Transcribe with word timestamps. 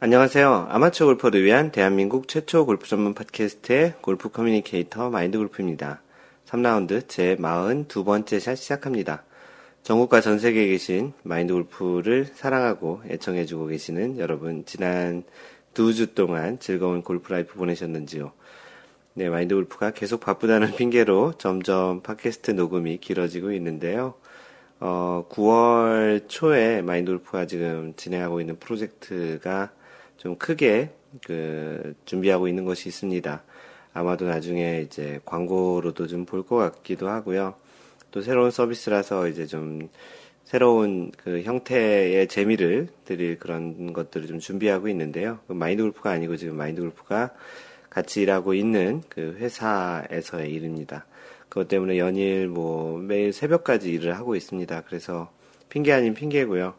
안녕하세요. 0.00 0.68
아마추어 0.70 1.08
골퍼를 1.08 1.42
위한 1.42 1.72
대한민국 1.72 2.28
최초 2.28 2.64
골프 2.66 2.86
전문 2.86 3.14
팟캐스트의 3.14 3.94
골프 4.00 4.28
커뮤니케이터 4.28 5.10
마인드 5.10 5.36
골프입니다. 5.38 6.02
3라운드 6.46 7.08
제 7.08 7.34
42번째 7.34 8.38
샷 8.38 8.54
시작합니다. 8.54 9.24
전국과 9.82 10.20
전 10.20 10.38
세계에 10.38 10.68
계신 10.68 11.14
마인드 11.24 11.52
골프를 11.52 12.26
사랑하고 12.32 13.02
애청해주고 13.10 13.66
계시는 13.66 14.18
여러분, 14.20 14.64
지난 14.66 15.24
두 15.74 15.92
주 15.92 16.14
동안 16.14 16.60
즐거운 16.60 17.02
골프 17.02 17.32
라이프 17.32 17.56
보내셨는지요? 17.56 18.30
네, 19.14 19.28
마인드 19.28 19.56
골프가 19.56 19.90
계속 19.90 20.20
바쁘다는 20.20 20.76
핑계로 20.76 21.32
점점 21.38 22.02
팟캐스트 22.02 22.52
녹음이 22.52 22.98
길어지고 22.98 23.50
있는데요. 23.50 24.14
어, 24.78 25.26
9월 25.28 26.28
초에 26.28 26.82
마인드 26.82 27.10
골프가 27.10 27.46
지금 27.46 27.94
진행하고 27.96 28.40
있는 28.40 28.60
프로젝트가 28.60 29.72
좀 30.18 30.36
크게 30.36 30.90
그 31.24 31.94
준비하고 32.04 32.48
있는 32.48 32.64
것이 32.64 32.88
있습니다. 32.88 33.42
아마도 33.94 34.26
나중에 34.26 34.82
이제 34.82 35.20
광고로도 35.24 36.06
좀 36.06 36.26
볼 36.26 36.42
것 36.42 36.56
같기도 36.56 37.08
하고요. 37.08 37.54
또 38.10 38.20
새로운 38.20 38.50
서비스라서 38.50 39.28
이제 39.28 39.46
좀 39.46 39.88
새로운 40.44 41.10
그 41.16 41.42
형태의 41.42 42.28
재미를 42.28 42.88
드릴 43.04 43.38
그런 43.38 43.92
것들을 43.92 44.26
좀 44.26 44.38
준비하고 44.38 44.88
있는데요. 44.88 45.40
그 45.46 45.52
마인드 45.52 45.82
골프가 45.82 46.10
아니고 46.10 46.36
지금 46.36 46.56
마인드 46.56 46.80
골프가 46.80 47.32
같이 47.90 48.22
일하고 48.22 48.54
있는 48.54 49.02
그 49.08 49.36
회사에서의 49.38 50.52
일입니다. 50.52 51.06
그것 51.48 51.68
때문에 51.68 51.98
연일 51.98 52.48
뭐 52.48 52.98
매일 52.98 53.32
새벽까지 53.32 53.90
일을 53.92 54.16
하고 54.16 54.36
있습니다. 54.36 54.82
그래서 54.86 55.30
핑계 55.68 55.92
아닌 55.92 56.14
핑계고요. 56.14 56.74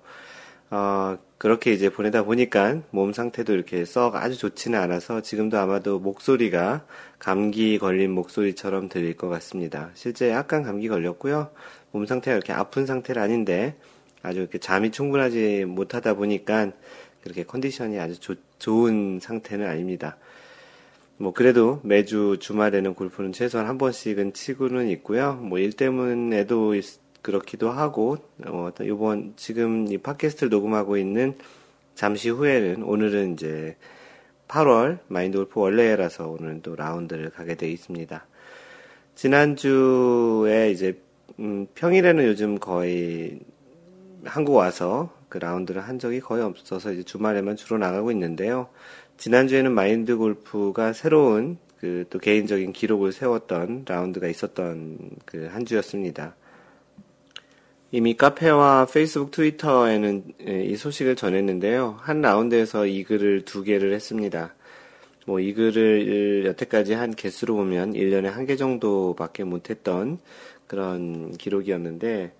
어, 0.71 1.17
그렇게 1.37 1.71
이제 1.73 1.89
보내다 1.89 2.23
보니까 2.23 2.81
몸 2.91 3.13
상태도 3.13 3.53
이렇게 3.53 3.85
썩 3.85 4.15
아주 4.15 4.37
좋지는 4.37 4.77
않아서 4.79 5.21
지금도 5.21 5.57
아마도 5.57 5.99
목소리가 5.99 6.85
감기 7.17 7.79
걸린 7.79 8.11
목소리처럼 8.11 8.89
들릴 8.89 9.15
것 9.15 9.29
같습니다. 9.29 9.89
실제 9.95 10.29
약간 10.29 10.63
감기 10.63 10.87
걸렸고요. 10.87 11.49
몸 11.91 12.05
상태가 12.05 12.35
이렇게 12.35 12.53
아픈 12.53 12.85
상태는 12.85 13.21
아닌데 13.21 13.75
아주 14.21 14.39
이렇게 14.39 14.57
잠이 14.59 14.91
충분하지 14.91 15.65
못하다 15.65 16.15
보니까 16.15 16.71
그렇게 17.23 17.43
컨디션이 17.43 17.99
아주 17.99 18.19
조, 18.19 18.35
좋은 18.59 19.19
상태는 19.21 19.67
아닙니다. 19.67 20.17
뭐 21.17 21.33
그래도 21.33 21.81
매주 21.83 22.37
주말에는 22.39 22.93
골프는 22.93 23.33
최소한 23.33 23.67
한 23.67 23.77
번씩은 23.77 24.33
치고는 24.33 24.87
있고요. 24.89 25.33
뭐 25.35 25.59
일 25.59 25.73
때문에도 25.73 26.75
그렇기도 27.21 27.71
하고 27.71 28.17
어, 28.45 28.71
이번 28.81 29.33
지금 29.35 29.91
이 29.91 29.97
팟캐스트를 29.97 30.49
녹음하고 30.49 30.97
있는 30.97 31.35
잠시 31.95 32.29
후에는 32.29 32.83
오늘은 32.83 33.33
이제 33.33 33.75
8월 34.47 34.99
마인드 35.07 35.37
골프 35.37 35.59
원래라서 35.59 36.27
오늘은 36.29 36.61
또 36.61 36.75
라운드를 36.75 37.29
가게 37.29 37.55
돼 37.55 37.69
있습니다. 37.69 38.25
지난주에 39.15 40.71
이제 40.71 40.99
음, 41.39 41.67
평일에는 41.75 42.25
요즘 42.25 42.59
거의 42.59 43.39
한국 44.25 44.55
와서 44.55 45.13
그 45.29 45.37
라운드를 45.37 45.81
한 45.81 45.99
적이 45.99 46.19
거의 46.19 46.43
없어서 46.43 46.91
이제 46.91 47.03
주말에만 47.03 47.55
주로 47.55 47.77
나가고 47.77 48.11
있는데요. 48.11 48.69
지난주에는 49.17 49.71
마인드 49.71 50.17
골프가 50.17 50.93
새로운 50.93 51.57
그 51.79 52.05
또 52.09 52.19
개인적인 52.19 52.73
기록을 52.73 53.11
세웠던 53.11 53.85
라운드가 53.87 54.27
있었던 54.27 54.97
그 55.25 55.49
한 55.51 55.65
주였습니다. 55.65 56.35
이미 57.91 58.15
카페와 58.15 58.85
페이스북, 58.85 59.31
트위터에는 59.31 60.23
예, 60.47 60.63
이 60.63 60.75
소식을 60.75 61.15
전했는데요. 61.15 61.97
한 61.99 62.21
라운드에서 62.21 62.85
이 62.85 63.03
글을 63.03 63.45
두 63.45 63.63
개를 63.63 63.93
했습니다. 63.93 64.53
뭐 65.25 65.39
이 65.39 65.53
글을 65.53 66.45
여태까지 66.45 66.93
한 66.93 67.13
개수로 67.15 67.55
보면 67.55 67.93
1년에 67.93 68.25
한 68.25 68.45
개 68.45 68.55
정도밖에 68.55 69.43
못했던 69.43 70.19
그런 70.67 71.31
기록이었는데 71.37 72.31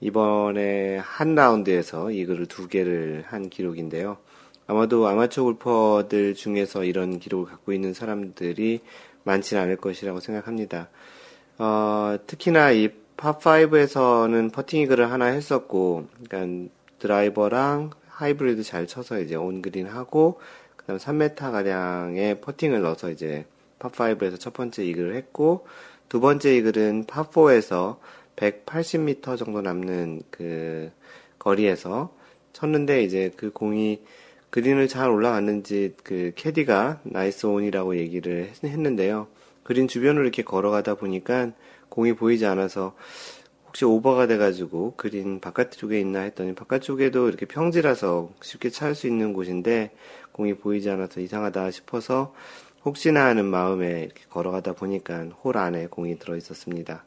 이번에 0.00 0.96
한 0.98 1.34
라운드에서 1.34 2.10
이 2.10 2.24
글을 2.26 2.46
두 2.46 2.68
개를 2.68 3.24
한 3.26 3.48
기록인데요. 3.50 4.18
아마도 4.66 5.06
아마추어 5.06 5.44
골퍼들 5.44 6.34
중에서 6.34 6.84
이런 6.84 7.18
기록을 7.18 7.46
갖고 7.50 7.72
있는 7.74 7.92
사람들이 7.94 8.80
많지는 9.24 9.62
않을 9.62 9.76
것이라고 9.76 10.20
생각합니다. 10.20 10.88
어, 11.58 12.16
특히나 12.26 12.72
이 12.72 12.88
팝5에서는 13.16 14.52
퍼팅 14.52 14.80
이글을 14.82 15.10
하나 15.10 15.26
했었고, 15.26 16.08
그러니까 16.28 16.70
드라이버랑 16.98 17.90
하이브리드 18.08 18.62
잘 18.62 18.86
쳐서 18.86 19.20
이제 19.20 19.34
온그린 19.34 19.86
하고, 19.86 20.40
그 20.76 20.84
다음 20.86 20.98
3m 20.98 21.36
가량의 21.36 22.40
퍼팅을 22.40 22.82
넣어서 22.82 23.10
이제 23.10 23.46
팝5에서 23.78 24.38
첫 24.38 24.52
번째 24.52 24.84
이글을 24.84 25.14
했고, 25.16 25.66
두 26.08 26.20
번째 26.20 26.56
이글은 26.56 27.04
팝4에서 27.04 27.98
180m 28.36 29.38
정도 29.38 29.62
남는 29.62 30.22
그 30.30 30.90
거리에서 31.38 32.14
쳤는데 32.52 33.02
이제 33.02 33.32
그 33.36 33.50
공이 33.50 34.00
그린을 34.50 34.86
잘 34.86 35.10
올라갔는지 35.10 35.94
그 36.04 36.32
캐디가 36.36 37.00
nice 37.02 37.46
on이라고 37.46 37.96
얘기를 37.96 38.50
했는데요. 38.62 39.26
그린 39.64 39.88
주변으로 39.88 40.22
이렇게 40.22 40.42
걸어가다 40.42 40.94
보니까 40.94 41.50
공이 41.94 42.14
보이지 42.14 42.44
않아서 42.46 42.96
혹시 43.68 43.84
오버가 43.84 44.26
돼가지고 44.26 44.94
그린 44.96 45.38
바깥쪽에 45.38 46.00
있나 46.00 46.20
했더니 46.22 46.52
바깥쪽에도 46.52 47.28
이렇게 47.28 47.46
평지라서 47.46 48.30
쉽게 48.42 48.70
찾을 48.70 48.96
수 48.96 49.06
있는 49.06 49.32
곳인데 49.32 49.92
공이 50.32 50.54
보이지 50.54 50.90
않아서 50.90 51.20
이상하다 51.20 51.70
싶어서 51.70 52.34
혹시나 52.84 53.26
하는 53.26 53.44
마음에 53.44 54.02
이렇게 54.02 54.24
걸어가다 54.28 54.72
보니까 54.72 55.24
홀 55.44 55.56
안에 55.56 55.86
공이 55.86 56.18
들어 56.18 56.36
있었습니다. 56.36 57.04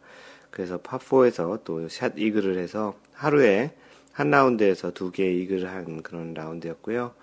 그래서 0.52 0.78
파4에서 0.78 1.66
또 1.66 1.86
샷 1.90 2.14
이글을 2.18 2.58
해서 2.58 2.96
하루에 3.12 3.72
한 4.14 4.32
라운드에서 4.32 4.92
두 4.92 5.12
개의 5.12 5.42
이글을 5.42 5.68
한 5.68 6.02
그런 6.02 6.34
라운드였고요. 6.34 7.14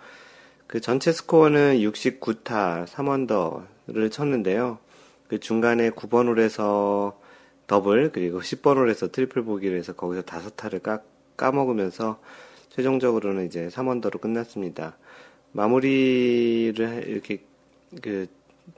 그 0.67 0.81
전체 0.83 1.13
스코어는 1.13 1.79
69타 1.79 2.87
3언더를 2.87 4.13
쳤는데요. 4.13 4.79
그 5.29 5.41
중간에 5.41 5.89
9번 5.91 6.29
홀에서 6.29 7.24
더블 7.67 8.11
그리고 8.13 8.41
10번을 8.41 8.89
해서 8.89 9.11
트리플 9.11 9.43
보기를 9.43 9.79
해서 9.79 9.95
거기서 9.95 10.23
다섯 10.23 10.57
타를 10.57 10.81
까, 10.81 11.03
까먹으면서 11.37 12.21
최종적으로는 12.71 13.47
이제 13.47 13.69
3언더로 13.69 14.21
끝났습니다. 14.21 14.97
마무리를 15.53 17.05
이렇게 17.07 17.41
그 18.03 18.27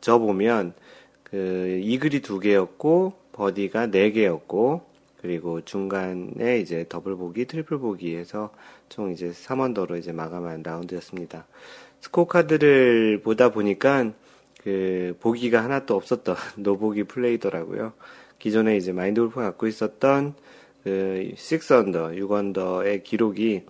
져보면 0.01 0.75
그 1.23 1.81
이글이 1.83 2.21
두 2.21 2.39
개였고 2.39 3.15
버디가 3.33 3.87
네 3.91 4.11
개였고 4.13 4.83
그리고 5.21 5.61
중간에 5.63 6.59
이제 6.61 6.85
더블 6.89 7.17
보기, 7.17 7.47
트리플 7.47 7.79
보기에서 7.79 8.53
총 8.89 9.11
이제 9.11 9.31
3언더로 9.31 9.99
이제 9.99 10.13
마감한 10.13 10.63
라운드였습니다. 10.63 11.47
스코어 12.01 12.27
카드를 12.27 13.23
보다 13.23 13.51
보니까 13.51 14.13
그 14.63 15.17
보기가 15.21 15.65
하나도 15.65 15.97
없었던 15.97 16.37
노보기 16.57 17.05
플레이더라고요. 17.05 17.93
기존에 18.39 18.77
이제 18.77 18.93
마인드 18.93 19.21
골프가 19.21 19.43
갖고 19.43 19.67
있었던 19.67 20.35
그 20.85 21.33
6언더, 21.35 22.17
6언더의 22.19 23.03
기록이 23.03 23.65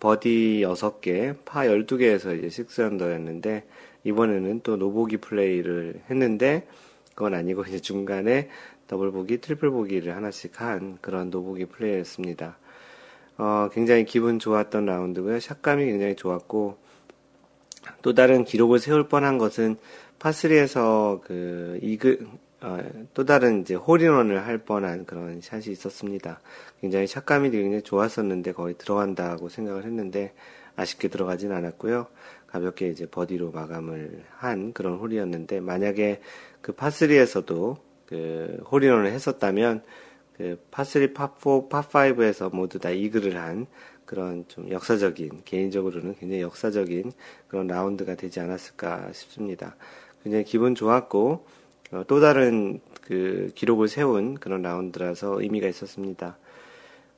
버디 0.00 0.62
6개, 0.64 1.36
파 1.44 1.64
12개에서 1.64 2.36
이제 2.36 2.62
6언더였는데 2.62 3.62
이번에는 4.04 4.60
또 4.62 4.76
노보기 4.76 5.18
플레이를 5.18 6.00
했는데 6.10 6.66
그건 7.14 7.34
아니고 7.34 7.62
이제 7.64 7.78
중간에 7.78 8.48
더블 8.86 9.10
보기, 9.12 9.40
트리플 9.40 9.70
보기를 9.70 10.16
하나씩 10.16 10.60
한 10.60 10.98
그런 11.00 11.30
노보기 11.30 11.66
플레이였습니다. 11.66 12.58
어, 13.38 13.68
굉장히 13.72 14.04
기분 14.04 14.38
좋았던 14.38 14.86
라운드고요. 14.86 15.40
샷감이 15.40 15.84
굉장히 15.84 16.16
좋았고 16.16 16.76
또 18.02 18.14
다른 18.14 18.44
기록을 18.44 18.78
세울 18.78 19.08
뻔한 19.08 19.38
것은 19.38 19.76
파3에서 20.18 21.20
그 21.22 21.78
이글 21.82 22.26
어, 22.62 22.78
또 23.12 23.24
다른 23.24 23.62
이제 23.62 23.74
홀인원을 23.74 24.46
할 24.46 24.58
뻔한 24.58 25.04
그런 25.04 25.40
샷이 25.40 25.64
있었습니다. 25.68 26.40
굉장히 26.80 27.08
샷감이 27.08 27.50
굉장히 27.50 27.82
좋았었는데 27.82 28.52
거의 28.52 28.74
들어간다고 28.78 29.48
생각을 29.48 29.84
했는데 29.84 30.32
아쉽게 30.76 31.08
들어가진 31.08 31.52
않았고요. 31.52 32.06
가볍게 32.46 32.88
이제 32.88 33.06
버디로 33.06 33.50
마감을 33.50 34.22
한 34.36 34.72
그런 34.72 34.98
홀이었는데 34.98 35.60
만약에 35.60 36.20
그 36.60 36.72
파3에서도 36.72 37.78
그 38.06 38.62
홀인원을 38.70 39.10
했었다면 39.10 39.82
그 40.36 40.58
파3, 40.70 41.14
파4, 41.14 41.68
파5에서 41.68 42.54
모두 42.54 42.78
다 42.78 42.90
이글을 42.90 43.36
한 43.36 43.66
그런 44.04 44.44
좀 44.48 44.70
역사적인 44.70 45.42
개인적으로는 45.44 46.14
굉장히 46.16 46.42
역사적인 46.42 47.12
그런 47.48 47.66
라운드가 47.66 48.14
되지 48.14 48.40
않았을까 48.40 49.12
싶습니다. 49.12 49.76
굉장히 50.22 50.44
기분 50.44 50.74
좋았고 50.74 51.46
어, 51.92 52.04
또 52.06 52.20
다른 52.20 52.80
그 53.02 53.50
기록을 53.54 53.88
세운 53.88 54.34
그런 54.34 54.62
라운드라서 54.62 55.40
의미가 55.40 55.68
있었습니다. 55.68 56.38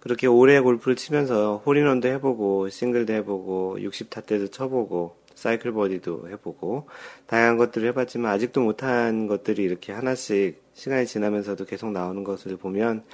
그렇게 0.00 0.26
오래 0.26 0.60
골프를 0.60 0.96
치면서 0.96 1.62
홀인원도 1.64 2.08
해보고 2.08 2.68
싱글도 2.68 3.12
해보고 3.14 3.78
60타 3.78 4.26
대도 4.26 4.48
쳐보고 4.48 5.16
사이클 5.34 5.72
버디도 5.72 6.28
해보고 6.28 6.88
다양한 7.26 7.56
것들을 7.56 7.88
해봤지만 7.88 8.30
아직도 8.32 8.60
못한 8.60 9.26
것들이 9.26 9.62
이렇게 9.62 9.92
하나씩 9.92 10.62
시간이 10.74 11.06
지나면서도 11.06 11.64
계속 11.64 11.90
나오는 11.90 12.22
것을 12.22 12.56
보면 12.56 13.04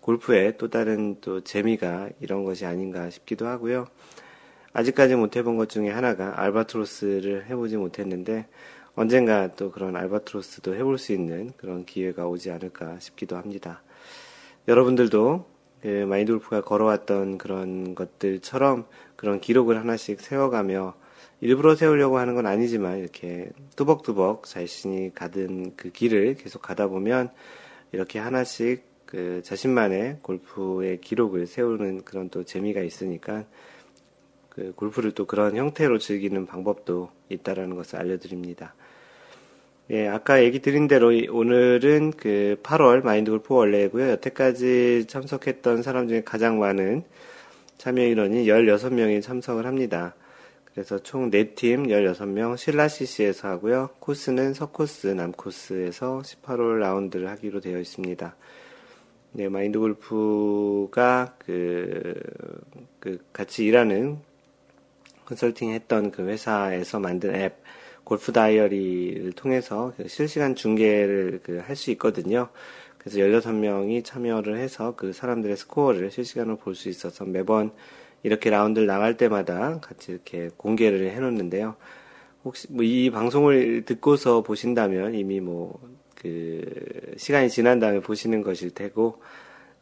골프의 0.00 0.56
또 0.56 0.68
다른 0.68 1.20
또 1.20 1.42
재미가 1.42 2.08
이런 2.20 2.44
것이 2.44 2.66
아닌가 2.66 3.10
싶기도 3.10 3.46
하고요. 3.46 3.86
아직까지 4.72 5.16
못 5.16 5.36
해본 5.36 5.56
것 5.56 5.68
중에 5.68 5.90
하나가 5.90 6.40
알바트로스를 6.40 7.46
해보지 7.48 7.76
못했는데 7.76 8.46
언젠가 9.00 9.50
또 9.52 9.70
그런 9.70 9.96
알바트로스도 9.96 10.74
해볼 10.74 10.98
수 10.98 11.12
있는 11.12 11.52
그런 11.56 11.86
기회가 11.86 12.28
오지 12.28 12.50
않을까 12.50 12.98
싶기도 12.98 13.38
합니다. 13.38 13.82
여러분들도 14.68 15.46
그 15.80 16.04
마인드 16.06 16.32
골프가 16.32 16.60
걸어왔던 16.60 17.38
그런 17.38 17.94
것들처럼 17.94 18.84
그런 19.16 19.40
기록을 19.40 19.78
하나씩 19.78 20.20
세워가며 20.20 20.92
일부러 21.40 21.76
세우려고 21.76 22.18
하는 22.18 22.34
건 22.34 22.44
아니지만 22.44 22.98
이렇게 22.98 23.48
뚜벅뚜벅 23.74 24.44
자신이 24.44 25.14
가든 25.14 25.76
그 25.76 25.90
길을 25.90 26.34
계속 26.34 26.60
가다 26.60 26.88
보면 26.88 27.30
이렇게 27.92 28.18
하나씩 28.18 28.84
그 29.06 29.40
자신만의 29.42 30.18
골프의 30.20 31.00
기록을 31.00 31.46
세우는 31.46 32.04
그런 32.04 32.28
또 32.28 32.44
재미가 32.44 32.82
있으니까 32.82 33.46
그 34.50 34.74
골프를 34.74 35.12
또 35.12 35.24
그런 35.24 35.56
형태로 35.56 35.98
즐기는 35.98 36.44
방법도 36.44 37.08
있다라는 37.30 37.76
것을 37.76 37.98
알려드립니다. 37.98 38.74
예, 39.92 40.06
아까 40.06 40.44
얘기 40.44 40.60
드린 40.60 40.86
대로 40.86 41.08
오늘은 41.08 42.12
그 42.12 42.56
8월 42.62 43.02
마인드 43.02 43.32
골프 43.32 43.54
원래고요. 43.54 44.10
여태까지 44.10 45.06
참석했던 45.08 45.82
사람 45.82 46.06
중에 46.06 46.22
가장 46.22 46.60
많은 46.60 47.02
참여 47.76 48.04
인원이 48.04 48.46
16명이 48.46 49.20
참석을 49.20 49.66
합니다. 49.66 50.14
그래서 50.66 51.00
총 51.00 51.28
4팀 51.32 51.88
16명 51.88 52.56
신라CC에서 52.56 53.48
하고요. 53.48 53.90
코스는 53.98 54.54
서코스 54.54 55.08
남코스에서 55.08 56.22
18홀 56.24 56.78
라운드를 56.78 57.28
하기로 57.28 57.60
되어 57.60 57.80
있습니다. 57.80 58.36
네, 59.32 59.48
마인드 59.48 59.80
골프가 59.80 61.34
그, 61.44 62.14
그 63.00 63.18
같이 63.32 63.64
일하는 63.64 64.20
컨설팅 65.24 65.70
했던 65.70 66.12
그 66.12 66.28
회사에서 66.28 67.00
만든 67.00 67.34
앱 67.34 67.60
골프 68.10 68.32
다이어리를 68.32 69.30
통해서 69.34 69.92
그 69.96 70.08
실시간 70.08 70.56
중계를 70.56 71.38
그 71.44 71.60
할 71.60 71.76
수 71.76 71.92
있거든요. 71.92 72.48
그래서 72.98 73.18
16명이 73.20 74.04
참여를 74.04 74.56
해서 74.58 74.94
그 74.96 75.12
사람들의 75.12 75.56
스코어를 75.56 76.10
실시간으로 76.10 76.56
볼 76.56 76.74
수 76.74 76.88
있어서 76.88 77.24
매번 77.24 77.70
이렇게 78.24 78.50
라운드를 78.50 78.88
나갈 78.88 79.16
때마다 79.16 79.78
같이 79.78 80.10
이렇게 80.10 80.50
공개를 80.56 81.08
해 81.08 81.20
놓는데요. 81.20 81.76
혹시 82.44 82.66
뭐 82.72 82.84
이 82.84 83.10
방송을 83.10 83.84
듣고서 83.84 84.42
보신다면 84.42 85.14
이미 85.14 85.38
뭐 85.40 85.78
그 86.16 87.14
시간이 87.16 87.48
지난 87.48 87.78
다음에 87.78 88.00
보시는 88.00 88.42
것일 88.42 88.72
테고 88.74 89.22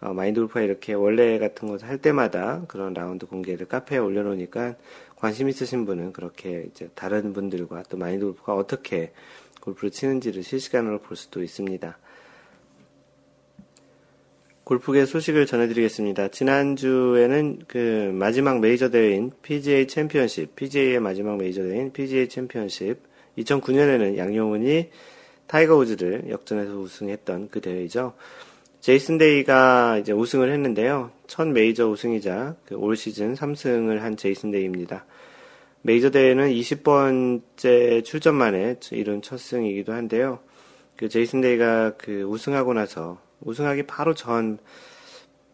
어, 0.00 0.12
마인드 0.12 0.38
골프가 0.38 0.60
이렇게 0.60 0.92
원래 0.92 1.38
같은 1.38 1.66
것을 1.66 1.88
할 1.88 1.98
때마다 1.98 2.62
그런 2.68 2.92
라운드 2.94 3.26
공개를 3.26 3.66
카페에 3.66 3.98
올려놓으니까 3.98 4.76
관심 5.18 5.48
있으신 5.48 5.84
분은 5.84 6.12
그렇게 6.12 6.66
이제 6.70 6.88
다른 6.94 7.32
분들과 7.32 7.82
또 7.88 7.96
마인드 7.96 8.24
골프가 8.24 8.54
어떻게 8.54 9.12
골프를 9.60 9.90
치는지를 9.90 10.44
실시간으로 10.44 11.00
볼 11.00 11.16
수도 11.16 11.42
있습니다. 11.42 11.98
골프계 14.62 15.06
소식을 15.06 15.46
전해드리겠습니다. 15.46 16.28
지난주에는 16.28 17.60
그 17.66 18.12
마지막 18.14 18.60
메이저 18.60 18.90
대회인 18.90 19.32
PGA 19.42 19.88
챔피언십, 19.88 20.54
PGA의 20.54 21.00
마지막 21.00 21.36
메이저 21.36 21.62
대회인 21.62 21.92
PGA 21.92 22.28
챔피언십, 22.28 22.98
2009년에는 23.38 24.18
양용은이 24.18 24.90
타이거 25.48 25.74
우즈를 25.76 26.30
역전해서 26.30 26.78
우승했던 26.78 27.48
그 27.50 27.60
대회이죠. 27.60 28.12
제이슨 28.88 29.18
데이가 29.18 29.98
이제 29.98 30.12
우승을 30.12 30.50
했는데요. 30.50 31.10
첫 31.26 31.46
메이저 31.46 31.90
우승이자 31.90 32.56
그 32.64 32.74
올 32.74 32.96
시즌 32.96 33.34
3승을 33.34 33.98
한 33.98 34.16
제이슨 34.16 34.50
데이입니다. 34.50 35.04
메이저 35.82 36.08
대회는 36.08 36.48
20번째 36.48 38.02
출전 38.02 38.34
만에 38.36 38.76
이룬 38.92 39.20
첫 39.20 39.38
승이기도 39.38 39.92
한데요. 39.92 40.38
그 40.96 41.10
제이슨 41.10 41.42
데이가 41.42 41.98
그 41.98 42.22
우승하고 42.22 42.72
나서 42.72 43.20
우승하기 43.42 43.82
바로 43.82 44.14
전 44.14 44.56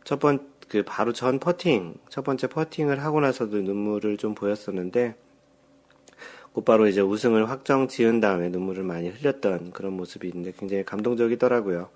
첫 0.05 0.21
번 0.21 0.39
그 0.69 0.85
바로 0.87 1.13
전 1.13 1.41
퍼팅 1.41 1.95
첫 2.09 2.23
번째 2.23 2.47
퍼팅을 2.47 3.03
하고 3.03 3.21
나서도 3.21 3.63
눈물을 3.63 4.17
좀 4.17 4.37
보였었는데 4.37 5.17
곧바로 6.53 6.87
이제 6.87 7.01
우승을 7.01 7.51
확정 7.51 7.89
지은 7.89 8.21
다음에 8.21 8.49
눈물을 8.49 8.85
많이 8.85 9.09
흘렸던 9.09 9.73
그런 9.73 9.95
모습이 9.95 10.29
있는데 10.29 10.53
굉장히 10.57 10.85
감동적이더라고요. 10.85 11.91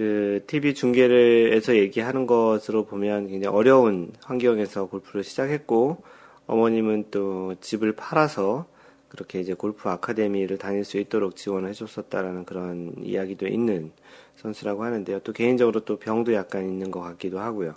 그 0.00 0.42
TV 0.46 0.72
중계를 0.72 1.26
통해서 1.26 1.76
얘기하는 1.76 2.26
것으로 2.26 2.86
보면 2.86 3.28
굉장히 3.28 3.54
어려운 3.54 4.12
환경에서 4.24 4.86
골프를 4.86 5.22
시작했고 5.22 5.98
어머님은 6.46 7.08
또 7.10 7.54
집을 7.60 7.92
팔아서 7.92 8.64
그렇게 9.10 9.40
이제 9.40 9.52
골프 9.52 9.90
아카데미를 9.90 10.56
다닐 10.56 10.86
수 10.86 10.96
있도록 10.96 11.36
지원을 11.36 11.68
해줬었다라는 11.68 12.46
그런 12.46 12.94
이야기도 13.02 13.46
있는 13.46 13.92
선수라고 14.36 14.84
하는데요. 14.84 15.20
또 15.20 15.34
개인적으로 15.34 15.80
또 15.80 15.98
병도 15.98 16.32
약간 16.32 16.66
있는 16.66 16.90
것 16.90 17.00
같기도 17.02 17.38
하고요. 17.38 17.74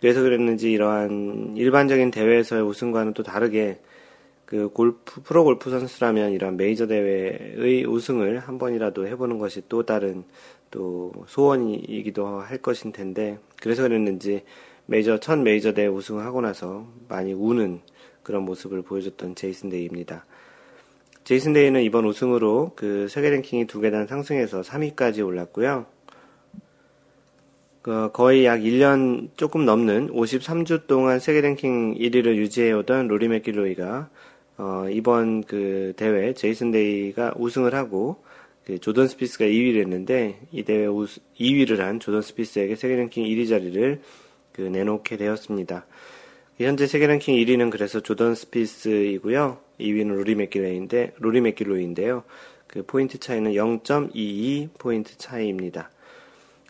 그래서 0.00 0.22
그랬는지 0.22 0.72
이러한 0.72 1.52
일반적인 1.58 2.12
대회에서의 2.12 2.62
우승과는 2.62 3.12
또 3.12 3.22
다르게 3.22 3.78
그 4.46 4.68
골프 4.68 5.20
프로 5.22 5.44
골프 5.44 5.68
선수라면 5.70 6.32
이런 6.32 6.56
메이저 6.56 6.86
대회의 6.86 7.84
우승을 7.84 8.38
한 8.38 8.58
번이라도 8.58 9.06
해보는 9.08 9.38
것이 9.38 9.62
또 9.68 9.84
다른 9.84 10.24
또 10.70 11.12
소원이기도 11.26 12.40
할 12.40 12.58
것인 12.58 12.92
텐데 12.92 13.38
그래서 13.60 13.82
그랬는지 13.82 14.42
메이저 14.86 15.18
첫 15.18 15.38
메이저 15.38 15.72
대회 15.72 15.86
우승을 15.86 16.24
하고 16.24 16.40
나서 16.40 16.86
많이 17.08 17.32
우는 17.32 17.80
그런 18.22 18.44
모습을 18.44 18.82
보여줬던 18.82 19.34
제이슨 19.34 19.68
데이입니다. 19.68 20.24
제이슨 21.24 21.52
데이는 21.52 21.82
이번 21.82 22.04
우승으로 22.04 22.72
그 22.76 23.08
세계 23.08 23.30
랭킹이 23.30 23.66
두 23.66 23.80
계단 23.80 24.06
상승해서 24.06 24.60
3위까지 24.60 25.26
올랐고요. 25.26 25.86
그 27.82 28.10
거의 28.12 28.44
약 28.44 28.60
1년 28.60 29.28
조금 29.36 29.64
넘는 29.64 30.08
53주 30.08 30.86
동안 30.86 31.20
세계 31.20 31.40
랭킹 31.40 31.94
1위를 31.94 32.36
유지해오던 32.36 33.08
로리 33.08 33.28
맥길로이가 33.28 34.08
어, 34.58 34.86
이번 34.90 35.42
그 35.42 35.92
대회 35.96 36.32
제이슨 36.32 36.70
데이가 36.70 37.34
우승을 37.36 37.74
하고 37.74 38.24
그 38.66 38.80
조던 38.80 39.06
스피스가 39.06 39.44
2위를 39.44 39.80
했는데 39.82 40.40
이 40.50 40.64
대회 40.64 40.86
우수, 40.86 41.20
2위를 41.38 41.78
한 41.78 42.00
조던 42.00 42.20
스피스에게 42.20 42.74
세계 42.74 42.96
랭킹 42.96 43.24
1위 43.24 43.48
자리를 43.48 44.00
그 44.52 44.62
내놓게 44.62 45.16
되었습니다. 45.16 45.86
현재 46.58 46.88
세계 46.88 47.06
랭킹 47.06 47.36
1위는 47.36 47.70
그래서 47.70 48.00
조던 48.00 48.34
스피스이고요. 48.34 49.58
2위는 49.78 50.08
로리 50.08 50.34
맥길로인데 50.34 51.14
로리 51.18 51.40
맥길로인데요. 51.42 52.24
그 52.66 52.82
포인트 52.84 53.18
차이는 53.18 53.52
0.22 53.52 54.70
포인트 54.78 55.16
차이입니다. 55.16 55.90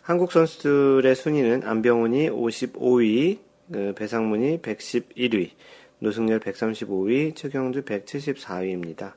한국 0.03 0.31
선수들의 0.31 1.15
순위는 1.15 1.63
안병훈이 1.63 2.29
55위, 2.29 3.39
그 3.71 3.93
배상문이 3.97 4.59
111위, 4.59 5.49
노승열 5.97 6.41
135위, 6.41 7.35
최경주 7.35 7.81
174위입니다. 7.81 9.13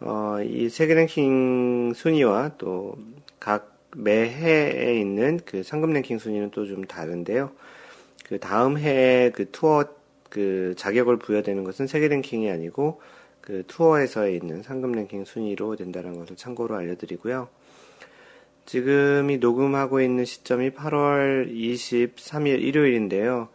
어, 0.00 0.38
이 0.42 0.68
세계 0.68 0.94
랭킹 0.94 1.92
순위와 1.94 2.56
또 2.58 2.96
각 3.40 3.78
매해에 3.96 4.98
있는 5.00 5.40
그 5.44 5.62
상금 5.62 5.92
랭킹 5.92 6.18
순위는 6.18 6.50
또 6.50 6.66
좀 6.66 6.84
다른데요. 6.84 7.50
그 8.26 8.38
다음 8.38 8.78
해에 8.78 9.30
그 9.30 9.50
투어 9.50 9.84
그 10.28 10.74
자격을 10.76 11.18
부여되는 11.18 11.64
것은 11.64 11.86
세계 11.86 12.08
랭킹이 12.08 12.50
아니고 12.50 13.00
그 13.40 13.64
투어에서 13.66 14.28
있는 14.28 14.62
상금 14.62 14.92
랭킹 14.92 15.24
순위로 15.24 15.76
된다는 15.76 16.18
것을 16.18 16.36
참고로 16.36 16.74
알려드리고요. 16.76 17.48
지금 18.66 19.30
이 19.30 19.38
녹음하고 19.38 20.02
있는 20.02 20.26
시점이 20.26 20.70
8월 20.70 21.50
23일 21.50 22.60
일요일인데요. 22.60 23.48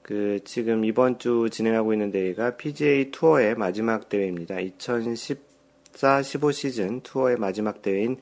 그 0.00 0.40
지금 0.44 0.86
이번 0.86 1.18
주 1.18 1.48
진행하고 1.50 1.92
있는 1.92 2.10
대회가 2.10 2.56
PGA 2.56 3.10
투어의 3.10 3.56
마지막 3.56 4.08
대회입니다. 4.08 4.60
2010 4.60 5.53
14, 5.94 6.22
15 6.22 6.50
시즌 6.50 7.00
투어의 7.02 7.36
마지막 7.36 7.80
대회인 7.80 8.16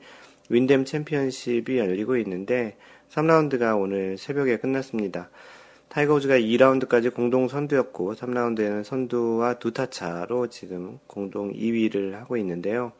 윈댐 0.49 0.85
챔피언십이 0.85 1.79
열리고 1.79 2.17
있는데 2.17 2.77
3라운드가 3.09 3.79
오늘 3.79 4.17
새벽에 4.17 4.57
끝났습니다. 4.57 5.29
타이거 5.89 6.13
우즈가 6.15 6.37
2라운드까지 6.37 7.13
공동 7.13 7.47
선두였고 7.47 8.13
3라운드에는 8.15 8.83
선두와 8.83 9.55
두 9.55 9.71
타 9.71 9.87
차로 9.87 10.47
지금 10.47 10.99
공동 11.07 11.51
2위를 11.51 12.13
하고 12.13 12.37
있는데요. 12.37 12.91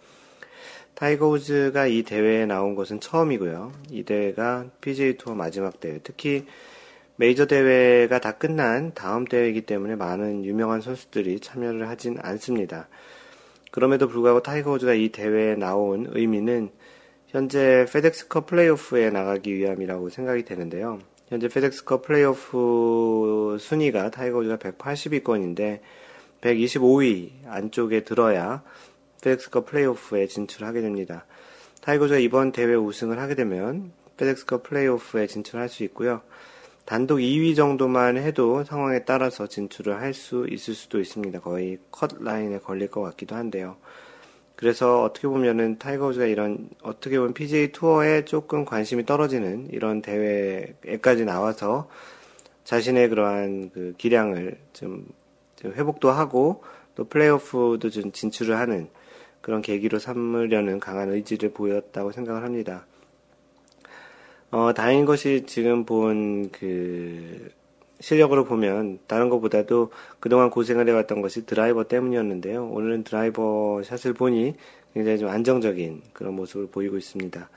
타이거 0.95 1.27
우즈가 1.27 1.85
이 1.87 2.01
대회에 2.03 2.45
나온 2.47 2.75
것은 2.75 2.99
처음이고요. 2.99 3.71
이 3.91 4.03
대회가 4.03 4.65
PGA 4.81 5.17
투어 5.17 5.35
마지막 5.35 5.79
대회, 5.79 5.99
특히 6.03 6.45
메이저 7.15 7.45
대회가 7.45 8.19
다 8.19 8.33
끝난 8.33 8.91
다음 8.93 9.25
대회이기 9.25 9.61
때문에 9.61 9.95
많은 9.95 10.45
유명한 10.45 10.81
선수들이 10.81 11.39
참여를 11.41 11.89
하진 11.89 12.17
않습니다. 12.21 12.87
그럼에도 13.73 14.07
불구하고 14.07 14.43
타이거 14.43 14.73
우즈가 14.73 14.93
이 14.93 15.09
대회에 15.09 15.55
나온 15.55 16.05
의미는 16.11 16.69
현재 17.25 17.87
페덱스컵 17.91 18.45
플레이오프에 18.45 19.09
나가기 19.09 19.51
위함이라고 19.51 20.09
생각이 20.09 20.45
되는데요. 20.45 20.99
현재 21.27 21.47
페덱스컵 21.47 22.03
플레이오프 22.03 23.57
순위가 23.59 24.11
타이거 24.11 24.37
우즈가 24.37 24.57
180위권인데 24.57 25.79
125위 26.41 27.31
안쪽에 27.47 28.03
들어야 28.03 28.61
페덱스컵 29.23 29.65
플레이오프에 29.65 30.27
진출하게 30.27 30.81
됩니다. 30.81 31.25
타이거 31.81 32.05
우즈가 32.05 32.19
이번 32.19 32.51
대회 32.51 32.75
우승을 32.75 33.17
하게 33.17 33.33
되면 33.33 33.91
페덱스컵 34.17 34.61
플레이오프에 34.61 35.25
진출할 35.25 35.67
수 35.67 35.83
있고요. 35.85 36.21
단독 36.85 37.17
2위 37.17 37.55
정도만 37.55 38.17
해도 38.17 38.63
상황에 38.63 39.05
따라서 39.05 39.47
진출을 39.47 40.01
할 40.01 40.13
수 40.13 40.45
있을 40.49 40.73
수도 40.73 40.99
있습니다. 40.99 41.39
거의 41.39 41.79
컷 41.91 42.11
라인에 42.21 42.59
걸릴 42.59 42.89
것 42.89 43.01
같기도 43.01 43.35
한데요. 43.35 43.77
그래서 44.55 45.01
어떻게 45.03 45.27
보면은 45.27 45.79
타이거 45.79 46.07
우즈가 46.07 46.25
이런 46.25 46.69
어떻게 46.83 47.17
보면 47.17 47.33
PGA 47.33 47.71
투어에 47.71 48.25
조금 48.25 48.65
관심이 48.65 49.05
떨어지는 49.05 49.69
이런 49.71 50.01
대회에까지 50.01 51.25
나와서 51.25 51.89
자신의 52.63 53.09
그러한 53.09 53.71
그 53.73 53.93
기량을 53.97 54.57
좀, 54.73 55.05
좀 55.55 55.73
회복도 55.73 56.11
하고 56.11 56.63
또 56.95 57.05
플레이오프도 57.05 57.89
좀 57.89 58.11
진출을 58.11 58.57
하는 58.57 58.89
그런 59.41 59.61
계기로 59.61 59.99
삼으려는 59.99 60.79
강한 60.79 61.09
의지를 61.09 61.51
보였다고 61.51 62.11
생각을 62.11 62.43
합니다. 62.43 62.85
어, 64.53 64.71
다행인 64.71 65.05
것이 65.05 65.45
지금 65.47 65.83
본 65.83 66.49
그 66.51 67.49
실력으로 67.99 68.43
보면 68.43 68.99
다른 69.07 69.29
것보다도 69.29 69.91
그동안 70.19 70.51
고생을 70.51 70.87
해왔던 70.89 71.21
것이 71.21 71.45
드라이버 71.47 71.85
때문이었는데요. 71.85 72.67
오늘은 72.67 73.03
드라이버 73.03 73.81
샷을 73.83 74.13
보니 74.13 74.55
굉장히 74.93 75.17
좀 75.17 75.29
안정적인 75.29 76.03
그런 76.13 76.35
모습을 76.35 76.67
보이고 76.67 76.97
있습니다. 76.97 77.49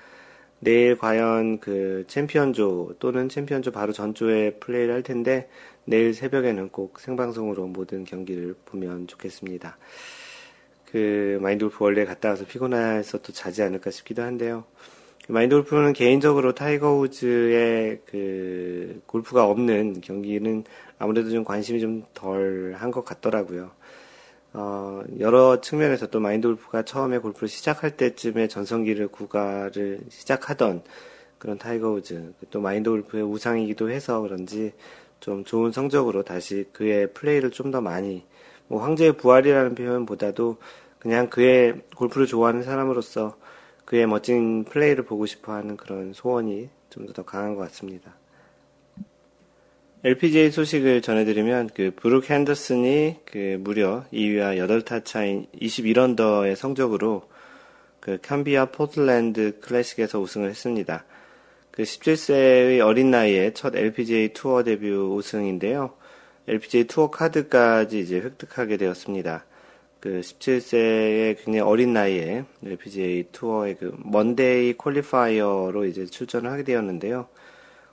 내일 0.61 0.97
과연 0.97 1.59
그 1.59 2.05
챔피언조 2.07 2.95
또는 2.99 3.29
챔피언조 3.29 3.73
바로 3.73 3.93
전조에 3.93 4.53
플레이를 4.55 4.95
할 4.95 5.03
텐데 5.03 5.50
내일 5.85 6.15
새벽에는 6.15 6.71
꼭 6.71 6.99
생방송으로 6.99 7.67
모든 7.67 8.05
경기를 8.05 8.55
보면 8.65 9.07
좋겠습니다. 9.09 9.76
그 10.91 11.38
마인드 11.43 11.65
골프 11.67 11.85
월례 11.85 12.07
갔다 12.07 12.31
와서 12.31 12.47
피곤해서 12.47 13.19
또 13.19 13.33
자지 13.33 13.62
않을까 13.62 13.91
싶기도 13.91 14.23
한데요. 14.23 14.65
마인드 15.28 15.54
골프는 15.56 15.92
개인적으로 15.92 16.54
타이거 16.54 16.95
우즈의 16.95 18.00
그 18.06 19.02
골프가 19.06 19.47
없는 19.47 20.00
경기는 20.00 20.64
아무래도 20.99 21.30
좀 21.30 21.45
관심이 21.45 21.80
좀 21.80 22.04
덜 22.14 22.75
한 22.78 22.90
것 22.92 23.04
같더라고요. 23.04 23.71
어, 24.52 25.02
여러 25.18 25.61
측면에서 25.61 26.06
또 26.09 26.21
마인드 26.21 26.47
골프가 26.49 26.83
처음에 26.83 27.18
골프를 27.18 27.49
시작할 27.49 27.97
때쯤에 27.97 28.49
전성기를 28.49 29.09
구가를 29.09 30.00
시작하던 30.09 30.83
그런 31.38 31.59
타이거 31.59 31.90
우즈, 31.90 32.33
또 32.50 32.61
마인드 32.61 32.88
골프의 32.90 33.23
우상이기도 33.25 33.90
해서 33.90 34.21
그런지 34.21 34.73
좀 35.21 35.45
좋은 35.45 35.73
성적으로 35.73 36.23
다시 36.23 36.64
그의 36.73 37.12
플레이를 37.12 37.50
좀 37.50 37.71
더 37.71 37.80
많이, 37.80 38.25
뭐 38.68 38.83
황제의 38.83 39.16
부활이라는 39.18 39.75
표현보다도 39.75 40.56
그냥 40.99 41.28
그의 41.28 41.83
골프를 41.97 42.26
좋아하는 42.26 42.62
사람으로서 42.62 43.37
그의 43.87 44.07
멋진 44.07 44.64
플레이를 44.64 45.05
보고 45.05 45.25
싶어 45.25 45.55
하는 45.55 45.78
그런 45.78 46.12
소원이 46.12 46.69
좀 46.90 47.07
더 47.14 47.25
강한 47.25 47.55
것 47.55 47.62
같습니다. 47.62 48.16
LPGA 50.05 50.50
소식을 50.50 51.02
전해드리면 51.02 51.71
그 51.75 51.90
브룩 51.97 52.31
핸더슨이 52.31 53.21
그 53.25 53.57
무려 53.61 54.05
2위와 54.12 54.57
8타 54.85 55.05
차인 55.05 55.47
21언더의 55.59 56.55
성적으로 56.55 57.28
그 58.00 58.19
캠비아 58.23 58.66
포틀랜드 58.66 59.59
클래식에서 59.61 60.21
우승을 60.21 60.50
했습니다. 60.50 61.05
그 61.71 61.83
17세의 61.83 62.85
어린 62.87 63.11
나이에 63.11 63.52
첫 63.52 63.75
LPGA 63.75 64.33
투어 64.33 64.62
데뷔 64.62 64.90
우승인데요. 64.90 65.95
LPGA 66.47 66.85
투어 66.85 67.11
카드까지 67.11 67.99
이제 67.99 68.21
획득하게 68.21 68.76
되었습니다. 68.76 69.45
그 70.07 70.21
17세의 70.21 71.37
굉장히 71.39 71.59
어린 71.59 71.93
나이에 71.93 72.45
LPGA 72.65 73.25
투어의 73.33 73.75
그 73.75 73.93
Monday 74.05 74.76
qualifier로 74.76 75.85
이제 75.87 76.07
출전을 76.07 76.49
하게 76.49 76.63
되었는데요. 76.63 77.27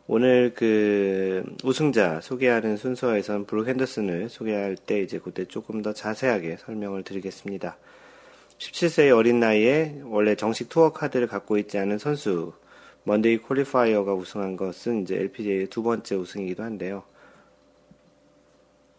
오늘 0.05 0.53
그 0.53 1.43
우승자 1.63 2.21
소개하는 2.21 2.77
순서에선 2.77 3.45
브룩 3.45 3.67
핸더슨을 3.67 4.29
소개할 4.29 4.75
때 4.75 5.01
이제 5.01 5.17
그때 5.17 5.45
조금 5.45 5.81
더 5.81 5.91
자세하게 5.91 6.57
설명을 6.57 7.01
드리겠습니다. 7.01 7.77
17세의 8.59 9.17
어린 9.17 9.39
나이에 9.39 10.01
원래 10.03 10.35
정식 10.35 10.69
투어 10.69 10.93
카드를 10.93 11.25
갖고 11.25 11.57
있지 11.57 11.79
않은 11.79 11.97
선수 11.97 12.53
Monday 13.05 13.39
qualifier가 13.39 14.13
우승한 14.13 14.55
것은 14.55 15.01
이제 15.01 15.15
LPGA의 15.15 15.65
두 15.65 15.81
번째 15.81 16.13
우승이기도 16.13 16.61
한데요. 16.61 17.05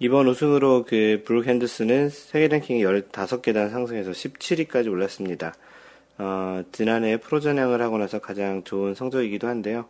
이번 0.00 0.26
우승으로 0.26 0.84
그 0.88 1.22
브룩 1.24 1.46
핸더슨은 1.46 2.08
세계 2.08 2.48
랭킹 2.48 2.78
15계단 2.78 3.70
상승해서 3.70 4.10
17위까지 4.10 4.90
올랐습니다. 4.90 5.54
어, 6.18 6.64
지난해 6.72 7.16
프로전향을 7.16 7.80
하고 7.80 7.96
나서 7.98 8.18
가장 8.18 8.64
좋은 8.64 8.96
성적이기도 8.96 9.46
한데요. 9.46 9.84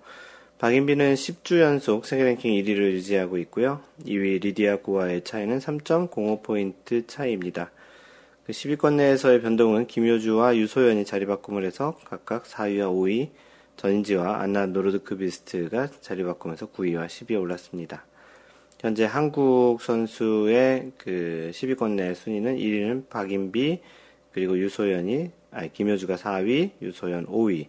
박인비는 0.59 1.15
10주 1.15 1.61
연속 1.61 2.05
세계 2.05 2.25
랭킹 2.25 2.53
1위를 2.53 2.93
유지하고 2.93 3.39
있고요. 3.39 3.81
2위 4.05 4.43
리디아 4.43 4.77
고와의 4.81 5.25
차이는 5.25 5.59
3.05포인트 5.59 7.09
차이입니다. 7.09 7.71
그 8.45 8.53
10위권 8.53 8.97
내에서의 8.97 9.41
변동은 9.41 9.87
김효주와 9.87 10.55
유소연이 10.59 11.07
자리 11.07 11.25
바꿈을 11.25 11.65
해서 11.65 11.97
각각 12.05 12.45
4위와 12.45 12.95
5위, 12.95 13.31
전인지와 13.79 14.43
안나 14.43 14.67
노르드크비스트가 14.67 15.89
자리 16.03 16.25
바꾸면서 16.25 16.67
9위와 16.67 17.07
10위에 17.07 17.41
올랐습니다. 17.41 18.05
현재 18.81 19.05
한국 19.05 19.81
선수의 19.81 20.93
그 20.99 21.51
10위권 21.53 21.93
내 21.93 22.15
순위는 22.15 22.57
1위는 22.57 23.09
박인비, 23.09 23.81
그리고 24.33 24.59
유소연이, 24.59 25.31
아니, 25.51 25.73
김효주가 25.73 26.17
4위, 26.17 26.71
유소연 26.83 27.27
5위, 27.27 27.67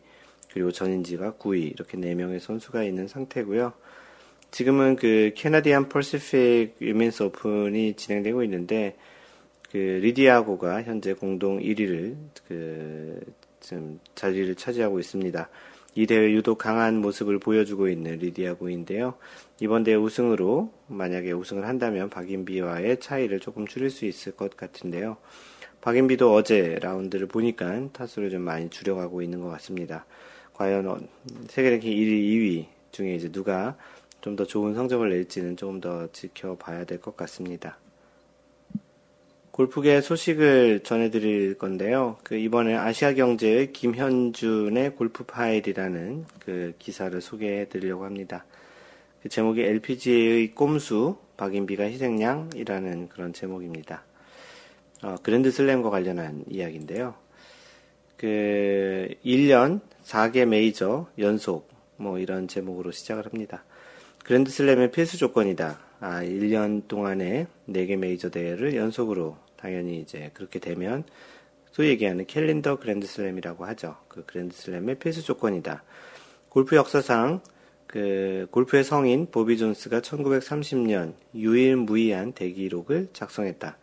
그리고 0.52 0.72
전인지가 0.72 1.34
9위 1.34 1.72
이렇게 1.72 1.98
4명의 1.98 2.40
선수가 2.40 2.84
있는 2.84 3.08
상태고요. 3.08 3.74
지금은 4.52 4.96
그 4.96 5.32
Canadian 5.36 5.90
Pacific 5.90 6.78
Women's 6.80 7.24
Open이 7.24 7.96
진행되고 7.96 8.42
있는데 8.44 8.96
그 9.70 9.78
리디아 9.78 10.37
고가 10.37 10.84
현재 10.84 11.12
공동 11.12 11.60
1위를 11.60 12.16
그 12.48 13.20
지금 13.60 14.00
자리를 14.16 14.56
차지하고 14.56 15.00
있습니다. 15.00 15.50
이 15.96 16.06
대회 16.06 16.32
유독 16.32 16.58
강한 16.58 17.02
모습을 17.02 17.40
보여주고 17.40 17.90
있는 17.90 18.20
리디아 18.20 18.54
고인데요. 18.54 19.16
이번 19.60 19.84
대회 19.84 19.96
우승으로 19.96 20.72
만약에 20.88 21.32
우승을 21.32 21.66
한다면 21.68 22.10
박인비와의 22.10 23.00
차이를 23.00 23.40
조금 23.40 23.66
줄일 23.66 23.90
수 23.90 24.06
있을 24.06 24.34
것 24.34 24.58
같은데요. 24.58 25.18
박인비도 25.82 26.34
어제 26.34 26.78
라운드를 26.82 27.28
보니까 27.28 27.90
타수를 27.94 28.30
좀 28.32 28.42
많이 28.42 28.70
줄여가고 28.70 29.22
있는 29.22 29.42
것 29.42 29.50
같습니다. 29.50 30.06
과연 30.54 30.88
어, 30.88 30.98
세계 31.48 31.70
랭킹 31.70 31.92
1위, 31.92 32.22
2위 32.30 32.66
중에 32.92 33.16
이제 33.16 33.32
누가 33.32 33.78
좀 34.22 34.36
더 34.36 34.44
좋은 34.44 34.74
성적을 34.74 35.10
낼지는 35.12 35.56
조금 35.56 35.80
더 35.80 36.12
지켜봐야 36.12 36.86
될 36.86 37.00
것 37.00 37.16
같습니다. 37.16 37.78
골프계 39.52 40.02
소식을 40.02 40.82
전해드릴 40.82 41.60
건데요. 41.60 42.18
그 42.24 42.36
이번에 42.36 42.76
아시아경제의 42.76 43.72
김현준의 43.72 44.96
골프 44.96 45.24
파일이라는 45.26 46.26
그 46.40 46.74
기사를 46.80 47.22
소개해드리려고 47.22 48.04
합니다. 48.04 48.46
그 49.26 49.30
제목이 49.30 49.64
LPGA의 49.64 50.52
꼼수 50.52 51.18
박인비가 51.36 51.86
희생양이라는 51.86 53.10
그런 53.10 53.34
제목입니다. 53.34 54.04
어, 55.02 55.16
그랜드 55.24 55.50
슬램과 55.50 55.90
관련한 55.90 56.46
이야기인데요. 56.48 57.16
그 58.18 59.08
1년 59.26 59.82
4개 60.04 60.46
메이저 60.46 61.08
연속 61.18 61.68
뭐 61.98 62.20
이런 62.20 62.48
제목으로 62.48 62.92
시작을 62.92 63.26
합니다. 63.26 63.64
그랜드 64.24 64.52
슬램의 64.52 64.92
필수 64.92 65.18
조건이다. 65.18 65.80
아, 66.02 66.22
1년 66.22 66.88
동안에 66.88 67.48
4개 67.68 67.98
메이저 67.98 68.30
대회를 68.30 68.76
연속으로 68.76 69.38
당연히 69.58 70.02
이제 70.02 70.30
그렇게 70.36 70.60
되면 70.60 71.04
소위 71.72 71.90
얘기하는 71.90 72.28
캘린더 72.28 72.78
그랜드 72.78 73.08
슬램이라고 73.08 73.66
하죠. 73.66 73.96
그 74.08 74.24
그랜드 74.28 74.56
슬램의 74.56 75.00
필수 75.00 75.24
조건이다. 75.24 75.84
골프 76.50 76.76
역사상 76.76 77.42
그 77.96 78.46
골프의 78.52 78.84
성인 78.84 79.32
보비 79.32 79.58
존스가 79.58 80.02
1930년 80.02 81.14
유일무이한 81.34 82.34
대기록을 82.34 83.08
작성했다. 83.14 83.78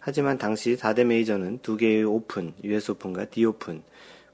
하지만 0.00 0.38
당시 0.38 0.74
4대 0.74 1.04
메이저는 1.04 1.58
두 1.60 1.76
개의 1.76 2.02
오픈, 2.04 2.54
US 2.64 2.92
오픈과 2.92 3.26
The 3.26 3.44
오픈, 3.44 3.82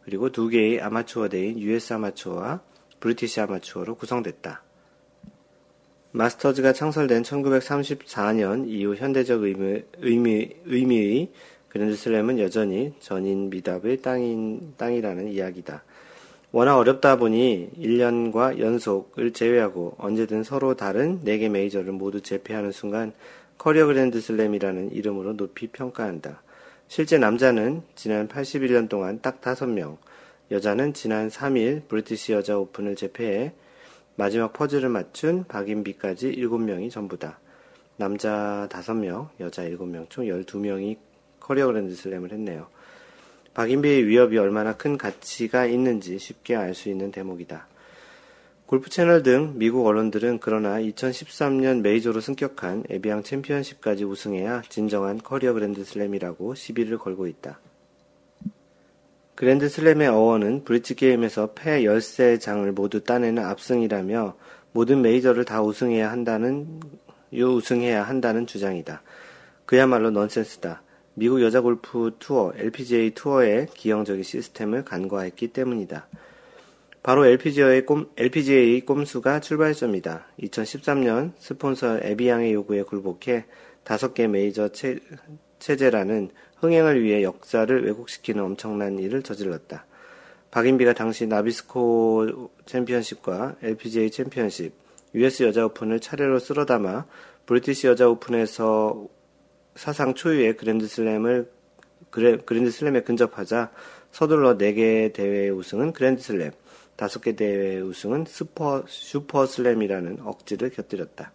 그리고 0.05 0.31
두 0.31 0.47
개의 0.47 0.81
아마추어 0.81 1.29
대회인 1.29 1.59
US 1.59 1.95
아마추어와 1.95 2.61
브리티시 3.01 3.41
아마추어로 3.41 3.97
구성됐다. 3.97 4.63
마스터즈가 6.13 6.73
창설된 6.73 7.23
1934년 7.23 8.69
이후 8.69 8.95
현대적 8.95 9.43
의미, 9.43 9.83
의미, 9.99 10.51
의미의 10.65 11.33
그랜드슬램은 11.71 12.39
여전히 12.39 12.95
전인 13.01 13.51
미답의 13.51 14.01
땅인, 14.01 14.75
땅이라는 14.77 15.27
이야기다. 15.27 15.83
워낙 16.55 16.79
어렵다 16.79 17.17
보니 17.17 17.71
1년과 17.77 18.61
연속을 18.61 19.33
제외하고 19.33 19.97
언제든 19.99 20.45
서로 20.45 20.77
다른 20.77 21.21
4개 21.25 21.51
메이저를 21.51 21.93
모두 21.93 22.21
제패하는 22.21 22.71
순간 22.71 23.13
커리어 23.59 23.87
그랜드 23.87 24.21
슬램이라는 24.21 24.93
이름으로 24.93 25.37
높이 25.37 25.67
평가한다. 25.67 26.43
실제 26.87 27.19
남자는 27.19 27.83
지난 27.97 28.29
81년 28.29 28.89
동안 28.89 29.19
딱 29.21 29.41
5명, 29.41 29.97
여자는 30.53 30.95
지난 30.95 31.29
3일 31.29 31.89
브리티시 31.89 32.35
여자 32.35 32.57
오픈을 32.57 32.95
제패해 32.95 33.53
마지막 34.15 34.53
퍼즐을 34.53 34.89
맞춘 34.91 35.43
박인비까지 35.49 36.37
7명이 36.37 36.89
전부다. 36.89 37.41
남자 37.97 38.69
5명, 38.71 39.31
여자 39.41 39.63
7명, 39.65 40.09
총 40.09 40.27
12명이 40.27 40.99
커리어 41.41 41.67
그랜드 41.67 41.97
슬램을 41.97 42.31
했네요. 42.31 42.69
박인비의 43.55 44.07
위업이 44.07 44.37
얼마나 44.39 44.77
큰 44.77 44.99
가치가 44.99 45.65
있는지 45.65 46.19
쉽게 46.19 46.57
알 46.57 46.75
수 46.75 46.89
있는 46.89 47.11
대목이다. 47.13 47.69
골프 48.67 48.91
채널 48.91 49.23
등 49.23 49.53
미국 49.57 49.87
언론들은 49.87 50.39
그러나 50.41 50.79
2013년 50.81 51.83
메이저로 51.83 52.21
승격한 52.21 52.85
에비앙 52.91 53.23
챔피언십까지 53.23 54.05
우승해야 54.05 54.63
진정한 54.69 55.19
커리어 55.19 55.53
그랜드 55.53 55.85
슬램이라고 55.85 56.55
시비를 56.55 56.99
걸고 56.99 57.27
있다. 57.27 57.61
그랜드 59.35 59.69
슬램의 59.69 60.09
어원은 60.09 60.65
브릿지 60.65 60.95
게임에서 60.95 61.53
패 61.55 61.83
13장을 61.83 62.71
모두 62.73 63.03
따내는 63.05 63.45
압승이라며 63.45 64.37
모든 64.73 65.03
메이저를 65.03 65.45
다 65.45 65.63
우승해야 65.63 66.11
한다는 66.11 66.81
우승해야 67.33 68.03
한다는 68.03 68.47
주장이다. 68.47 69.03
그야말로 69.67 70.11
넌센스다. 70.11 70.84
미국 71.15 71.41
여자 71.43 71.61
골프 71.61 72.13
투어 72.19 72.53
LPGA 72.57 73.11
투어의 73.11 73.69
기형적인 73.73 74.25
시스템을 74.25 74.85
간과했기 74.85 75.49
때문이다. 75.49 76.09
바로 77.05 77.27
LPGA의, 77.27 77.87
꼼, 77.87 78.09
LPGA 78.17 78.81
꼼수가 78.81 79.41
출발점이다. 79.41 80.27
2013년 80.41 81.33
스폰서 81.39 82.01
에비앙의 82.03 82.53
요구에 82.55 82.83
굴복해 82.83 83.45
다섯 83.85 84.15
개 84.15 84.27
메이저 84.27 84.69
체, 84.71 84.99
체제라는 85.59 86.31
흥행을 86.57 87.03
위해 87.03 87.23
역사를 87.23 87.85
왜곡시키는 87.85 88.43
엄청난 88.43 88.99
일을 88.99 89.23
저질렀다. 89.23 89.87
박인비가 90.51 90.95
당시 90.95 91.27
나비스코 91.27 92.51
챔피언십과 92.65 93.57
LPGA 93.63 94.11
챔피언십, 94.11 94.73
US 95.15 95.43
여자 95.43 95.67
오픈을 95.67 96.01
차례로 96.01 96.39
쓸어 96.39 96.65
담아 96.65 97.05
브리티시 97.47 97.87
여자 97.87 98.09
오픈에서 98.09 99.09
사상 99.75 100.15
초유의 100.15 100.57
그랜드슬램을 100.57 101.51
그래, 102.11 102.37
그랜드슬램에 102.37 103.01
근접하자 103.03 103.73
서둘러 104.13 104.57
4개 104.57 105.13
대회 105.13 105.49
우승은 105.49 105.93
그랜드슬램, 105.93 106.53
5개 106.97 107.37
대회 107.37 107.81
우승은 107.81 108.27
super, 108.29 108.85
super 108.87 109.29
slam이라는 109.29 110.21
억지를 110.23 110.71
곁들였다. 110.71 111.33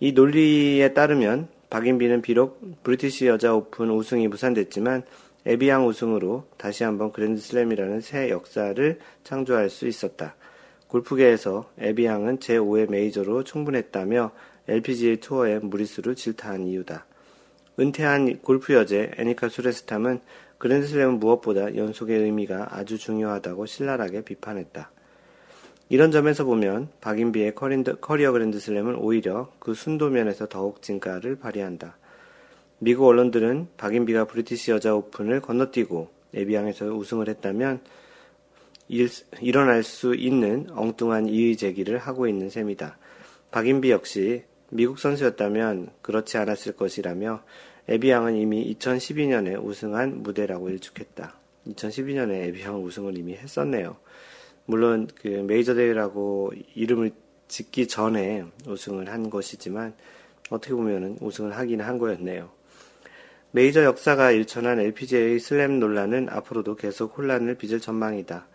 이 0.00 0.12
논리에 0.12 0.92
따르면 0.94 1.48
박인비는 1.70 2.22
비록 2.22 2.60
브리티시 2.84 3.26
여자 3.26 3.54
오픈 3.54 3.90
우승이 3.90 4.28
무산됐지만 4.28 5.02
에비앙 5.46 5.86
우승으로 5.88 6.46
다시 6.56 6.84
한번 6.84 7.12
그랜드슬램이라는 7.12 8.00
새 8.00 8.30
역사를 8.30 8.98
창조할 9.24 9.70
수 9.70 9.88
있었다. 9.88 10.36
골프계에서 10.86 11.68
에비앙은 11.78 12.38
제5의 12.38 12.88
메이저로 12.88 13.42
충분했다며 13.42 14.30
LPGA 14.68 15.16
투어의 15.16 15.60
무리수를 15.60 16.14
질타한 16.14 16.68
이유다. 16.68 17.06
은퇴한 17.78 18.38
골프 18.38 18.74
여제 18.74 19.12
애니카 19.18 19.48
소렌스탐은 19.48 20.20
그랜드슬램은 20.58 21.18
무엇보다 21.18 21.74
연속의 21.76 22.18
의미가 22.20 22.68
아주 22.70 22.96
중요하다고 22.98 23.66
신랄하게 23.66 24.22
비판했다. 24.22 24.90
이런 25.88 26.10
점에서 26.10 26.44
보면 26.44 26.88
박인비의 27.00 27.54
커리어 28.00 28.32
그랜드슬램은 28.32 28.94
오히려 28.96 29.52
그 29.58 29.74
순도면에서 29.74 30.48
더욱 30.48 30.80
진가를 30.80 31.36
발휘한다. 31.36 31.98
미국 32.78 33.06
언론들은 33.06 33.68
박인비가 33.76 34.24
브리티시 34.24 34.70
여자 34.70 34.94
오픈을 34.94 35.40
건너뛰고 35.40 36.08
에비앙에서 36.34 36.86
우승을 36.86 37.28
했다면 37.28 37.80
일, 38.88 39.08
일어날 39.40 39.82
수 39.82 40.14
있는 40.14 40.66
엉뚱한 40.72 41.28
이의 41.28 41.56
제기를 41.56 41.98
하고 41.98 42.26
있는 42.26 42.50
셈이다. 42.50 42.98
박인비 43.50 43.90
역시 43.90 44.44
미국 44.70 44.98
선수였다면 44.98 45.90
그렇지 46.02 46.36
않았을 46.38 46.72
것이라며 46.76 47.42
에비앙은 47.88 48.36
이미 48.36 48.74
2012년에 48.74 49.62
우승한 49.62 50.22
무대라고 50.22 50.70
일축했다. 50.70 51.34
2012년에 51.68 52.48
에비앙 52.48 52.82
우승을 52.82 53.16
이미 53.18 53.34
했었네요. 53.34 53.96
물론 54.66 55.08
그 55.20 55.28
메이저 55.28 55.74
대회라고 55.74 56.52
이름을 56.74 57.12
짓기 57.48 57.88
전에 57.88 58.44
우승을 58.66 59.10
한 59.10 59.28
것이지만 59.28 59.94
어떻게 60.50 60.74
보면은 60.74 61.18
우승을 61.20 61.56
하긴 61.56 61.80
한 61.82 61.98
거였네요. 61.98 62.50
메이저 63.50 63.84
역사가 63.84 64.32
일천한 64.32 64.80
LPGA 64.80 65.38
슬램 65.38 65.78
논란은 65.78 66.28
앞으로도 66.28 66.76
계속 66.76 67.16
혼란을 67.16 67.54
빚을 67.56 67.80
전망이다. 67.80 68.48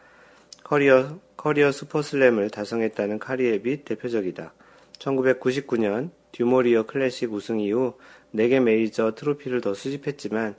커리어, 0.63 1.19
커리어 1.37 1.71
super 1.71 2.04
slam을 2.04 2.49
달성했다는 2.49 3.19
카리 3.19 3.52
웹이 3.52 3.85
대표적이다. 3.85 4.53
1999년 4.99 6.11
듀모리어 6.31 6.85
클래식 6.85 7.33
우승 7.33 7.59
이후 7.59 7.95
4개 8.35 8.61
메이저 8.61 9.15
트로피를 9.15 9.61
더 9.61 9.73
수집했지만 9.73 10.55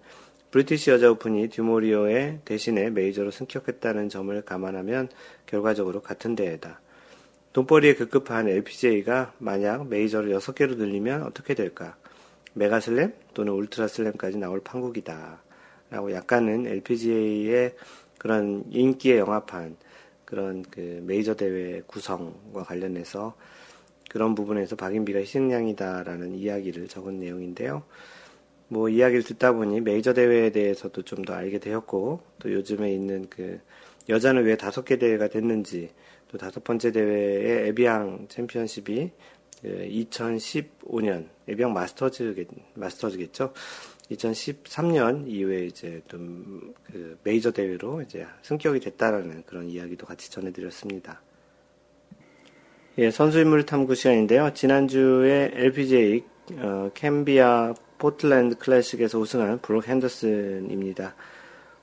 브리티시 0.51 0.91
여자 0.91 1.11
오픈이 1.11 1.49
듀모리어의 1.49 2.41
대신에 2.45 2.91
메이저로 2.91 3.31
승격했다는 3.31 4.09
점을 4.09 4.43
감안하면 4.43 5.09
결과적으로 5.47 6.03
같은 6.03 6.35
대회다. 6.35 6.81
돈벌이에 7.53 7.95
급급한 7.95 8.49
LPGA가 8.49 9.33
만약 9.39 9.89
메이저를 9.89 10.37
6개로 10.39 10.77
늘리면 10.77 11.23
어떻게 11.23 11.55
될까? 11.55 11.97
mega 12.55 12.84
slam 12.84 13.13
또는 13.33 13.53
ultra 13.53 13.84
slam까지 13.84 14.39
나올 14.39 14.61
판국이다. 14.61 15.41
라고 15.91 16.13
약간은 16.13 16.67
LPGA의 16.67 17.75
그런 18.19 18.65
인기에 18.71 19.19
영합한 19.19 19.77
그런 20.25 20.63
그 20.63 21.03
메이저 21.05 21.35
대회 21.35 21.83
구성과 21.87 22.65
관련해서 22.65 23.37
그런 24.11 24.35
부분에서 24.35 24.75
박인비가 24.75 25.21
희생양이다라는 25.21 26.35
이야기를 26.35 26.89
적은 26.89 27.21
내용인데요. 27.21 27.85
뭐 28.67 28.89
이야기를 28.89 29.23
듣다 29.23 29.53
보니 29.53 29.81
메이저 29.81 30.13
대회에 30.13 30.51
대해서도 30.51 31.03
좀 31.03 31.25
더 31.25 31.35
알게 31.35 31.61
되었고 31.61 32.21
또 32.41 32.53
요즘에 32.53 32.93
있는 32.93 33.29
그 33.31 33.61
여자는 34.09 34.45
왜 34.45 34.57
다섯 34.57 34.85
개 34.85 34.99
대회가 34.99 35.29
됐는지 35.29 35.91
또 36.27 36.39
다섯 36.39 36.65
번째 36.65 36.91
대회의 36.91 37.69
에비앙 37.69 38.27
챔피언십이 38.29 39.13
2015년 39.63 41.29
그 41.47 41.53
에비앙 41.53 41.73
마스터즈 41.73 42.47
마스터즈겠죠. 42.75 43.53
2013년 44.11 45.29
이후에 45.29 45.67
이제 45.67 46.03
좀 46.09 46.75
그 46.91 47.17
메이저 47.23 47.53
대회로 47.53 48.03
이제 48.03 48.27
승격이 48.43 48.81
됐다라는 48.81 49.45
그런 49.47 49.69
이야기도 49.69 50.05
같이 50.07 50.29
전해드렸습니다. 50.33 51.23
예, 53.01 53.11
선수인물 53.11 53.65
탐구 53.65 53.95
시간인데요. 53.95 54.53
지난주에 54.53 55.53
LPGA 55.55 56.23
어, 56.59 56.91
캠비아 56.93 57.73
포틀랜드 57.97 58.59
클래식에서 58.59 59.19
우승한 59.19 59.61
브룩 59.63 59.89
핸더슨입니다. 59.89 61.15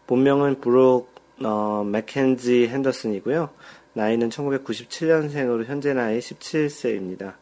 본명은 0.05 0.61
브룩 0.61 1.09
어, 1.43 1.83
맥켄지 1.91 2.67
핸더슨이고요. 2.67 3.49
나이는 3.93 4.29
1997년생으로 4.29 5.65
현재 5.65 5.95
나이 5.95 6.19
17세입니다. 6.19 7.33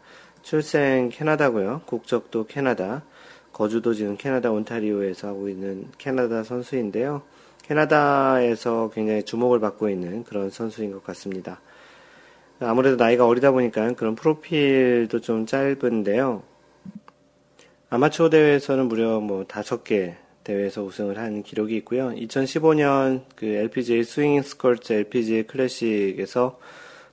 출생 0.41 1.09
캐나다고요. 1.09 1.81
국적도 1.85 2.45
캐나다. 2.45 3.03
거주도 3.51 3.93
지금 3.93 4.15
캐나다 4.15 4.51
온타리오에서 4.51 5.27
하고 5.27 5.49
있는 5.49 5.87
캐나다 5.97 6.43
선수인데요. 6.43 7.23
캐나다에서 7.63 8.89
굉장히 8.93 9.23
주목을 9.23 9.59
받고 9.59 9.89
있는 9.89 10.23
그런 10.23 10.49
선수인 10.49 10.93
것 10.93 11.03
같습니다. 11.03 11.59
아무래도 12.59 12.95
나이가 12.95 13.25
어리다 13.27 13.51
보니까 13.51 13.93
그런 13.93 14.15
프로필도 14.15 15.19
좀 15.21 15.45
짧은데요. 15.45 16.43
아마추어 17.89 18.29
대회에서는 18.29 18.87
무려 18.87 19.19
뭐 19.19 19.45
다섯 19.45 19.83
개 19.83 20.15
대회에서 20.43 20.83
우승을 20.83 21.17
한 21.17 21.43
기록이 21.43 21.75
있고요. 21.77 22.11
2015년 22.11 23.23
그 23.35 23.45
LPGA 23.45 24.03
스윙잉 24.03 24.41
스커츠 24.41 24.93
LPGA 24.93 25.43
클래식에서 25.43 26.59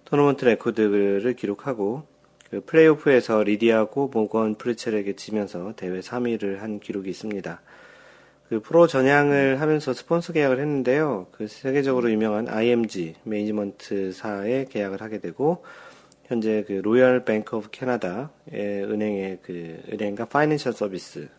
토너먼트 0.04 0.44
레코드를 0.44 1.34
기록하고 1.34 2.04
그 2.50 2.60
플레이오프에서 2.66 3.42
리디아 3.44 3.92
고 3.92 4.10
모건 4.12 4.56
프레셀에게 4.56 5.16
지면서 5.16 5.72
대회 5.74 6.00
3위를 6.00 6.58
한 6.58 6.80
기록이 6.80 7.08
있습니다. 7.08 7.62
그 8.52 8.60
프로 8.60 8.86
전향을 8.86 9.62
하면서 9.62 9.94
스폰서 9.94 10.34
계약을 10.34 10.60
했는데요. 10.60 11.28
그 11.32 11.46
세계적으로 11.48 12.10
유명한 12.10 12.48
IMG 12.48 13.14
매니지먼트사에 13.22 14.66
계약을 14.66 15.00
하게 15.00 15.20
되고 15.20 15.64
현재 16.26 16.62
그 16.66 16.74
로열 16.74 17.24
뱅크 17.24 17.56
오브 17.56 17.70
캐나다의 17.70 18.28
은행의 18.52 19.38
그 19.40 19.80
은행과 19.90 20.26
financial 20.26 20.74
서비스 20.74 21.30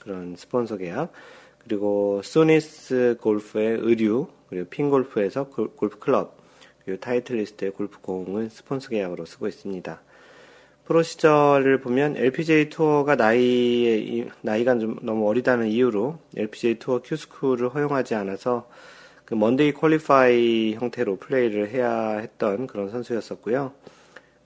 그런 0.00 0.34
스폰서 0.34 0.78
계약 0.78 1.12
그리고 1.58 2.22
소니스 2.24 3.18
골프의 3.20 3.76
의류 3.82 4.28
그리고 4.48 4.66
핑 4.70 4.88
골프에서 4.88 5.48
골프 5.48 5.98
클럽 5.98 6.38
그리고 6.86 6.98
타이틀리스트의 7.00 7.72
골프 7.72 8.00
공을 8.00 8.48
스폰서 8.48 8.88
계약으로 8.88 9.26
쓰고 9.26 9.46
있습니다. 9.46 10.00
프로 10.84 11.02
시절을 11.02 11.80
보면 11.80 12.16
LPGA 12.16 12.68
투어가 12.68 13.16
나이 13.16 14.26
나이가 14.40 14.76
좀 14.78 14.98
너무 15.02 15.28
어리다는 15.28 15.68
이유로 15.68 16.18
LPGA 16.36 16.78
투어 16.78 17.00
Q-School을 17.02 17.68
허용하지 17.68 18.14
않아서 18.16 18.68
그 19.24 19.34
Monday 19.34 19.72
qualify 19.72 20.74
형태로 20.74 21.16
플레이를 21.16 21.70
해야 21.70 22.18
했던 22.18 22.66
그런 22.66 22.90
선수였었고요. 22.90 23.72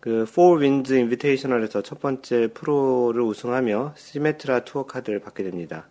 그 0.00 0.24
Four 0.28 0.62
Winds 0.62 0.92
Invitational에서 0.92 1.82
첫 1.82 2.00
번째 2.00 2.48
프로를 2.54 3.22
우승하며 3.22 3.94
시메트라 3.96 4.60
투어 4.60 4.86
카드를 4.86 5.18
받게 5.18 5.42
됩니다. 5.42 5.88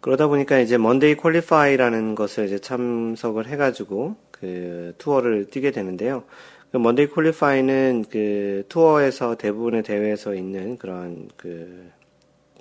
그러다 0.00 0.26
보니까 0.28 0.58
이제 0.58 0.76
Monday 0.76 1.16
qualify라는 1.16 2.14
것을 2.14 2.44
이제 2.44 2.58
참석을 2.58 3.48
해가지고 3.48 4.16
그 4.30 4.94
투어를 4.98 5.48
뛰게 5.50 5.70
되는데요. 5.70 6.24
그 6.74 6.78
Monday 6.78 7.06
qualify는 7.06 8.06
그 8.10 8.64
투어에서 8.68 9.36
대부분의 9.36 9.84
대회에서 9.84 10.34
있는 10.34 10.76
그런 10.76 11.28
그, 11.36 11.88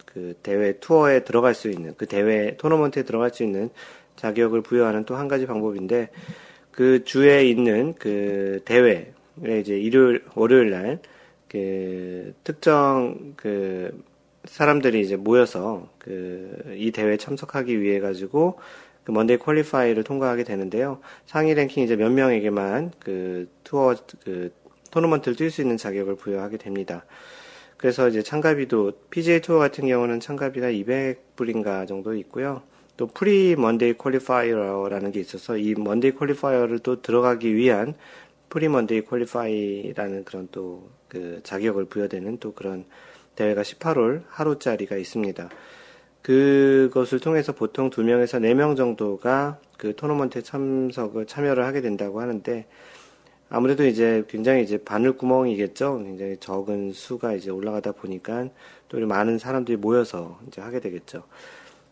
그 0.05 0.35
대회 0.43 0.73
투어에 0.73 1.23
들어갈 1.23 1.55
수 1.55 1.67
있는 1.67 1.95
그 1.97 2.05
대회 2.05 2.55
토너먼트에 2.57 3.01
들어갈 3.05 3.31
수 3.31 3.41
있는 3.41 3.71
자격을 4.15 4.61
부여하는 4.61 5.05
또 5.05 5.15
한 5.15 5.27
가지 5.27 5.47
방법인데 5.47 6.09
그 6.69 7.03
주에 7.03 7.45
있는 7.45 7.95
그 7.95 8.61
대회 8.65 9.13
네, 9.33 9.59
이제 9.59 9.79
일요일, 9.79 10.23
월요일 10.35 10.69
날, 10.69 10.99
그, 11.49 12.35
특정, 12.43 13.33
그, 13.35 14.03
사람들이 14.45 15.01
이제 15.01 15.15
모여서, 15.15 15.89
그, 15.97 16.75
이 16.77 16.91
대회에 16.91 17.17
참석하기 17.17 17.81
위해 17.81 17.99
가지고, 17.99 18.59
그 19.03 19.11
Monday 19.11 19.37
qualify를 19.37 20.03
통과하게 20.03 20.43
되는데요. 20.43 20.99
상위 21.25 21.53
랭킹 21.53 21.83
이제 21.83 21.95
몇 21.95 22.11
명에게만 22.11 22.91
그 22.99 23.49
투어, 23.63 23.95
그, 24.23 24.53
토너먼트를 24.91 25.35
뛸 25.35 25.49
수 25.49 25.61
있는 25.61 25.77
자격을 25.77 26.15
부여하게 26.15 26.57
됩니다. 26.57 27.05
그래서 27.77 28.07
이제 28.07 28.21
참가비도, 28.21 28.93
PGA 29.09 29.41
투어 29.41 29.59
같은 29.59 29.87
경우는 29.87 30.19
참가비가 30.19 30.67
200불인가 30.67 31.87
정도 31.87 32.13
있고요. 32.15 32.61
또 32.95 33.07
pre 33.07 33.55
Monday 33.55 33.93
qualifier라는 33.93 35.11
게 35.11 35.19
있어서 35.19 35.57
이 35.57 35.73
Monday 35.75 36.11
qualifier를 36.11 36.79
또 36.79 37.01
들어가기 37.01 37.55
위한 37.55 37.95
pre 38.49 38.69
Monday 38.69 39.01
qualify라는 39.01 40.23
그런 40.23 40.47
또 40.51 40.93
그 41.13 41.41
자격을 41.43 41.85
부여되는 41.85 42.39
또 42.39 42.53
그런 42.53 42.85
대회가 43.35 43.61
18홀 43.61 44.23
하루짜리가 44.29 44.97
있습니다. 44.97 45.47
그것을 46.23 47.19
통해서 47.19 47.51
보통 47.51 47.89
2명에서 47.89 48.39
4명 48.39 48.77
정도가 48.77 49.59
그 49.77 49.93
토너먼트에 49.95 50.41
참석을 50.41 51.27
참여를 51.27 51.65
하게 51.65 51.81
된다고 51.81 52.21
하는데 52.21 52.65
아무래도 53.49 53.85
이제 53.85 54.23
굉장히 54.29 54.63
이제 54.63 54.77
바늘 54.77 55.17
구멍이겠죠. 55.17 56.01
굉장히 56.03 56.37
적은 56.37 56.93
수가 56.93 57.33
이제 57.33 57.51
올라가다 57.51 57.91
보니까 57.91 58.47
또 58.87 59.05
많은 59.05 59.37
사람들이 59.37 59.77
모여서 59.77 60.39
이제 60.47 60.61
하게 60.61 60.79
되겠죠. 60.79 61.23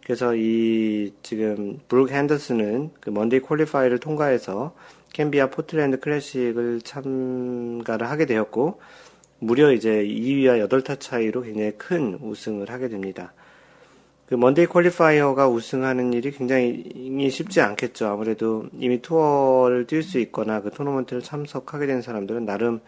그래서 0.04 0.34
이 0.34 1.14
지금 1.22 1.80
브룩 1.90 2.12
핸더슨은 2.12 2.92
그 3.02 3.10
Monday 3.10 3.42
qualify를 3.42 4.00
통과해서 4.00 4.74
캠비아 5.12 5.50
포틀랜드 5.50 6.00
클래식을 6.00 6.82
참가를 6.82 8.10
하게 8.10 8.26
되었고 8.26 8.80
무려 9.40 9.74
이제 9.74 10.04
2위와 10.06 10.68
8타 10.70 11.00
차이로 11.00 11.42
굉장히 11.42 11.72
큰 11.78 12.18
우승을 12.22 12.70
하게 12.70 12.88
됩니다. 12.88 13.34
그 14.32 14.36
Monday 14.36 14.66
qualifier가 14.66 15.50
우승하는 15.50 16.14
일이 16.14 16.32
굉장히 16.32 17.30
쉽지 17.30 17.60
않겠죠. 17.60 18.08
아무래도 18.08 18.64
이미 18.80 19.02
투어를 19.02 19.86
뛸 19.86 20.02
수 20.04 20.20
있거나 20.20 20.62
그 20.62 20.72
토너먼트를 20.72 21.22
참석하게 21.22 21.86
된 21.86 22.02
사람들은 22.02 22.46
나름 22.46 22.80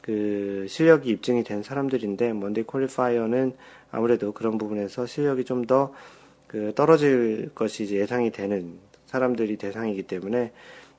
그 0.00 0.64
실력이 0.70 1.10
입증이 1.10 1.44
된 1.44 1.62
사람들인데 1.62 2.32
Monday 2.32 2.64
qualifier는 2.64 3.52
아무래도 3.90 4.32
그런 4.32 4.56
부분에서 4.56 5.04
실력이 5.04 5.44
좀 5.44 5.66
더 5.66 5.92
그 6.50 6.72
떨어질 6.74 7.50
것이 7.54 7.84
이제 7.84 7.94
예상이 7.94 8.32
되는 8.32 8.80
사람들이 9.06 9.56
대상이기 9.56 10.02
때문에 10.02 10.50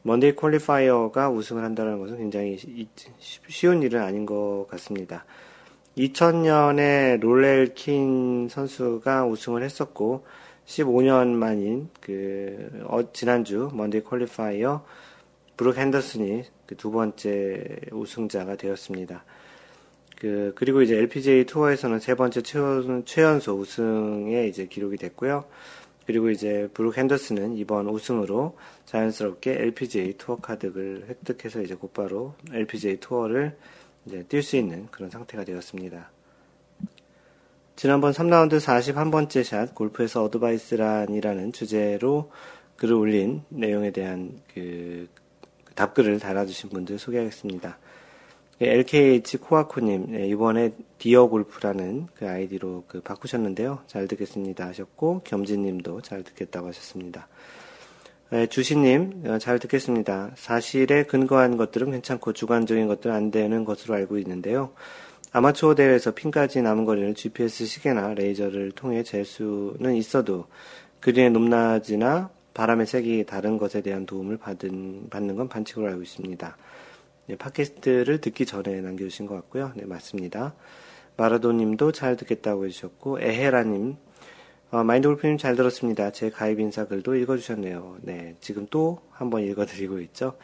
Monday 0.01 0.33
qualifier가 0.33 1.29
우승을 1.29 1.61
한다는 1.61 1.99
것은 1.99 2.19
굉장히 2.19 2.57
쉬운 3.19 3.83
일은 3.83 4.01
아닌 4.01 4.25
것 4.25 4.65
같습니다. 4.69 5.25
2000년에 5.97 7.19
로렐 7.19 7.73
킨 7.75 8.47
선수가 8.49 9.25
우승을 9.25 9.63
했었고 9.63 10.25
15년 10.65 11.27
만인 11.27 11.89
그 11.99 12.69
어, 12.85 13.11
지난주 13.11 13.69
Monday 13.73 14.03
qualifier 14.03 14.85
브룩 15.57 15.77
핸더슨이 15.77 16.45
그 16.71 16.77
두 16.77 16.89
번째 16.89 17.79
우승자가 17.91 18.55
되었습니다. 18.55 19.25
그 20.17 20.53
그리고 20.55 20.81
이제 20.81 20.95
LPGA 20.95 21.45
투어에서는 21.45 21.99
세 21.99 22.15
번째 22.15 22.41
최연, 22.41 23.03
최연소 23.05 23.57
우승에 23.57 24.47
이제 24.47 24.67
기록이 24.67 24.95
됐고요. 24.95 25.43
그리고 26.05 26.29
이제 26.29 26.69
브룩 26.73 26.97
핸더슨은 26.97 27.57
이번 27.57 27.87
우승으로 27.89 28.57
자연스럽게 28.85 29.51
LPGA 29.51 30.13
투어 30.17 30.37
카드를 30.37 31.07
획득해서 31.09 31.61
이제 31.61 31.75
곧바로 31.75 32.35
LPGA 32.53 32.97
투어를 33.01 33.57
이제 34.05 34.23
뛸 34.27 34.41
수 34.41 34.55
있는 34.57 34.87
그런 34.91 35.09
상태가 35.09 35.43
되었습니다. 35.43 36.09
지난번 37.75 38.11
3라운드 38.11 38.59
41번째 38.59 39.43
샷 39.43 39.73
골프에서 39.73 40.23
어드바이스란이라는 40.23 41.51
주제로 41.51 42.31
글을 42.75 42.95
올린 42.95 43.43
내용에 43.49 43.91
대한 43.91 44.39
그 44.53 45.07
답글을 45.75 46.19
달아주신 46.19 46.69
분들 46.69 46.99
소개하겠습니다. 46.99 47.77
LKH 48.59 49.37
코아코님, 49.37 50.11
네, 50.11 50.27
이번에 50.27 50.71
디어 50.99 51.25
골프라는 51.25 52.07
그 52.13 52.29
아이디로 52.29 52.83
그 52.87 53.01
바꾸셨는데요. 53.01 53.79
잘 53.87 54.07
듣겠습니다 54.07 54.67
하셨고, 54.67 55.21
겸진님도 55.23 56.01
잘 56.01 56.21
듣겠다고 56.23 56.67
하셨습니다. 56.67 57.27
네, 58.31 58.47
주시님, 58.47 59.23
어, 59.25 59.39
잘 59.39 59.59
듣겠습니다. 59.59 60.31
사실에 60.35 61.03
근거한 61.03 61.57
것들은 61.57 61.91
괜찮고 61.91 62.31
주관적인 62.31 62.87
것들은 62.87 63.13
안 63.13 63.29
되는 63.29 63.65
것으로 63.65 63.93
알고 63.95 64.17
있는데요. 64.19 64.71
아마추어 65.33 65.75
대회에서 65.75 66.11
핀까지 66.11 66.61
남은 66.61 66.85
거리를 66.85 67.13
GPS 67.13 67.65
시계나 67.65 68.13
레이저를 68.13 68.71
통해 68.71 69.03
잴 69.03 69.25
수는 69.25 69.95
있어도 69.95 70.45
그린의 71.01 71.31
높낮이나 71.31 72.29
바람의 72.53 72.87
색이 72.87 73.25
다른 73.25 73.57
것에 73.57 73.81
대한 73.81 74.05
도움을 74.05 74.37
받은, 74.37 75.09
받는 75.09 75.35
건 75.35 75.49
반칙으로 75.49 75.87
알고 75.87 76.01
있습니다. 76.01 76.57
네, 77.27 77.35
팟캐스트를 77.35 78.21
듣기 78.21 78.45
전에 78.45 78.79
남겨주신 78.79 79.25
것 79.25 79.35
같고요. 79.35 79.73
네, 79.75 79.83
맞습니다. 79.83 80.53
마라도님도 81.17 81.91
잘 81.91 82.15
듣겠다고 82.15 82.63
해주셨고, 82.63 83.19
에헤라님, 83.19 83.97
어, 84.71 84.83
마인드 84.85 85.07
골프님 85.07 85.37
잘 85.37 85.55
들었습니다. 85.57 86.11
제 86.11 86.29
가입 86.29 86.59
인사 86.59 86.85
글도 86.85 87.15
읽어주셨네요. 87.15 87.97
네, 88.03 88.35
지금 88.39 88.67
또 88.69 89.01
한번 89.11 89.43
읽어드리고 89.43 89.99
있죠. 89.99 90.37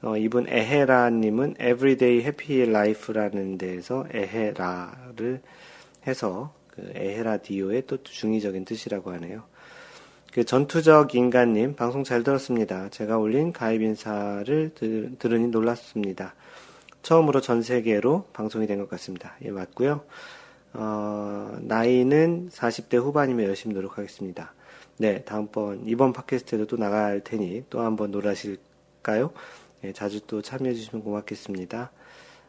어, 0.00 0.16
이분 0.16 0.48
에헤라님은 0.48 1.56
Everyday 1.60 2.20
Happy 2.20 2.62
Life라는 2.62 3.58
데에서 3.58 4.06
에헤라를 4.12 5.42
해서 6.06 6.54
그 6.70 6.92
에헤라 6.94 7.38
디오의 7.38 7.82
또 7.86 8.02
중의적인 8.02 8.64
뜻이라고 8.64 9.12
하네요. 9.12 9.42
그 10.32 10.44
전투적 10.44 11.14
인간님 11.14 11.74
방송 11.76 12.04
잘 12.04 12.22
들었습니다. 12.22 12.88
제가 12.88 13.18
올린 13.18 13.52
가입 13.52 13.82
인사를 13.82 14.70
들, 14.74 15.12
들으니 15.18 15.48
놀랐습니다. 15.48 16.34
처음으로 17.02 17.40
전 17.42 17.62
세계로 17.62 18.28
방송이 18.32 18.66
된 18.66 18.78
것 18.78 18.88
같습니다. 18.88 19.34
예, 19.44 19.50
맞고요. 19.50 20.02
어, 20.74 21.56
나이는 21.60 22.50
40대 22.50 22.96
후반이면 22.96 23.46
열심히 23.46 23.74
노력하겠습니다. 23.74 24.52
네, 24.98 25.22
다음번 25.24 25.82
이번 25.86 26.12
팟캐스트에도 26.12 26.66
또 26.66 26.76
나갈 26.76 27.20
테니 27.22 27.64
또 27.70 27.80
한번 27.80 28.10
놀라실까요? 28.10 29.32
네, 29.82 29.92
자주 29.92 30.20
또 30.26 30.42
참여해 30.42 30.74
주시면 30.74 31.04
고맙겠습니다. 31.04 31.90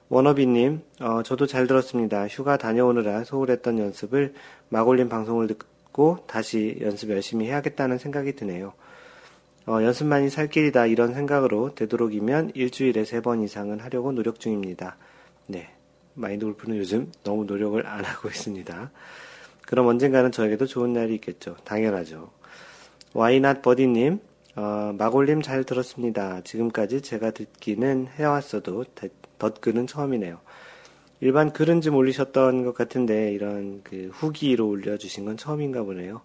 워너비님, 0.09 0.81
어, 1.01 1.23
저도 1.23 1.45
잘 1.45 1.67
들었습니다. 1.67 2.27
휴가 2.27 2.57
다녀오느라 2.57 3.23
소홀했던 3.23 3.77
연습을 3.77 4.33
막 4.69 4.87
올린 4.87 5.07
방송을 5.07 5.47
듣, 5.47 5.59
듣고 5.89 6.23
다시 6.27 6.77
연습 6.81 7.09
열심히 7.09 7.47
해야겠다는 7.47 7.97
생각이 7.97 8.35
드네요. 8.35 8.73
어, 9.67 9.83
연습만이 9.83 10.29
살 10.29 10.47
길이다 10.47 10.85
이런 10.85 11.13
생각으로 11.13 11.75
되도록이면 11.75 12.51
일주일에 12.55 13.03
세 13.05 13.21
번 13.21 13.41
이상은 13.43 13.79
하려고 13.79 14.11
노력 14.11 14.39
중입니다. 14.39 14.97
네. 15.47 15.69
마인드 16.19 16.45
골프는 16.45 16.77
요즘 16.77 17.11
너무 17.23 17.45
노력을 17.45 17.85
안 17.87 18.03
하고 18.03 18.27
있습니다. 18.27 18.91
그럼 19.65 19.87
언젠가는 19.87 20.31
저에게도 20.31 20.65
좋은 20.65 20.93
날이 20.93 21.15
있겠죠. 21.15 21.55
당연하죠. 21.63 22.31
와이낫 23.13 23.61
버디님, 23.61 24.19
어, 24.55 24.93
마골님 24.97 25.41
잘 25.41 25.63
들었습니다. 25.63 26.41
지금까지 26.41 27.01
제가 27.01 27.31
듣기는 27.31 28.07
해왔어도 28.15 28.83
대, 28.95 29.09
덧글은 29.37 29.87
처음이네요. 29.87 30.39
일반 31.21 31.51
글은 31.51 31.81
좀 31.81 31.95
올리셨던 31.95 32.65
것 32.65 32.73
같은데 32.73 33.31
이런 33.31 33.81
그 33.83 34.09
후기로 34.13 34.67
올려주신 34.67 35.25
건 35.25 35.37
처음인가 35.37 35.83
보네요. 35.83 36.21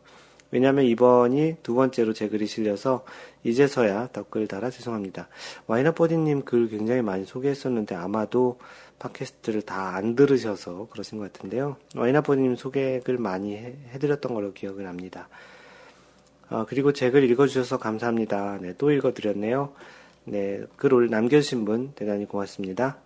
왜냐하면 0.51 0.85
이번이 0.85 1.57
두 1.65 1.75
번째로 1.75 2.13
제 2.13 2.29
글이 2.29 2.47
실려서 2.47 3.05
이제서야 3.43 4.11
덧글 4.13 4.47
달아 4.47 4.71
죄송합니다. 4.71 5.29
와이너버디님 5.67 6.43
글 6.43 6.69
굉장히 6.69 7.03
많이 7.03 7.25
소개했었는데 7.25 7.97
아마도 7.97 8.59
팟캐스트를 8.99 9.63
다 9.63 9.95
안 9.95 10.17
들으셔서 10.17 10.89
그러신 10.91 11.19
것 11.19 11.33
같은데요. 11.33 11.77
와이너버디님 11.95 12.57
소개 12.57 13.01
글 13.05 13.19
많이 13.19 13.57
해, 13.57 13.75
드렸던 13.99 14.35
걸로 14.35 14.53
기억을 14.53 14.87
합니다. 14.87 15.29
어, 16.51 16.65
그리고 16.69 16.93
제 16.93 17.11
글 17.11 17.25
읽어주셔서 17.31 17.79
감사합니다. 17.79 18.59
네, 18.61 18.75
또 18.77 18.91
읽어드렸네요. 18.91 19.73
네, 20.25 20.63
글을 20.77 21.11
남겨주신 21.11 21.65
분 21.65 21.93
대단히 21.95 22.27
고맙습니다. 22.27 22.99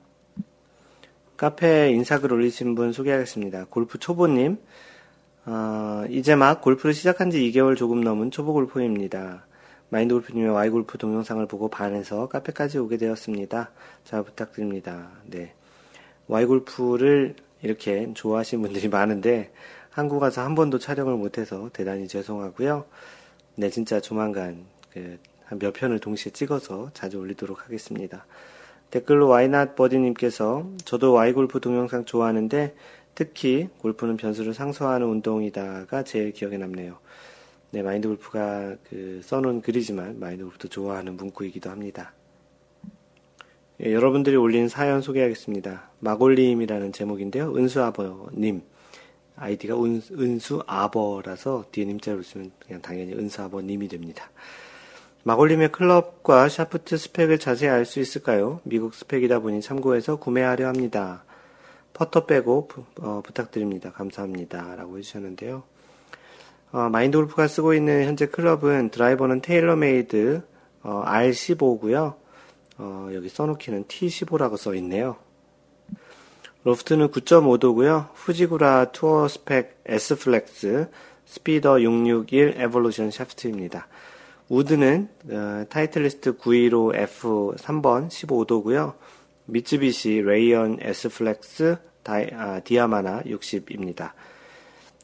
카페 1.37 1.91
인사글 1.93 2.33
올리신 2.33 2.75
분 2.75 2.93
소개하겠습니다. 2.93 3.67
골프 3.71 3.99
초보님, 3.99 4.59
어, 5.47 6.05
이제 6.11 6.35
막 6.35 6.61
골프를 6.61 6.95
시작한 6.95 7.31
지 7.31 7.39
2개월 7.51 7.77
조금 7.77 8.01
넘은 8.03 8.31
초보 8.31 8.53
골프입니다. 8.53 9.45
마인드 9.91 10.15
골프님의 10.15 10.51
와이 10.51 10.69
골프 10.69 10.99
동영상을 10.99 11.45
보고 11.47 11.69
반해서 11.69 12.29
카페까지 12.29 12.79
오게 12.79 12.97
되었습니다. 12.99 13.71
잘 14.05 14.23
부탁드립니다. 14.25 15.11
네. 15.27 15.55
와이 16.29 16.45
골프를 16.45 17.35
이렇게 17.63 18.13
좋아하시는 18.15 18.63
분들이 18.63 18.89
많은데 18.89 19.51
한국 19.91 20.23
와서 20.23 20.43
한 20.43 20.55
번도 20.55 20.79
촬영을 20.79 21.17
못해서 21.17 21.71
대단히 21.73 22.07
죄송하고요. 22.07 22.85
네, 23.57 23.71
진짜 23.71 24.01
조만간 24.01 24.65
그 24.93 25.19
한 25.49 25.59
몇 25.59 25.73
편을 25.73 25.99
동시에 25.99 26.33
찍어서 26.33 26.91
자주 26.93 27.19
올리도록 27.19 27.65
하겠습니다. 27.65 28.27
댓글로 28.91 29.29
와이낫 29.29 29.77
버디님께서 29.77 30.69
저도 30.85 31.13
와이 31.13 31.33
골프 31.33 31.61
동영상 31.61 32.05
좋아하는데 32.05 32.75
특히 33.15 33.69
골프는 33.79 34.17
변수를 34.17 34.55
상소하는 34.55 35.07
운동이다가 35.07 36.05
제일 36.05 36.33
기억에 36.33 36.59
남네요. 36.59 36.99
네, 37.71 37.83
마인드 37.83 38.09
골프가 38.09 38.77
그 38.89 39.21
써놓은 39.25 39.63
글이지만 39.63 40.21
마인드 40.21 40.45
골프도 40.45 40.69
좋아하는 40.69 41.17
문구이기도 41.17 41.71
합니다. 41.71 42.13
예, 43.85 43.93
여러분들이 43.93 44.35
올린 44.35 44.69
사연 44.69 45.01
소개하겠습니다. 45.03 45.91
마골님이라는 46.01 46.93
제목인데요. 46.93 47.55
은수아버님. 47.55 48.63
아이디가 49.37 49.77
은, 49.77 50.03
은수아버라서 50.11 51.67
뒤에 51.71 51.85
님자를 51.85 52.25
쓰면 52.25 52.51
그냥 52.59 52.83
당연히 52.83 53.13
은수아버님이 53.13 53.87
됩니다. 53.87 54.31
마골님의 55.23 55.71
클럽과 55.71 56.49
샤프트 56.49 56.97
스펙을 56.97 57.39
자세히 57.39 57.71
알 57.71 57.85
수 57.85 58.01
있을까요? 58.01 58.61
미국 58.65 58.95
스펙이다 58.95 59.39
보니 59.39 59.63
참고해서 59.63 60.17
구매하려 60.17 60.67
합니다. 60.67 61.23
퍼터 61.93 62.27
빼고 62.27 62.67
부, 62.67 62.85
어, 63.01 63.23
부탁드립니다. 63.25 63.93
감사합니다. 63.93 64.75
라고 64.75 64.99
해주셨는데요. 64.99 65.63
어, 66.73 66.89
마인드 66.91 67.17
골프가 67.17 67.47
쓰고 67.47 67.75
있는 67.75 68.07
현재 68.07 68.27
클럽은 68.27 68.91
드라이버는 68.91 69.41
테일러메이드 69.41 70.43
어, 70.83 71.05
R15고요. 71.07 72.28
어, 72.79 73.11
여기 73.13 73.29
써놓기는 73.29 73.85
T15라고 73.85 74.57
써 74.57 74.75
있네요. 74.77 75.17
로프트는 76.65 77.09
9.5도고요. 77.09 78.09
후지쿠라 78.15 78.93
투어 78.93 79.29
스펙 79.29 79.83
S 79.87 80.17
flex 80.17 80.89
스피더 81.27 81.83
661 81.83 82.55
에볼루션 82.57 83.11
샤프트입니다. 83.11 83.87
우드는 84.49 85.09
어, 85.31 85.65
타이틀리스트 85.69 86.37
915 86.37 86.95
F 86.95 87.55
3번 87.57 88.09
15도고요. 88.09 88.95
미쯔비시 89.47 90.23
레이온 90.23 90.79
S 90.81 91.09
flex 91.09 91.79
아, 92.05 92.61
디아마나 92.61 93.21
60입니다. 93.23 94.13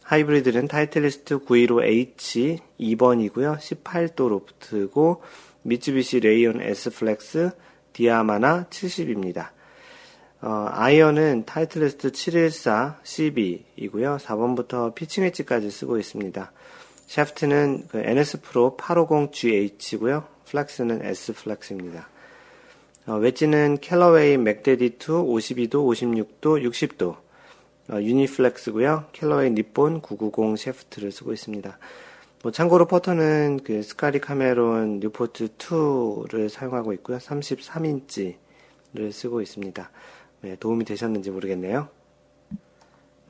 하이브리드는 0.02 0.68
타이틀리스트 0.68 1.40
915H 1.40 2.58
2번이고요. 2.80 3.58
18도 3.58 4.28
로프트고 4.28 5.22
미쯔비시 5.64 6.20
레이온 6.20 6.60
S 6.60 6.90
flex 6.90 7.50
디아마나 7.92 8.66
70입니다. 8.70 9.48
어, 10.42 10.68
아이언은 10.70 11.46
타이틀리스트 11.46 12.12
714 12.12 13.00
CB이고요. 13.02 14.18
4번부터 14.18 14.94
pitching 14.94 15.24
wedge까지 15.24 15.70
쓰고 15.70 15.98
있습니다. 15.98 16.52
샤프트는 17.06 17.88
그 17.88 17.98
NS 17.98 18.42
프로 18.42 18.76
850GH고요. 18.78 20.26
flex는 20.46 21.04
S 21.04 21.32
flex입니다. 21.32 22.08
어, 23.06 23.14
웨지는 23.14 23.78
캘러웨이 23.80 24.36
맥대디 24.36 24.84
2 24.84 24.98
52도, 24.98 25.70
56도, 25.70 26.62
60도. 26.62 27.16
어, 27.90 28.00
uniflex고요. 28.00 29.06
캘러웨이 29.12 29.50
니폰 29.50 30.00
990 30.00 30.58
shaft를 30.58 31.12
쓰고 31.12 31.32
있습니다. 31.32 31.78
뭐 32.44 32.52
참고로 32.52 32.86
퍼터는 32.86 33.60
그 33.64 33.82
스카티 33.82 34.20
카메론 34.20 35.00
뉴포트 35.00 35.56
2를 35.56 36.50
사용하고 36.50 36.92
있고요. 36.92 37.16
33인치를 37.16 39.12
쓰고 39.12 39.40
있습니다. 39.40 39.90
네, 40.42 40.56
도움이 40.56 40.84
되셨는지 40.84 41.30
모르겠네요. 41.30 41.88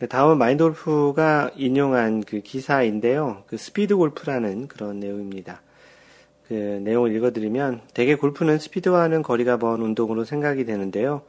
네, 0.01 0.09
다음은 0.09 0.37
마인드 0.37 0.65
골프가 0.65 1.53
인용한 1.55 2.25
그 2.25 2.41
기사인데요. 2.41 3.45
그 3.47 3.57
스피드 3.57 3.95
골프라는 3.95 4.67
그런 4.67 4.99
내용입니다. 4.99 5.63
그 6.49 6.55
내용을 6.83 7.15
읽어드리면 7.15 7.83
대개 7.95 8.17
골프는 8.17 8.59
스피드와는 8.59 9.23
거리가 9.23 9.59
먼 9.59 9.81
운동으로 9.81 10.25
생각이 10.25 10.65
되는데요. 10.65 11.23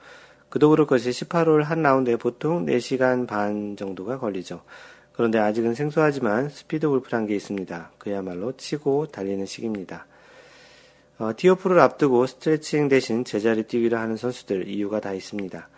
그도 0.49 0.71
그럴 0.71 0.87
것이 0.87 1.11
18홀 1.11 1.61
한 1.61 1.83
라운드에 1.83 2.15
보통 2.15 2.65
4시간 2.65 3.27
반 3.27 3.75
정도가 3.77 4.17
걸리죠. 4.17 4.63
그런데 5.15 5.39
아직은 5.39 5.75
생소하지만 5.75 6.49
스피드 6.49 6.89
골프란 6.89 7.25
게 7.25 7.35
있습니다. 7.35 7.91
그야말로 7.97 8.51
치고 8.57 9.07
달리는 9.07 9.45
식입니다. 9.45 10.07
어, 11.17 11.31
티오프를 11.33 11.79
앞두고 11.79 12.27
스트레칭 12.27 12.89
대신 12.89 13.23
제자리 13.23 13.63
뛰기를 13.63 13.97
하는 13.97 14.17
선수들 14.17 14.67
이유가 14.67 14.99
다 14.99 15.13
있습니다. 15.13 15.69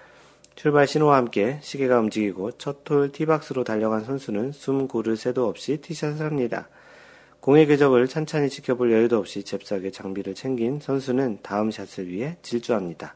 출발 0.56 0.88
신호와 0.88 1.18
함께 1.18 1.60
시계가 1.62 2.00
움직이고 2.00 2.54
첫홀 2.54 3.12
티박스로 3.12 3.64
달려간 3.64 4.04
선수는 4.04 4.54
숨 4.54 4.88
고를 4.88 5.16
새도 5.16 5.48
없이 5.48 5.78
티샷을 5.78 6.26
합니다. 6.26 6.68
공의 7.40 7.68
궤적을 7.68 8.08
찬찬히 8.08 8.50
지켜볼 8.50 8.92
여유도 8.92 9.20
없이 9.20 9.44
잽싸게 9.44 9.92
장비를 9.92 10.34
챙긴 10.34 10.80
선수는 10.80 11.40
다음 11.44 11.70
샷을 11.70 12.08
위해 12.08 12.38
질주합니다. 12.42 13.14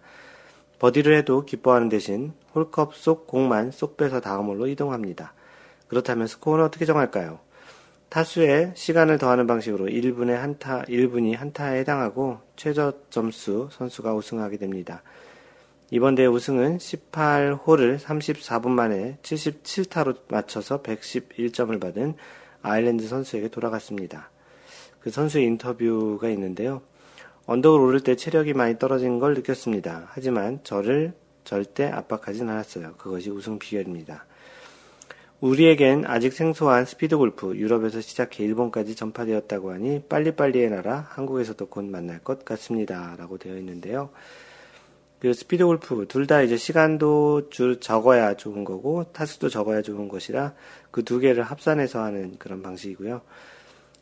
버디를 0.78 1.18
해도 1.18 1.46
기뻐하는 1.46 1.90
대신 1.90 2.34
홀컵 2.54 2.94
속 2.94 3.26
공만 3.26 3.72
쏙 3.72 3.98
빼서 3.98 4.20
다음 4.20 4.46
홀로 4.46 4.68
이동합니다. 4.68 5.34
그렇다면 5.92 6.26
스코어는 6.26 6.64
어떻게 6.64 6.86
정할까요? 6.86 7.40
타수에 8.08 8.72
시간을 8.76 9.18
더하는 9.18 9.46
방식으로 9.46 9.88
1분에 9.88 10.32
한타, 10.36 10.84
1분이 10.84 11.36
한타에 11.36 11.80
해당하고 11.82 12.40
최저 12.56 12.94
점수 13.10 13.68
선수가 13.74 14.14
우승하게 14.16 14.56
됩니다. 14.56 15.04
이번 15.90 16.16
대회 16.16 16.28
우승은 16.28 16.78
18홀을 16.78 18.00
34분 18.00 18.70
만에 18.70 19.18
77타로 19.22 20.20
맞춰서 20.30 20.82
111점을 20.82 21.78
받은 21.82 22.16
아일랜드 22.62 23.06
선수에게 23.06 23.50
돌아갔습니다. 23.50 24.30
그 25.02 25.10
선수의 25.10 25.44
인터뷰가 25.44 26.30
있는데요. 26.30 26.82
언덕을 27.48 27.82
오를 27.82 28.00
때 28.00 28.16
체력이 28.16 28.54
많이 28.54 28.80
떨어진 28.80 29.20
걸 29.20 29.34
느꼈습니다. 29.34 30.08
하지만 30.08 30.62
저를 30.64 31.12
절대 31.44 31.88
압박하진 31.88 32.50
않았어요. 32.50 32.94
그것이 32.98 33.30
우승 33.30 33.60
비결입니다. 33.60 34.26
우리에겐 35.42 36.06
아직 36.06 36.34
생소한 36.34 36.86
스피드 36.86 37.18
골프, 37.18 37.56
유럽에서 37.56 38.00
시작해 38.00 38.44
일본까지 38.44 38.96
전파되었다고 38.96 39.72
하니 39.74 40.04
빨리빨리의 40.08 40.70
나라, 40.70 41.08
한국에서도 41.10 41.66
곧 41.68 41.86
만날 41.86 42.20
것 42.20 42.46
같습니다. 42.46 43.16
라고 43.18 43.40
되어 43.40 43.58
있는데요. 43.58 44.12
그 45.20 45.34
스피드 45.34 45.66
골프 45.66 46.06
둘 46.08 46.28
다 46.28 46.42
이제 46.44 46.58
시간도 46.58 47.50
줄 47.50 47.80
적어야 47.80 48.36
좋은 48.36 48.64
거고 48.64 49.06
타수도 49.14 49.50
적어야 49.50 49.82
좋은 49.82 50.08
것이라 50.08 50.54
그 50.92 51.04
두 51.04 51.20
개를 51.20 51.44
합산해서 51.44 52.04
하는 52.04 52.36
그런 52.38 52.62
방식이고요. 52.62 53.22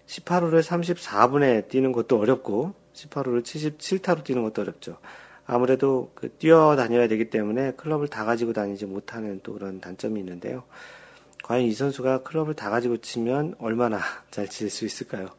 18호를 0.07 0.61
34분에 0.61 1.69
뛰는 1.69 1.91
것도 1.93 2.19
어렵고 2.19 2.73
18호를 2.93 3.43
77타로 3.43 4.23
뛰는 4.25 4.43
것도 4.43 4.61
어렵죠. 4.61 4.97
아무래도 5.45 6.11
그 6.15 6.29
뛰어다녀야 6.29 7.07
되기 7.07 7.29
때문에 7.29 7.71
클럽을 7.73 8.07
다 8.09 8.25
가지고 8.25 8.53
다니지 8.53 8.85
못하는 8.85 9.39
또 9.43 9.53
그런 9.53 9.79
단점이 9.79 10.19
있는데요. 10.19 10.63
과연 11.43 11.63
이 11.65 11.73
선수가 11.73 12.23
클럽을 12.23 12.53
다 12.55 12.69
가지고 12.69 12.97
치면 12.97 13.55
얼마나 13.59 13.99
잘 14.31 14.47
칠 14.47 14.69
수 14.69 14.85
있을까요? 14.85 15.29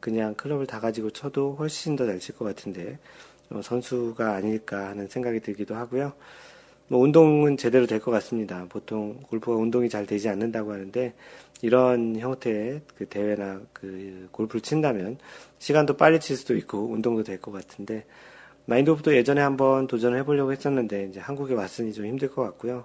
그냥 0.00 0.34
클럽을 0.34 0.66
다 0.66 0.80
가지고 0.80 1.10
쳐도 1.10 1.54
훨씬 1.58 1.94
더 1.96 2.06
잘 2.06 2.18
칠 2.18 2.34
것 2.36 2.44
같은데 2.44 2.98
어, 3.50 3.60
선수가 3.62 4.34
아닐까 4.34 4.88
하는 4.88 5.06
생각이 5.08 5.40
들기도 5.40 5.74
하고요. 5.76 6.12
뭐 6.88 7.00
운동은 7.00 7.56
제대로 7.56 7.86
될 7.86 8.00
것 8.00 8.10
같습니다. 8.10 8.66
보통 8.68 9.22
골프가 9.28 9.56
운동이 9.56 9.88
잘 9.88 10.06
되지 10.06 10.28
않는다고 10.28 10.72
하는데 10.72 11.14
이런 11.62 12.16
형태의 12.18 12.82
그 12.96 13.06
대회나 13.06 13.60
그 13.72 14.28
골프를 14.32 14.60
친다면 14.62 15.18
시간도 15.58 15.96
빨리 15.96 16.18
칠 16.18 16.36
수도 16.36 16.56
있고 16.56 16.90
운동도 16.90 17.22
될 17.22 17.38
것 17.40 17.52
같은데 17.52 18.04
마인드 18.66 18.90
오프도 18.90 19.14
예전에 19.14 19.40
한번 19.40 19.86
도전을 19.86 20.18
해보려고 20.20 20.52
했었는데 20.52 21.04
이제 21.10 21.20
한국에 21.20 21.54
왔으니 21.54 21.92
좀 21.92 22.06
힘들 22.06 22.28
것 22.30 22.42
같고요. 22.42 22.84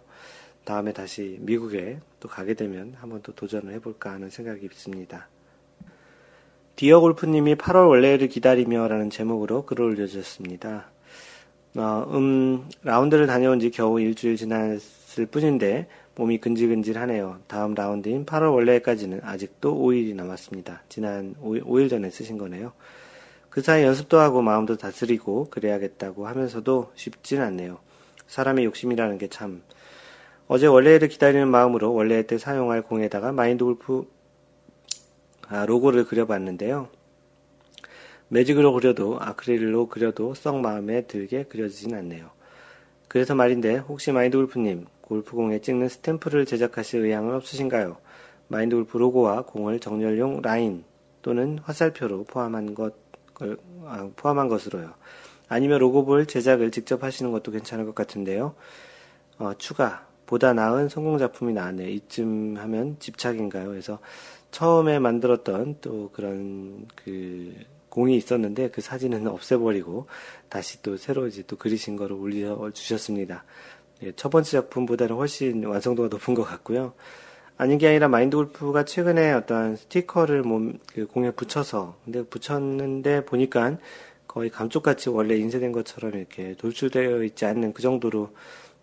다음에 0.67 0.91
다시 0.91 1.37
미국에 1.39 2.01
또 2.19 2.27
가게 2.27 2.53
되면 2.53 2.93
한번 2.99 3.21
또 3.23 3.31
도전을 3.31 3.73
해볼까 3.75 4.11
하는 4.11 4.29
생각이 4.29 4.65
있습니다. 4.65 5.29
디어 6.75 6.99
골프님이 6.99 7.55
8월 7.55 7.87
원래를 7.87 8.27
기다리며 8.27 8.89
라는 8.89 9.09
제목으로 9.09 9.65
글을 9.65 9.85
올려주셨습니다. 9.85 10.89
어, 11.77 12.05
음, 12.09 12.67
라운드를 12.83 13.27
다녀온 13.27 13.61
지 13.61 13.71
겨우 13.71 14.01
일주일 14.01 14.35
지났을 14.35 15.27
뿐인데 15.27 15.87
몸이 16.15 16.39
근질근질하네요. 16.39 17.39
다음 17.47 17.73
라운드인 17.73 18.25
8월 18.25 18.53
원래까지는 18.53 19.21
아직도 19.23 19.73
5일이 19.73 20.15
남았습니다. 20.15 20.83
지난 20.89 21.33
5일, 21.41 21.63
5일 21.63 21.89
전에 21.89 22.09
쓰신 22.09 22.37
거네요. 22.37 22.73
그 23.49 23.61
사이 23.61 23.83
연습도 23.83 24.19
하고 24.19 24.41
마음도 24.41 24.75
다스리고 24.75 25.47
그래야겠다고 25.49 26.27
하면서도 26.27 26.91
쉽진 26.95 27.41
않네요. 27.41 27.79
사람의 28.27 28.65
욕심이라는 28.65 29.17
게 29.17 29.29
참. 29.29 29.61
어제 30.47 30.65
원래를 30.65 31.09
기다리는 31.09 31.47
마음으로 31.49 31.93
원래 31.93 32.25
때 32.25 32.37
사용할 32.37 32.81
공에다가 32.81 33.33
마인드 33.33 33.65
골프 33.65 34.07
아, 35.49 35.65
로고를 35.65 36.05
그려봤는데요. 36.05 36.89
매직으로 38.29 38.73
그려도 38.73 39.17
아크릴로 39.19 39.87
그려도 39.87 40.33
썩 40.35 40.59
마음에 40.59 41.01
들게 41.01 41.43
그려지진 41.43 41.95
않네요. 41.95 42.29
그래서 43.07 43.35
말인데 43.35 43.77
혹시 43.77 44.11
마인드 44.11 44.37
골프님 44.37 44.85
골프공에 45.01 45.59
찍는 45.59 45.89
스탬프를 45.89 46.45
제작하실 46.45 47.05
의향은 47.05 47.35
없으신가요? 47.35 47.97
마인드 48.47 48.75
골프 48.75 48.97
로고와 48.97 49.43
공을 49.43 49.79
정렬용 49.79 50.41
라인 50.41 50.85
또는 51.21 51.59
화살표로 51.59 52.23
포함한 52.23 52.73
것 52.73 52.93
아, 53.85 54.09
포함한 54.15 54.47
것으로요. 54.47 54.93
아니면 55.49 55.79
로고볼 55.79 56.25
제작을 56.25 56.71
직접 56.71 57.03
하시는 57.03 57.31
것도 57.31 57.51
괜찮을 57.51 57.85
것 57.85 57.95
같은데요. 57.95 58.55
어, 59.37 59.53
추가 59.57 60.06
보다 60.27 60.53
나은 60.53 60.89
성공 60.89 61.17
작품이 61.17 61.53
나왔네요. 61.53 61.89
이쯤 61.89 62.57
하면 62.57 62.97
집착인가요? 62.99 63.69
그래서 63.69 63.99
처음에 64.51 64.99
만들었던 64.99 65.77
또 65.81 66.11
그런 66.13 66.85
그 66.95 67.53
공이 67.89 68.15
있었는데 68.15 68.69
그 68.69 68.81
사진은 68.81 69.25
없애버리고 69.27 70.05
다시 70.49 70.83
또 70.83 70.97
새로 70.97 71.25
이제 71.27 71.43
또 71.47 71.55
그리신 71.55 71.95
거를 71.95 72.15
올려 72.15 72.69
주셨습니다. 72.71 73.43
예, 74.03 74.11
첫 74.15 74.29
번째 74.29 74.51
작품보다는 74.51 75.15
훨씬 75.15 75.63
완성도가 75.65 76.09
높은 76.09 76.35
것 76.35 76.43
같고요. 76.43 76.93
아닌 77.57 77.79
게 77.79 77.87
아니라 77.87 78.07
마인드 78.07 78.37
골프가 78.37 78.85
최근에 78.85 79.33
어떤 79.33 79.75
스티커를 79.75 80.43
몸, 80.43 80.77
그 80.93 81.07
공에 81.07 81.31
붙여서, 81.31 81.97
근데 82.05 82.23
붙였는데 82.23 83.25
보니까 83.25 83.77
거의 84.27 84.51
감쪽같이 84.51 85.09
원래 85.09 85.35
인쇄된 85.37 85.71
것처럼 85.71 86.13
이렇게 86.13 86.53
돌출되어 86.55 87.23
있지 87.23 87.45
않는 87.45 87.73
그 87.73 87.81
정도로 87.81 88.29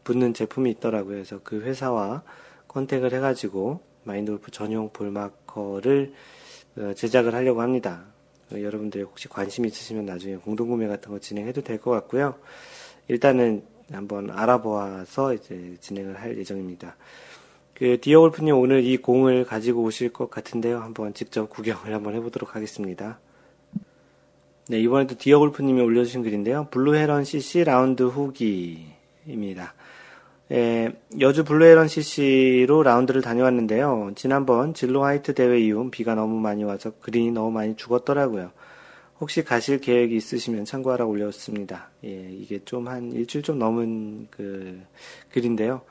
붙는 0.04 0.34
제품이 0.34 0.70
있더라고요. 0.72 1.14
그래서 1.14 1.40
그 1.42 1.62
회사와 1.62 2.22
contact을 2.68 3.12
해가지고 3.14 3.80
마인드 4.04 4.30
골프 4.32 4.50
전용 4.50 4.90
ball 4.90 5.10
marker를 5.10 6.12
어, 6.76 6.92
제작을 6.94 7.34
하려고 7.34 7.62
합니다. 7.62 8.04
어, 8.52 8.60
여러분들 8.60 9.04
혹시 9.04 9.28
관심 9.28 9.64
있으시면 9.64 10.04
나중에 10.06 10.36
공동구매 10.36 10.86
같은 10.88 11.10
거 11.10 11.18
진행해도 11.18 11.62
될 11.62 11.78
것 11.78 11.90
같고요. 11.90 12.34
일단은 13.08 13.62
한번 13.92 14.30
알아보아서 14.30 15.34
이제 15.34 15.76
진행을 15.80 16.20
할 16.20 16.38
예정입니다. 16.38 16.96
그 17.74 18.00
디어골프님 18.00 18.56
오늘 18.56 18.84
이 18.84 18.96
공을 18.96 19.44
가지고 19.44 19.82
오실 19.82 20.12
것 20.12 20.30
같은데요. 20.30 20.80
한번 20.80 21.12
직접 21.12 21.50
구경을 21.50 21.92
한번 21.92 22.14
해보도록 22.14 22.54
하겠습니다. 22.54 23.18
네, 24.68 24.80
이번에도 24.80 25.16
디어골프님이 25.18 25.82
올려주신 25.82 26.22
글인데요. 26.22 26.68
블루헤런 26.70 27.24
CC 27.24 27.64
라운드 27.64 28.04
후기입니다. 28.04 29.74
예, 30.52 30.92
여주 31.20 31.42
블루헤런 31.44 31.88
CC로 31.88 32.82
라운드를 32.82 33.22
다녀왔는데요. 33.22 34.12
지난번 34.14 34.74
진로 34.74 35.02
하이트 35.02 35.34
대회 35.34 35.58
이후 35.58 35.90
비가 35.90 36.14
너무 36.14 36.38
많이 36.38 36.64
와서 36.64 36.92
그린이 37.00 37.30
너무 37.30 37.50
많이 37.50 37.76
죽었더라고요. 37.76 38.50
혹시 39.20 39.42
가실 39.42 39.80
계획이 39.80 40.14
있으시면 40.16 40.64
참고하라 40.66 41.06
올렸습니다. 41.06 41.90
예, 42.04 42.28
이게 42.30 42.60
좀 42.64 42.88
한 42.88 43.12
일주일 43.12 43.42
좀 43.42 43.58
넘은 43.58 44.28
그 44.30 44.82
글인데요. 45.32 45.82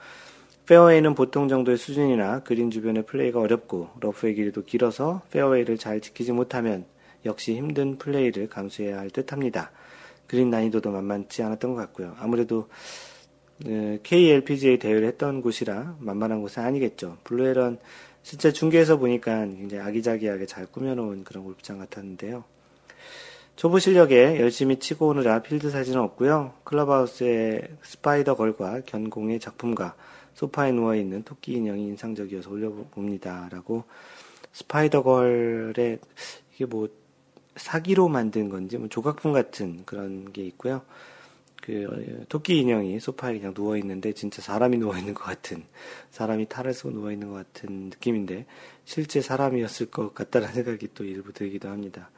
페어웨이는 0.68 1.16
보통 1.16 1.48
정도의 1.48 1.78
수준이나 1.78 2.44
그린 2.44 2.70
주변의 2.72 3.06
플레이가 3.06 3.40
어렵고 3.40 3.90
러프의 4.02 4.36
길이도 4.36 4.64
길어서 4.66 5.22
페어웨이를 5.32 5.78
잘 5.78 6.00
지키지 6.00 6.32
못하면 6.32 6.86
역시 7.26 7.56
힘든 7.56 7.98
플레이를 7.98 8.48
감수해야 8.50 9.00
할 9.00 9.10
듯합니다. 9.10 9.72
그린 10.28 10.50
난이도도 10.52 10.92
만만치 10.92 11.44
않았던 11.44 11.74
것 11.74 11.82
같고요. 11.82 12.16
아무래도 12.20 12.68
그 12.68 13.13
KLPGA 14.04 14.80
대회를 14.80 15.08
했던 15.08 15.42
곳이라 15.42 15.98
만만한 16.00 16.42
곳은 16.42 16.64
아니겠죠. 16.64 17.18
블루헤런 17.24 17.80
실제 18.24 18.52
중계에서 18.52 18.98
보니까 18.98 19.46
굉장히 19.46 19.84
아기자기하게 19.84 20.46
잘 20.46 20.66
꾸며놓은 20.66 21.24
그런 21.24 21.44
골프장 21.44 21.78
같았는데요. 21.78 22.44
초보 23.56 23.78
실력에 23.78 24.40
열심히 24.40 24.80
치고 24.80 25.10
오느라 25.10 25.42
필드 25.44 25.70
사진은 25.70 26.00
없고요. 26.00 26.54
클럽하우스의 26.64 27.68
스파이더 27.84 28.36
걸과 28.36 28.82
견공의 28.82 29.40
작품과 29.40 29.96
소파에 30.34 30.72
누워있는 30.72 31.24
토끼 31.24 31.54
인형이 31.54 31.84
인상적이어서 31.90 32.50
올려봅니다. 32.50 33.50
라고 33.52 33.84
스파이더 34.54 35.04
걸의 35.04 36.00
이게 36.56 36.66
뭐 36.66 36.90
사기로 37.56 38.08
만든 38.08 38.50
건지 38.50 38.78
뭐 38.78 38.88
조각품 38.88 39.34
같은 39.34 39.84
그런 39.86 40.32
게 40.32 40.44
있고요. 40.44 40.82
그 41.64 42.26
토끼 42.28 42.60
인형이 42.60 43.00
소파에 43.00 43.40
그냥 43.40 43.54
누워 43.54 43.78
있는데 43.78 44.12
진짜 44.12 44.42
사람이 44.42 44.78
누워 44.80 44.98
있는 44.98 45.14
것 45.14 45.24
같은 45.24 45.64
사람이 46.12 46.48
탈을 46.50 46.74
쓰고 46.74 46.92
누워 46.92 47.10
있는 47.10 47.30
것 47.30 47.36
같은 47.36 47.86
느낌인데 47.86 48.46
실제 48.84 49.22
사람이었을 49.22 49.86
것 49.86 50.14
같다는 50.14 50.50
생각이 50.52 50.90
또 50.94 51.06
일부 51.06 51.32
들기도 51.32 51.70
합니다. 51.70 52.10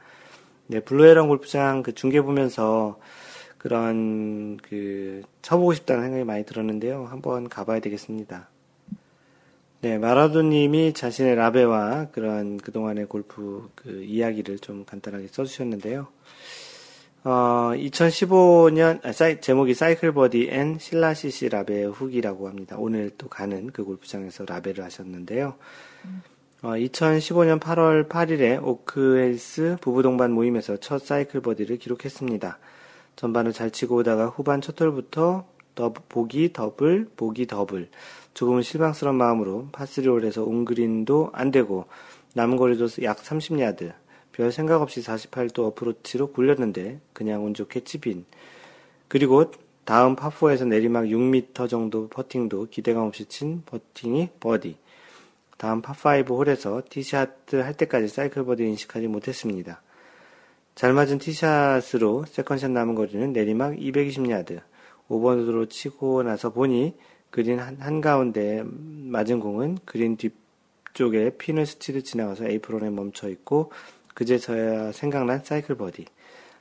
네, 0.66 0.80
블루헤런 0.80 1.28
골프장 1.28 1.84
그 1.84 1.94
중계 1.94 2.20
보면서 2.22 2.98
그런 3.56 4.56
그 4.56 5.22
쳐보고 5.42 5.74
싶다는 5.74 6.02
생각이 6.02 6.24
많이 6.24 6.44
들었는데요. 6.44 7.04
한번 7.04 7.48
가봐야 7.48 7.78
되겠습니다. 7.78 8.48
네, 9.80 9.98
마라도님이 9.98 10.92
자신의 10.92 11.36
라베와 11.36 12.08
그런 12.10 12.56
그동안의 12.56 13.06
골프 13.06 13.70
그 13.76 14.02
이야기를 14.02 14.58
좀 14.58 14.84
간단하게 14.84 15.28
써주셨는데요. 15.28 16.08
어, 17.28 17.72
2015년, 17.74 19.04
아, 19.04 19.10
사이, 19.10 19.40
제목이 19.40 19.74
사이클 19.74 20.12
버디 20.12 20.46
앤 20.48 20.78
실라시시 20.78 21.48
라베 21.48 21.82
후기라고 21.82 22.46
합니다. 22.46 22.76
오늘 22.78 23.10
또 23.18 23.26
가는 23.26 23.66
그 23.72 23.82
골프장에서 23.82 24.44
라베를 24.46 24.84
하셨는데요. 24.84 25.56
어, 26.62 26.68
2015년 26.68 27.58
8월 27.58 28.08
8일에 28.08 28.62
오크힐스 28.62 29.78
부부 29.80 30.04
동반 30.04 30.30
모임에서 30.30 30.76
첫 30.76 31.04
사이클 31.04 31.40
버디를 31.40 31.78
기록했습니다. 31.78 32.58
전반을 33.16 33.52
잘 33.52 33.72
치고 33.72 33.96
오다가 33.96 34.26
후반 34.26 34.60
첫 34.60 34.80
홀부터 34.80 35.48
더, 35.74 35.92
보기 35.92 36.52
더블, 36.52 37.08
보기 37.16 37.48
더블. 37.48 37.88
조금은 38.34 38.62
실망스러운 38.62 39.16
마음으로 39.16 39.66
파three홀에서 39.72 40.44
온그린도 40.44 41.30
안 41.32 41.50
되고 41.50 41.86
남은 42.34 42.56
거리도 42.56 42.86
약 43.02 43.16
30야드. 43.16 44.05
별 44.36 44.52
생각 44.52 44.82
없이 44.82 45.00
48도 45.00 45.60
어프로치로 45.60 46.32
굴렸는데 46.32 47.00
그냥 47.14 47.46
운 47.46 47.54
좋게 47.54 47.84
chip-in. 47.84 48.26
그리고 49.08 49.50
다음 49.86 50.14
파4에서 50.14 50.66
내리막 50.66 51.04
6m 51.04 51.70
정도 51.70 52.06
퍼팅도 52.08 52.66
기대감 52.70 53.04
없이 53.04 53.24
친 53.24 53.62
퍼팅이 53.64 54.28
버디. 54.38 54.76
다음 55.56 55.80
파5 55.80 56.28
홀에서 56.28 56.82
티샷 56.86 57.54
할 57.54 57.74
때까지 57.78 58.08
사이클 58.08 58.44
버디 58.44 58.62
인식하지 58.64 59.08
못했습니다. 59.08 59.80
잘 60.74 60.92
맞은 60.92 61.16
티샷으로 61.16 62.26
second 62.26 62.52
shot 62.52 62.70
남은 62.72 62.94
거리는 62.94 63.32
내리막 63.32 63.76
220야드. 63.76 64.60
5번으로 65.08 65.70
치고 65.70 66.24
나서 66.24 66.52
보니 66.52 66.94
그린 67.30 67.58
한, 67.58 67.78
한가운데 67.80 68.64
맞은 68.66 69.40
공은 69.40 69.78
그린 69.86 70.18
뒤쪽에 70.18 71.38
핀을 71.38 71.64
스치듯 71.64 72.04
지나가서 72.04 72.48
에이프론에 72.48 72.90
멈춰 72.90 73.30
있고 73.30 73.72
그제서야 74.16 74.92
생각난 74.92 75.44
사이클 75.44 75.76
버디. 75.76 76.06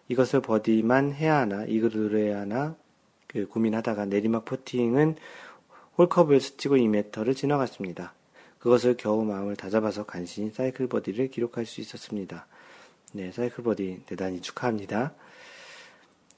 이것을 0.09 0.41
버디만 0.41 1.13
해야 1.13 1.37
하나 1.37 1.63
이글을 1.63 2.19
해야 2.19 2.41
하나 2.41 2.75
그 3.27 3.47
고민하다가 3.47 4.05
내리막 4.05 4.43
퍼팅은 4.43 5.15
홀컵을 5.97 6.41
스치고 6.41 6.75
2m를 6.75 7.33
지나갔습니다. 7.33 8.13
그것을 8.59 8.97
겨우 8.97 9.23
마음을 9.23 9.55
다잡아서 9.55 10.05
간신히 10.05 10.49
사이클 10.49 10.87
버디를 10.89 11.29
기록할 11.29 11.65
수 11.65 11.79
있었습니다. 11.79 12.45
네, 13.13 13.31
사이클 13.31 13.63
버디 13.63 14.01
대단히 14.05 14.41
축하합니다. 14.41 15.13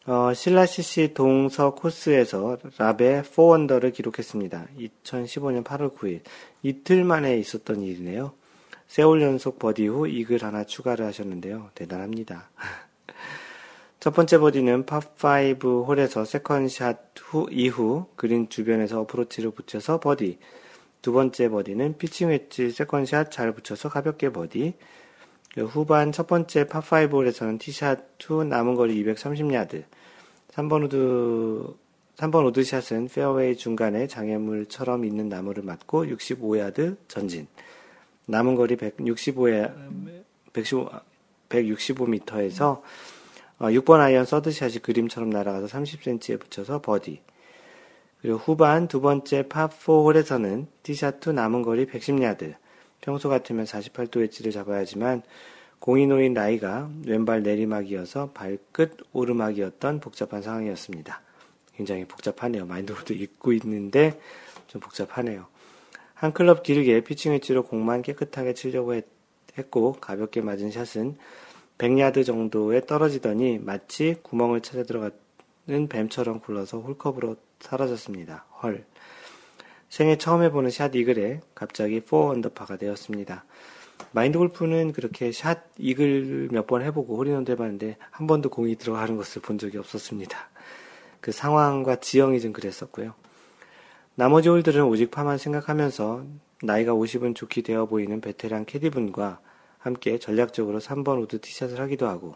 어, 0.05 0.34
신라CC 0.36 1.16
동서 1.15 1.74
코스에서 1.74 2.59
라베 2.78 3.24
4under를 3.24 3.91
기록했습니다. 3.91 4.68
2015년 5.03 5.63
8월 5.63 5.95
9일. 5.95 6.22
이틀 6.61 7.03
만에 7.03 7.39
있었던 7.39 7.82
일이네요. 7.82 8.34
세 8.88 9.01
홀 9.01 9.22
연속 9.22 9.60
버디 9.60 9.88
후 9.88 10.08
이글 10.08 10.44
하나 10.44 10.64
추가를 10.64 11.06
하셨는데요. 11.06 11.70
대단합니다. 11.76 12.50
첫 14.00 14.14
번째 14.14 14.38
버디는 14.38 14.86
파5 14.86 15.88
홀에서 15.88 16.24
second 16.24 16.78
shot 16.78 17.14
후, 17.20 17.48
이후 17.52 18.08
그린 18.16 18.48
주변에서 18.48 19.02
어프로치를 19.02 19.52
붙여서 19.52 20.00
버디. 20.00 20.40
두 21.02 21.12
번째 21.12 21.50
버디는 21.50 21.98
피칭 21.98 22.30
웨지 22.30 22.72
second 22.72 23.08
shot 23.08 23.32
잘 23.32 23.52
붙여서 23.54 23.90
가볍게 23.90 24.32
버디. 24.32 24.76
그 25.54 25.66
후반 25.66 26.12
첫 26.12 26.28
번째 26.28 26.66
파5 26.66 27.12
홀에서는 27.12 27.58
티샷 27.58 28.24
후 28.24 28.44
남은 28.44 28.76
거리 28.76 29.04
230야드. 29.04 29.84
3번 30.52 30.86
우드, 30.86 31.76
3번 32.16 32.46
우드샷은 32.48 33.10
페어웨이 33.10 33.58
중간에 33.58 34.08
장애물처럼 34.08 35.04
있는 35.04 35.28
나무를 35.28 35.64
맞고 35.64 36.06
65야드 36.06 36.98
전진. 37.08 37.48
남은 38.28 38.56
거리 38.56 38.76
165야, 38.76 39.74
165, 40.54 40.90
165m에서 41.50 42.82
6번 43.60 44.00
아이언 44.00 44.26
서드샷이 44.26 44.80
그림처럼 44.80 45.30
날아가서 45.30 45.68
30cm에 45.68 46.40
붙여서 46.40 46.82
버디. 46.82 47.22
그리고 48.22 48.38
후반 48.38 48.88
두 48.88 49.02
번째 49.02 49.44
파4 49.43 50.04
홀에서는 50.04 50.68
티샷 50.84 51.20
후 51.20 51.32
남은 51.32 51.62
거리 51.62 51.86
110야드. 51.86 52.56
평소 53.02 53.30
같으면 53.30 53.66
48도 53.66 54.18
웨지를 54.18 54.52
잡아야 54.52 54.80
하지만 54.80 55.22
공이 55.80 56.08
놓인 56.08 56.34
라이가 56.34 56.90
왼발 57.06 57.44
내리막이어서 57.44 58.32
발끝 58.32 58.98
오르막이었던 59.14 60.00
복잡한 60.00 60.42
상황이었습니다. 60.42 61.22
굉장히 61.76 62.06
복잡하네요. 62.06 62.66
마인드로도 62.66 63.14
읽고 63.14 63.54
있는데 63.54 64.20
좀 64.68 64.82
복잡하네요. 64.82 65.46
한 66.18 66.34
클럽 66.34 66.63
길게 66.63 67.01
피칭 67.01 67.34
웨지로 67.34 67.63
공만 67.63 68.01
깨끗하게 68.01 68.53
치려고 68.55 68.95
했, 68.95 69.05
고 69.70 69.93
가볍게 69.93 70.41
맞은 70.41 70.72
샷은 70.72 71.18
100야드 71.78 72.26
정도에 72.26 72.82
떨어지더니 72.82 73.59
마치 73.59 74.15
구멍을 74.22 74.61
찾아 74.61 74.84
들어가는 74.84 75.88
뱀처럼 75.89 76.39
굴러서 76.39 76.80
홀컵으로 76.80 77.36
사라졌습니다. 77.59 78.45
헐. 78.61 78.86
생애 79.89 80.18
처음 80.18 80.43
해보는 80.43 80.70
샷 80.70 80.93
이글에 80.95 81.41
갑자기 81.55 82.01
4 82.01 82.18
언더파가 82.18 82.78
되었습니다. 82.78 83.45
마인드 84.11 84.38
골프는 84.38 84.91
그렇게 84.93 85.32
샷 85.32 85.65
이글 85.78 86.49
몇 86.51 86.68
번 86.68 86.82
해보고 86.84 87.15
홀인원도 87.18 87.51
해봤는데 87.53 87.97
한 88.11 88.28
번도 88.28 88.49
공이 88.49 88.76
들어가는 88.76 89.18
것을 89.18 89.41
본 89.41 89.57
적이 89.57 89.78
없었습니다. 89.80 90.49
그 91.20 91.32
상황과 91.32 91.95
지형이 91.97 92.41
좀 92.41 92.53
그랬었고요. 92.53 93.13
나머지 94.20 94.49
홀들은 94.49 94.84
오직 94.86 95.11
파만 95.11 95.38
생각하면서 95.38 96.26
나이가 96.63 96.91
50은 96.93 97.36
족히 97.36 97.62
되어 97.61 97.86
보이는 97.86 98.20
베테랑 98.20 98.65
캐디분과 98.65 99.39
함께 99.78 100.18
전략적으로 100.18 100.80
3번 100.80 101.22
우드 101.22 101.39
티샷을 101.39 101.80
하기도 101.82 102.07
하고 102.07 102.34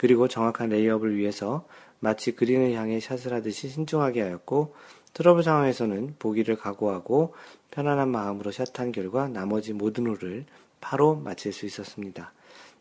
그리고 0.00 0.26
정확한 0.26 0.70
lay-up을 0.70 1.16
위해서 1.16 1.64
마치 2.00 2.34
그린을 2.34 2.72
향해 2.72 2.98
샷을 2.98 3.32
하듯이 3.32 3.68
신중하게 3.68 4.22
하였고 4.22 4.74
트러블 5.14 5.44
상황에서는 5.44 6.16
보기를 6.18 6.56
각오하고 6.56 7.34
편안한 7.70 8.08
마음으로 8.08 8.50
샷한 8.50 8.90
결과 8.90 9.28
나머지 9.28 9.74
모든 9.74 10.08
홀을 10.08 10.44
파로 10.80 11.14
마칠 11.14 11.52
수 11.52 11.66
있었습니다. 11.66 12.32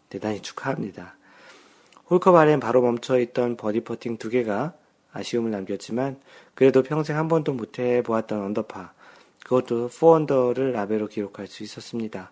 대단히 0.09 0.41
축하합니다. 0.41 1.15
홀컵 2.09 2.33
아래엔 2.33 2.59
바로 2.59 2.81
멈춰있던 2.81 3.55
버디 3.55 3.81
퍼팅 3.81 4.17
두 4.17 4.31
개가 4.31 4.73
아쉬움을 5.15 5.51
남겼지만 5.51 6.19
그래도 6.53 6.83
평생 6.83 7.17
한 7.17 7.27
번도 7.27 7.53
못 7.53 7.79
해 7.79 8.01
보았던 8.03 8.41
언더파 8.41 8.93
그것도 9.43 9.89
4under를 9.89 10.71
라베로 10.71 11.07
기록할 11.07 11.47
수 11.47 11.63
있었습니다. 11.63 12.31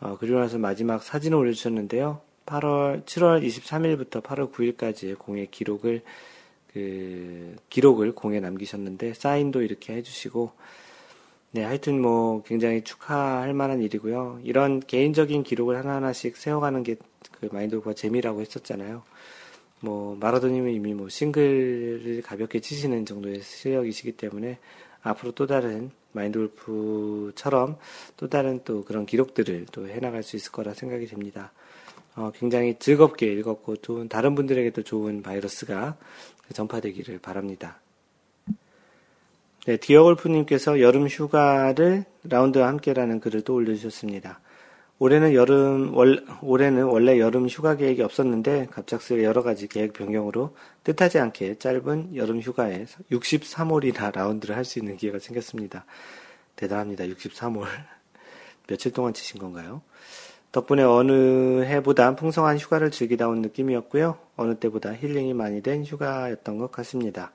어, 0.00 0.16
그리고 0.18 0.38
나서 0.38 0.58
마지막 0.58 1.02
사진을 1.02 1.38
올려주셨는데요. 1.38 2.20
8월, 2.46 3.04
7월 3.06 3.46
23일부터 3.46 4.22
8월 4.22 4.52
9일까지 4.52 5.18
공의 5.18 5.48
기록을, 5.50 6.02
그, 6.74 7.56
기록을 7.70 8.14
공에 8.14 8.38
남기셨는데, 8.40 9.14
사인도 9.14 9.62
이렇게 9.62 9.94
해주시고, 9.94 10.52
네, 11.52 11.64
하여튼 11.64 12.02
뭐, 12.02 12.42
굉장히 12.42 12.84
축하할 12.84 13.54
만한 13.54 13.80
일이고요. 13.80 14.40
이런 14.42 14.80
개인적인 14.80 15.42
기록을 15.42 15.78
하나하나씩 15.78 16.36
세워가는 16.36 16.82
게 16.82 16.96
그 17.40 17.54
마인드골프가 17.54 17.94
재미라고 17.94 18.40
했었잖아요. 18.40 19.02
뭐, 19.84 20.16
마라도님은 20.18 20.72
이미 20.72 20.94
뭐, 20.94 21.08
싱글을 21.08 22.22
가볍게 22.22 22.60
치시는 22.60 23.06
정도의 23.06 23.42
실력이시기 23.42 24.12
때문에, 24.12 24.58
앞으로 25.02 25.32
또 25.32 25.46
다른 25.46 25.90
마인드 26.12 26.38
골프처럼 26.38 27.76
또 28.16 28.28
다른 28.28 28.60
또 28.64 28.84
그런 28.84 29.04
기록들을 29.04 29.66
또 29.72 29.88
해나갈 29.88 30.22
수 30.22 30.36
있을 30.36 30.50
거라 30.50 30.72
생각이 30.72 31.06
됩니다. 31.06 31.52
어, 32.16 32.32
굉장히 32.34 32.78
즐겁게 32.78 33.32
읽었고 33.32 33.76
좋은 33.76 34.08
다른 34.08 34.34
분들에게도 34.34 34.82
좋은 34.82 35.22
바이러스가 35.22 35.96
전파되기를 36.52 37.18
바랍니다. 37.18 37.80
네, 39.66 39.76
디어골프님께서 39.78 40.80
여름 40.80 41.08
휴가를 41.08 42.04
라운드와 42.22 42.68
함께라는 42.68 43.20
글을 43.20 43.42
또 43.42 43.54
올려주셨습니다. 43.54 44.40
올해는 45.04 45.34
여름, 45.34 45.94
월, 45.94 46.24
올해는 46.40 46.84
원래 46.84 47.20
여름 47.20 47.46
휴가 47.46 47.76
계획이 47.76 48.00
없었는데 48.00 48.68
갑작스레 48.70 49.22
여러 49.22 49.42
가지 49.42 49.68
계획 49.68 49.92
변경으로 49.92 50.56
뜻하지 50.82 51.18
않게 51.18 51.58
짧은 51.58 52.16
여름 52.16 52.40
휴가에 52.40 52.86
63홀이나 53.12 54.14
라운드를 54.14 54.56
할 54.56 54.64
수 54.64 54.78
있는 54.78 54.96
기회가 54.96 55.18
생겼습니다. 55.18 55.84
대단합니다. 56.56 57.04
63홀. 57.04 57.66
며칠 58.66 58.92
동안 58.92 59.12
치신 59.12 59.38
건가요? 59.38 59.82
덕분에 60.52 60.82
어느 60.82 61.64
해보다 61.64 62.16
풍성한 62.16 62.56
휴가를 62.56 62.90
즐기다 62.90 63.28
온 63.28 63.42
느낌이었고요. 63.42 64.16
어느 64.36 64.54
때보다 64.54 64.94
힐링이 64.94 65.34
많이 65.34 65.62
된 65.62 65.84
휴가였던 65.84 66.56
것 66.56 66.72
같습니다. 66.72 67.30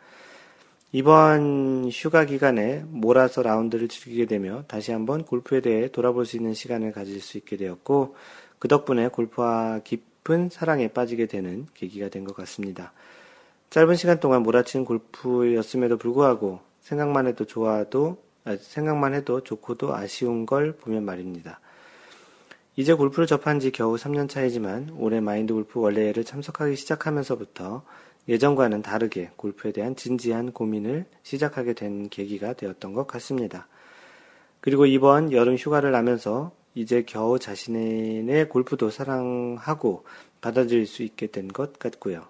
이번 0.92 1.88
휴가 1.92 2.26
기간에 2.26 2.84
몰아서 2.88 3.44
라운드를 3.44 3.88
즐기게 3.90 4.26
되며 4.26 4.64
다시 4.68 4.92
한번 4.92 5.24
골프에 5.24 5.62
대해 5.62 5.88
돌아볼 5.88 6.26
수 6.26 6.36
있는 6.36 6.56
시간을 6.56 6.94
가질 6.94 7.22
수 7.22 7.38
있게 7.38 7.58
되었고 7.58 8.16
그 8.58 8.68
덕분에 8.68 9.10
골프와 9.10 9.82
깊은 9.84 10.50
사랑에 10.50 10.88
빠지게 10.88 11.28
되는 11.28 11.68
계기가 11.76 12.10
된 12.10 12.26
것 12.26 12.36
같습니다. 12.36 12.92
짧은 13.70 13.96
시간 13.96 14.20
동안 14.20 14.42
몰아친 14.42 14.84
골프였음에도 14.84 15.98
불구하고 15.98 16.60
생각만 16.82 17.28
해도 17.28 17.46
좋아도 17.46 18.18
아, 18.46 18.58
생각만 18.60 19.14
해도 19.14 19.44
좋고도 19.44 19.94
아쉬운 19.94 20.48
걸 20.48 20.72
보면 20.72 21.06
말입니다. 21.06 21.60
이제 22.76 22.94
골프를 22.94 23.28
접한 23.28 23.60
지 23.60 23.72
겨우 23.72 23.96
3년 23.96 24.28
차이지만 24.28 24.90
올해 24.98 25.20
마인드 25.20 25.54
골프 25.54 25.80
원래를 25.80 26.24
참석하기 26.24 26.76
시작하면서부터 26.78 27.84
예전과는 28.28 28.82
다르게 28.82 29.32
골프에 29.36 29.72
대한 29.72 29.96
진지한 29.96 30.52
고민을 30.52 31.06
시작하게 31.24 31.74
된 31.74 32.10
계기가 32.10 32.54
되었던 32.54 32.94
것 32.94 33.08
같습니다. 33.08 33.68
그리고 34.62 34.86
이번 34.86 35.32
여름 35.32 35.56
휴가를 35.56 35.92
나면서 35.92 36.52
이제 36.76 37.04
겨우 37.08 37.40
자신의 37.40 38.50
골프도 38.50 38.90
사랑하고 38.92 40.06
받아들일 40.42 40.86
수 40.86 41.04
있게 41.04 41.28
된 41.28 41.48
것 41.48 41.80
같고요. 41.80 42.28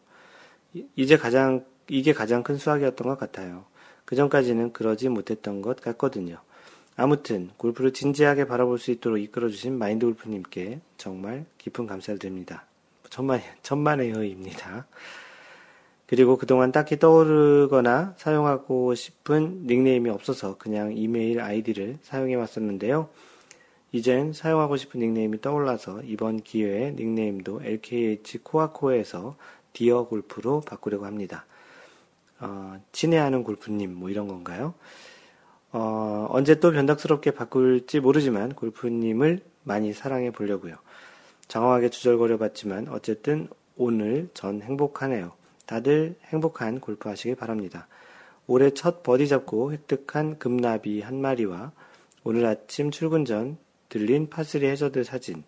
이제 0.95 1.17
가장, 1.17 1.65
이게 1.89 2.13
가장 2.13 2.43
큰 2.43 2.57
수확이었던 2.57 3.07
것 3.07 3.17
같아요. 3.19 3.65
그 4.05 4.15
전까지는 4.15 4.73
그러지 4.73 5.09
못했던 5.09 5.61
것 5.61 5.81
같거든요. 5.81 6.37
아무튼 6.95 7.49
골프를 7.57 7.93
진지하게 7.93 8.45
바라볼 8.45 8.77
수 8.79 8.91
있도록 8.91 9.19
이끌어주신 9.19 9.77
마인드 9.77 10.05
골프님께 10.05 10.79
정말 10.97 11.45
깊은 11.57 11.87
감사를 11.87 12.19
드립니다. 12.19 12.65
천만, 13.09 13.41
천만의 13.63 14.11
허입니다. 14.11 14.85
그리고 16.09 16.37
그동안 16.37 16.71
딱히 16.71 16.97
떠오르거나 16.97 18.15
사용하고 18.17 18.95
싶은 18.95 19.67
닉네임이 19.67 20.09
없어서 20.09 20.57
그냥 20.57 20.97
이메일 20.97 21.39
아이디를 21.39 21.99
사용해 22.01 22.33
왔었는데요. 22.33 23.09
이젠 23.91 24.33
사용하고 24.33 24.75
싶은 24.75 25.01
닉네임이 25.01 25.39
떠올라서 25.41 26.01
이번 26.01 26.41
기회에 26.41 26.93
닉네임도 26.93 27.61
LKH 27.63 28.39
코아코에서 28.39 29.35
Dear 29.71 30.07
골프로 30.07 30.61
바꾸려고 30.61 31.05
합니다. 31.05 31.45
어, 32.39 32.81
친애하는 32.91 33.43
골프님, 33.43 33.93
뭐 33.93 34.09
이런 34.09 34.27
건가요? 34.27 34.73
어, 35.71 36.25
언제 36.31 36.59
또 36.59 36.71
변덕스럽게 36.71 37.31
바꿀지 37.31 37.99
모르지만 37.99 38.53
골프님을 38.55 39.41
많이 39.63 39.93
사랑해 39.93 40.31
보려고요. 40.31 40.73
장황하게 41.47 41.89
주절거려 41.89 42.39
봤지만 42.39 42.87
어쨌든 42.87 43.47
오늘 43.77 44.29
전 44.33 44.63
행복하네요. 44.63 45.37
다들 45.69 46.15
행복한 46.25 46.79
골프 46.79 47.09
하시길 47.09 47.35
바랍니다. 47.35 47.87
올해 48.47 48.71
첫 48.71 49.03
버디 49.03 49.27
잡고 49.27 49.71
획득한 49.71 50.39
금나비 50.39 51.01
한 51.01 51.21
마리와 51.21 51.73
오늘 52.23 52.47
아침 52.47 52.89
출근 52.89 53.23
전 53.23 53.59
들린 53.87 54.31
파three 54.31 54.65
해저드 54.65 55.03
사진, 55.03 55.43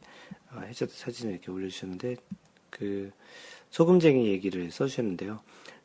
어, 0.51 0.59
해저드 0.59 0.93
사진을 0.95 1.33
이렇게 1.33 1.49
올려주셨는데, 1.51 2.17
그, 2.69 3.11
소금쟁이 3.71 4.27
얘기를 4.27 4.69
써주셨는데요. 4.69 5.39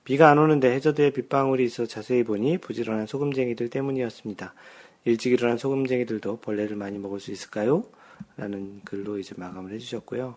비가 0.05 0.31
안 0.31 0.37
오는데 0.37 0.71
해저드에 0.71 1.13
빗방울이 1.13 1.65
있어 1.65 1.87
자세히 1.87 2.23
보니 2.23 2.59
부지런한 2.59 3.07
소금쟁이들 3.07 3.71
때문이었습니다. 3.71 4.53
일찍 5.07 5.33
일어난 5.33 5.57
소금쟁이들도 5.57 6.41
벌레를 6.41 6.77
많이 6.77 6.99
먹을 6.99 7.21
수 7.21 7.31
있을까요? 7.33 7.85
라는 8.37 8.83
글로 8.85 9.19
이제 9.19 9.35
마감을 9.39 9.73
해주셨고요. 9.73 10.37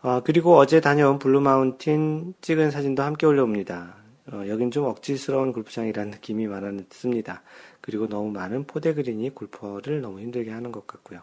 어, 0.00 0.20
그리고 0.22 0.56
어제 0.56 0.80
다녀온 0.80 1.18
블루마운틴 1.18 2.34
찍은 2.40 2.70
사진도 2.70 3.02
함께 3.02 3.26
올려옵니다. 3.26 3.96
어, 4.32 4.44
여긴 4.46 4.70
좀 4.70 4.84
억지스러운 4.84 5.52
골프장이라는 5.52 6.12
느낌이 6.12 6.46
많았습니다. 6.46 7.42
그리고 7.80 8.08
너무 8.08 8.30
많은 8.30 8.64
포대 8.64 8.94
그린이 8.94 9.30
골퍼를 9.30 10.00
너무 10.00 10.20
힘들게 10.20 10.52
하는 10.52 10.70
것 10.70 10.86
같고요. 10.86 11.22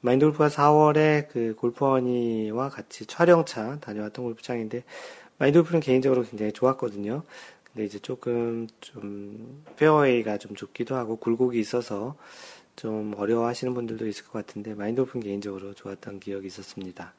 마인드 0.00 0.24
골프가 0.24 0.48
4월에 0.48 1.28
그 1.28 1.54
골프원이와 1.58 2.70
같이 2.70 3.04
촬영차 3.04 3.78
다녀왔던 3.80 4.24
골프장인데 4.24 4.84
마인드 5.36 5.58
골프는 5.58 5.80
개인적으로 5.80 6.22
굉장히 6.22 6.52
좋았거든요. 6.52 7.22
근데 7.64 7.84
이제 7.84 7.98
조금 7.98 8.66
좀 8.80 9.62
페어웨이가 9.76 10.38
좀 10.38 10.56
좁기도 10.56 10.96
하고 10.96 11.16
굴곡이 11.16 11.60
있어서 11.60 12.16
좀 12.76 13.12
어려워하시는 13.18 13.74
분들도 13.74 14.06
있을 14.06 14.24
것 14.24 14.32
같은데 14.32 14.74
마인드 14.74 15.02
골프는 15.02 15.22
개인적으로 15.22 15.74
좋았던 15.74 16.20
기억이 16.20 16.46
있었습니다. 16.46 17.12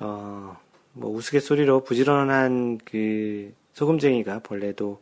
어, 0.00 0.56
뭐 0.92 1.10
우스갯소리로 1.10 1.84
부지런한 1.84 2.78
그 2.84 3.52
소금쟁이가 3.72 4.40
벌레도 4.40 5.00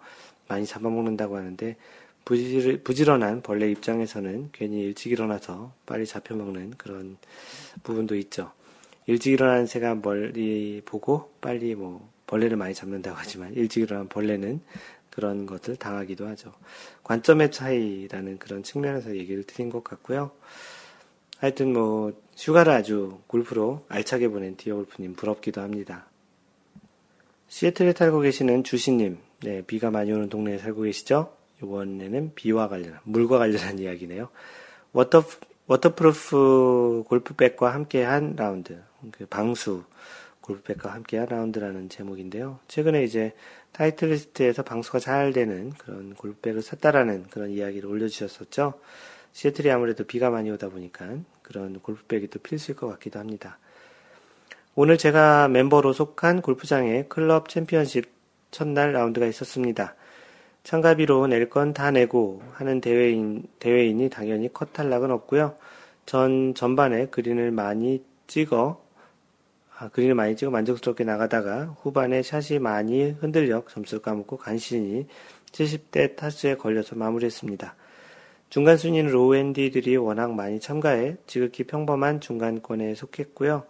많이 0.48 0.66
잡아먹는다고 0.66 1.36
하는데 1.36 1.76
부지, 2.24 2.80
부지런한 2.82 3.42
벌레 3.42 3.70
입장에서는 3.70 4.50
괜히 4.52 4.80
일찍 4.82 5.12
일어나서 5.12 5.72
빨리 5.86 6.06
잡혀먹는 6.06 6.74
그런 6.76 7.16
부분도 7.82 8.16
있죠. 8.16 8.52
일찍 9.06 9.32
일어나는 9.32 9.66
새가 9.66 9.96
멀리 9.96 10.82
보고 10.84 11.32
빨리 11.40 11.74
뭐 11.74 12.10
벌레를 12.26 12.56
많이 12.56 12.74
잡는다고 12.74 13.16
하지만 13.16 13.54
일찍 13.54 13.82
일어난 13.82 14.08
벌레는 14.08 14.60
그런 15.10 15.46
것을 15.46 15.76
당하기도 15.76 16.26
하죠. 16.28 16.52
관점의 17.04 17.52
차이라는 17.52 18.38
그런 18.38 18.62
측면에서 18.62 19.16
얘기를 19.16 19.44
드린 19.44 19.70
것 19.70 19.84
같고요. 19.84 20.32
하여튼 21.38 21.72
뭐 21.72 22.12
휴가를 22.36 22.72
아주 22.72 23.18
골프로 23.26 23.84
알차게 23.88 24.28
보낸 24.28 24.56
디어 24.56 24.76
골프님 24.76 25.14
부럽기도 25.14 25.60
합니다. 25.60 26.06
시애틀에 27.48 27.92
살고 27.92 28.20
계시는 28.20 28.64
주시님, 28.64 29.18
네, 29.40 29.62
비가 29.62 29.90
많이 29.90 30.12
오는 30.12 30.28
동네에 30.28 30.58
살고 30.58 30.82
계시죠? 30.82 31.34
이번에는 31.62 32.32
비와 32.34 32.68
관련한, 32.68 33.00
물과 33.04 33.38
관련한 33.38 33.78
이야기네요. 33.78 34.28
water, 34.92 35.24
waterproof 35.66 37.04
골프백과 37.08 37.72
함께 37.72 38.02
한 38.02 38.34
라운드, 38.36 38.78
그 39.12 39.26
방수 39.26 39.84
골프백과 40.40 40.92
함께 40.92 41.18
한 41.18 41.28
라운드라는 41.28 41.88
제목인데요. 41.88 42.60
최근에 42.68 43.04
이제 43.04 43.34
타이틀리스트에서 43.72 44.62
방수가 44.62 45.00
잘 45.00 45.32
되는 45.32 45.70
그런 45.70 46.14
골프백을 46.14 46.62
샀다라는 46.62 47.26
그런 47.30 47.50
이야기를 47.50 47.88
올려주셨었죠. 47.88 48.74
시애틀이 49.36 49.70
아무래도 49.70 50.04
비가 50.04 50.30
많이 50.30 50.50
오다 50.50 50.70
보니까 50.70 51.18
그런 51.42 51.78
골프백이 51.80 52.28
또 52.28 52.38
필수일 52.38 52.74
것 52.74 52.88
같기도 52.88 53.18
합니다. 53.18 53.58
오늘 54.74 54.96
제가 54.96 55.48
멤버로 55.48 55.92
속한 55.92 56.40
골프장에 56.40 57.04
클럽 57.10 57.50
챔피언십 57.50 58.06
첫날 58.50 58.94
라운드가 58.94 59.26
있었습니다. 59.26 59.94
참가비로 60.64 61.26
낼 61.26 61.50
건 61.50 61.74
다 61.74 61.90
내고 61.90 62.40
하는 62.54 62.80
대회인, 62.80 63.46
대회인이 63.58 64.08
당연히 64.08 64.50
컷 64.50 64.72
탈락은 64.72 65.10
없고요. 65.10 65.54
전 66.06 66.54
전반에 66.54 67.08
그린을 67.08 67.50
많이 67.50 68.02
찍어, 68.28 68.82
아, 69.76 69.88
그린을 69.90 70.14
많이 70.14 70.34
찍어 70.34 70.50
만족스럽게 70.50 71.04
나가다가 71.04 71.76
후반에 71.82 72.22
샷이 72.22 72.58
많이 72.58 73.10
흔들려 73.10 73.62
점수를 73.68 74.00
까먹고 74.00 74.38
간신히 74.38 75.06
70대 75.52 76.16
타수에 76.16 76.54
걸려서 76.54 76.96
마무리했습니다. 76.96 77.76
중간 78.48 78.76
순위는 78.76 79.10
로우앤디들이 79.10 79.96
워낙 79.96 80.32
많이 80.34 80.60
참가해 80.60 81.16
지극히 81.26 81.64
평범한 81.64 82.20
중간권에 82.20 82.94
속했고요. 82.94 83.64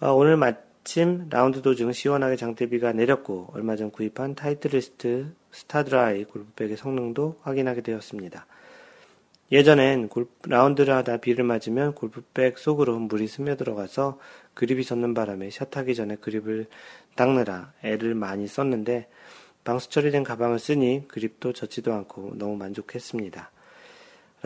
어, 0.00 0.12
오늘 0.12 0.36
마침 0.36 1.28
라운드 1.30 1.62
도중 1.62 1.92
시원하게 1.92 2.36
장대비가 2.36 2.92
내렸고 2.92 3.48
얼마 3.54 3.76
전 3.76 3.90
구입한 3.90 4.34
타이틀리스트 4.34 5.32
StaDry 5.52 6.24
골프백의 6.24 6.76
성능도 6.76 7.40
확인하게 7.42 7.80
되었습니다. 7.82 8.46
예전엔 9.52 10.08
골프, 10.08 10.48
라운드를 10.48 10.92
하다 10.92 11.18
비를 11.18 11.44
맞으면 11.44 11.94
골프백 11.94 12.58
속으로 12.58 12.98
물이 12.98 13.28
스며들어가서 13.28 14.18
그립이 14.54 14.84
젖는 14.84 15.14
바람에 15.14 15.50
샷하기 15.50 15.94
전에 15.94 16.16
그립을 16.16 16.66
닦느라 17.14 17.72
애를 17.84 18.16
많이 18.16 18.48
썼는데 18.48 19.08
방수 19.62 19.90
처리된 19.90 20.24
가방을 20.24 20.58
쓰니 20.58 21.04
그립도 21.06 21.52
젖지도 21.52 21.92
않고 21.92 22.32
너무 22.36 22.56
만족했습니다. 22.56 23.52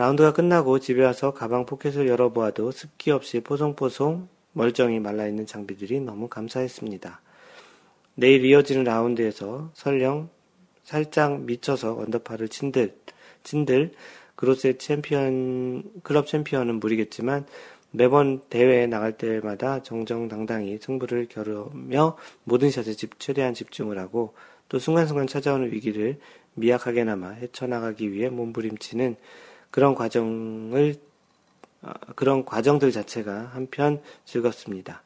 라운드가 0.01 0.33
끝나고 0.33 0.79
집에 0.79 1.03
와서 1.03 1.31
가방 1.31 1.67
포켓을 1.67 2.07
열어보아도 2.07 2.71
습기 2.71 3.11
없이 3.11 3.39
포송포송 3.39 4.29
멀쩡히 4.53 4.99
말라있는 4.99 5.45
장비들이 5.45 5.99
너무 5.99 6.27
감사했습니다. 6.27 7.21
내일 8.15 8.43
이어지는 8.43 8.83
라운드에서 8.83 9.69
설령 9.75 10.29
살짝 10.83 11.41
미쳐서 11.41 11.99
언더파를 11.99 12.47
친들, 12.47 12.95
친들, 13.43 13.91
그로스의 14.33 14.79
챔피언, 14.79 15.83
클럽 16.01 16.25
챔피언은 16.25 16.79
무리겠지만 16.79 17.45
매번 17.91 18.41
대회에 18.49 18.87
나갈 18.87 19.19
때마다 19.19 19.83
정정당당히 19.83 20.79
승부를 20.81 21.27
겨루며 21.29 22.17
모든 22.43 22.71
샷에 22.71 22.93
집, 22.93 23.19
최대한 23.19 23.53
집중을 23.53 23.99
하고 23.99 24.33
또 24.67 24.79
순간순간 24.79 25.27
찾아오는 25.27 25.71
위기를 25.71 26.17
미약하게나마 26.55 27.33
헤쳐나가기 27.33 28.11
위해 28.11 28.29
몸부림치는 28.29 29.15
그런 29.71 29.95
과정을 29.95 30.95
아, 31.81 31.93
그런 32.15 32.45
과정들 32.45 32.91
자체가 32.91 33.51
한편 33.53 34.01
즐겁습니다. 34.25 35.01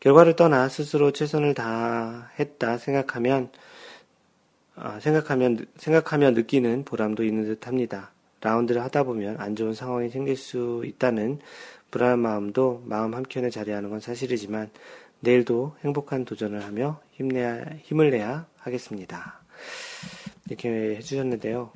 결과를 0.00 0.34
떠나 0.34 0.68
스스로 0.68 1.12
최선을 1.12 1.54
다했다 1.54 2.78
생각하면 2.78 3.50
아, 4.74 4.98
생각하면 4.98 5.66
생각하며 5.76 6.32
느끼는 6.32 6.84
보람도 6.84 7.22
있는 7.22 7.44
듯합니다. 7.44 8.10
라운드를 8.40 8.82
하다 8.82 9.04
보면 9.04 9.36
안 9.38 9.54
좋은 9.54 9.74
상황이 9.74 10.08
생길 10.08 10.36
수 10.36 10.82
있다는 10.84 11.38
불안한 11.92 12.18
마음도 12.18 12.82
마음 12.86 13.14
한켠에 13.14 13.50
자리하는 13.50 13.90
건 13.90 14.00
사실이지만 14.00 14.70
내일도 15.20 15.76
행복한 15.84 16.24
도전을 16.24 16.64
하며 16.64 17.00
힘내야 17.12 17.64
힘을 17.82 18.10
내야 18.10 18.46
하겠습니다. 18.58 19.40
이렇게 20.48 20.96
해주셨는데요. 20.96 21.70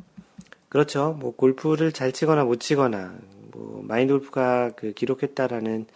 그렇죠. 0.77 1.17
뭐 1.19 1.35
골프를 1.35 1.91
잘 1.91 2.13
치거나 2.13 2.45
못 2.45 2.61
치거나 2.61 3.15
뭐 3.51 3.83
마인드 3.89 4.13
골프가 4.13 4.73
그 4.77 4.93
기록했다라는 4.93 5.87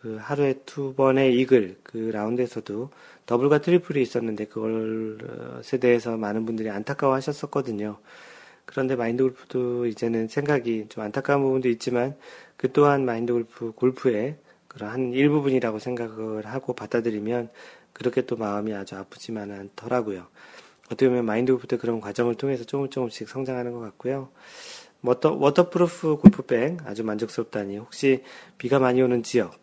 그 0.00 0.16
하루에 0.18 0.54
두 0.64 0.94
번의 0.94 1.38
이글 1.38 1.76
그 1.82 1.98
라운드에서도 2.10 2.88
더블과 3.26 3.58
트리플이 3.58 4.00
있었는데 4.00 4.46
그걸에 4.46 5.60
대해서 5.78 6.16
많은 6.16 6.46
분들이 6.46 6.70
안타까워 6.70 7.12
하셨었거든요. 7.16 7.98
그런데 8.64 8.96
마인드 8.96 9.22
골프도 9.22 9.84
이제는 9.88 10.28
생각이 10.28 10.86
좀 10.88 11.04
안타까운 11.04 11.42
부분도 11.42 11.68
있지만 11.68 12.16
그 12.56 12.72
또한 12.72 13.04
마인드 13.04 13.30
골프 13.30 13.72
골프의 13.72 14.36
그런 14.68 14.88
한 14.88 15.12
일부분이라고 15.12 15.78
생각을 15.78 16.46
하고 16.46 16.72
받아들이면 16.72 17.50
그렇게 17.92 18.22
또 18.22 18.36
마음이 18.36 18.72
아주 18.72 18.96
아프지만 18.96 19.50
않더라고요. 19.50 20.28
어떻게 20.86 21.08
보면 21.08 21.24
마인드 21.24 21.52
골프 21.52 21.66
때 21.66 21.76
그런 21.76 22.00
과정을 22.00 22.34
통해서 22.34 22.64
조금 22.64 22.90
조금씩 22.90 23.28
성장하는 23.28 23.72
것 23.72 23.80
같고요. 23.80 24.30
water, 25.02 25.34
waterproof 25.34 26.16
골프백 26.16 26.86
아주 26.86 27.04
만족스럽다니 27.04 27.76
혹시 27.76 28.22
비가 28.56 28.78
많이 28.78 29.02
오는 29.02 29.22
지역 29.22 29.58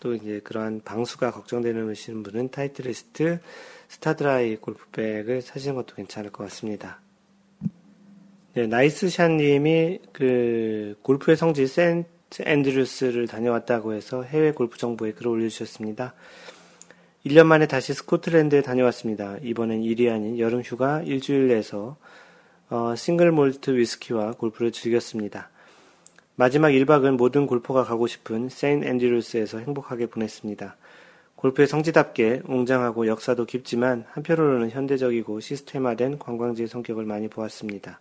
또 0.00 0.14
이제 0.14 0.40
그러한 0.44 0.82
방수가 0.84 1.32
걱정되는 1.32 1.94
분은 2.22 2.50
타이틀리스트 2.50 3.40
스타드라이 3.88 4.56
골프백을 4.56 5.42
사시는 5.42 5.74
것도 5.74 5.94
괜찮을 5.96 6.30
것 6.30 6.44
같습니다. 6.44 7.00
네, 8.54 8.66
나이스샷님이 8.66 10.00
그 10.12 10.96
골프의 11.02 11.36
성지 11.36 11.66
세인트 11.66 12.42
앤드루스를 12.42 13.26
다녀왔다고 13.26 13.92
해서 13.92 14.22
해외 14.22 14.52
골프 14.52 14.78
정보에 14.78 15.12
글을 15.12 15.28
올려주셨습니다. 15.28 16.14
1년 17.26 17.46
만에 17.46 17.66
다시 17.66 17.94
스코틀랜드에 17.94 18.62
다녀왔습니다. 18.62 19.36
이번엔 19.42 19.82
일이 19.82 20.08
아닌 20.08 20.38
여름 20.38 20.60
휴가 20.62 21.02
일주일 21.02 21.48
내서 21.48 21.96
어, 22.70 22.94
single 22.96 23.32
malt 23.32 23.76
위스키와 23.76 24.32
골프를 24.32 24.72
즐겼습니다. 24.72 25.50
마지막 26.36 26.68
1박은 26.68 27.16
모든 27.16 27.46
골퍼가 27.46 27.82
가고 27.82 28.06
싶은 28.06 28.48
세인 28.48 28.84
앤드루스에서 28.84 29.58
행복하게 29.58 30.06
보냈습니다. 30.06 30.76
골프의 31.34 31.66
성지답게 31.66 32.42
웅장하고 32.46 33.06
역사도 33.06 33.44
깊지만 33.46 34.04
한편으로는 34.10 34.70
현대적이고 34.70 35.40
시스템화된 35.40 36.18
관광지의 36.18 36.68
성격을 36.68 37.04
많이 37.04 37.28
보았습니다. 37.28 38.00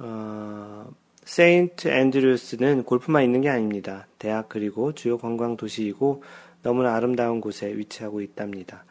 어, 0.00 0.90
세인트 1.24 1.88
앤드루스는 1.88 2.82
골프만 2.84 3.22
있는 3.22 3.42
게 3.42 3.48
아닙니다. 3.48 4.06
대학 4.18 4.48
그리고 4.48 4.92
주요 4.92 5.18
관광 5.18 5.56
도시이고 5.56 6.22
너무나 6.62 6.94
아름다운 6.94 7.40
곳에 7.40 7.74
위치하고 7.74 8.20
있답니다. 8.20 8.84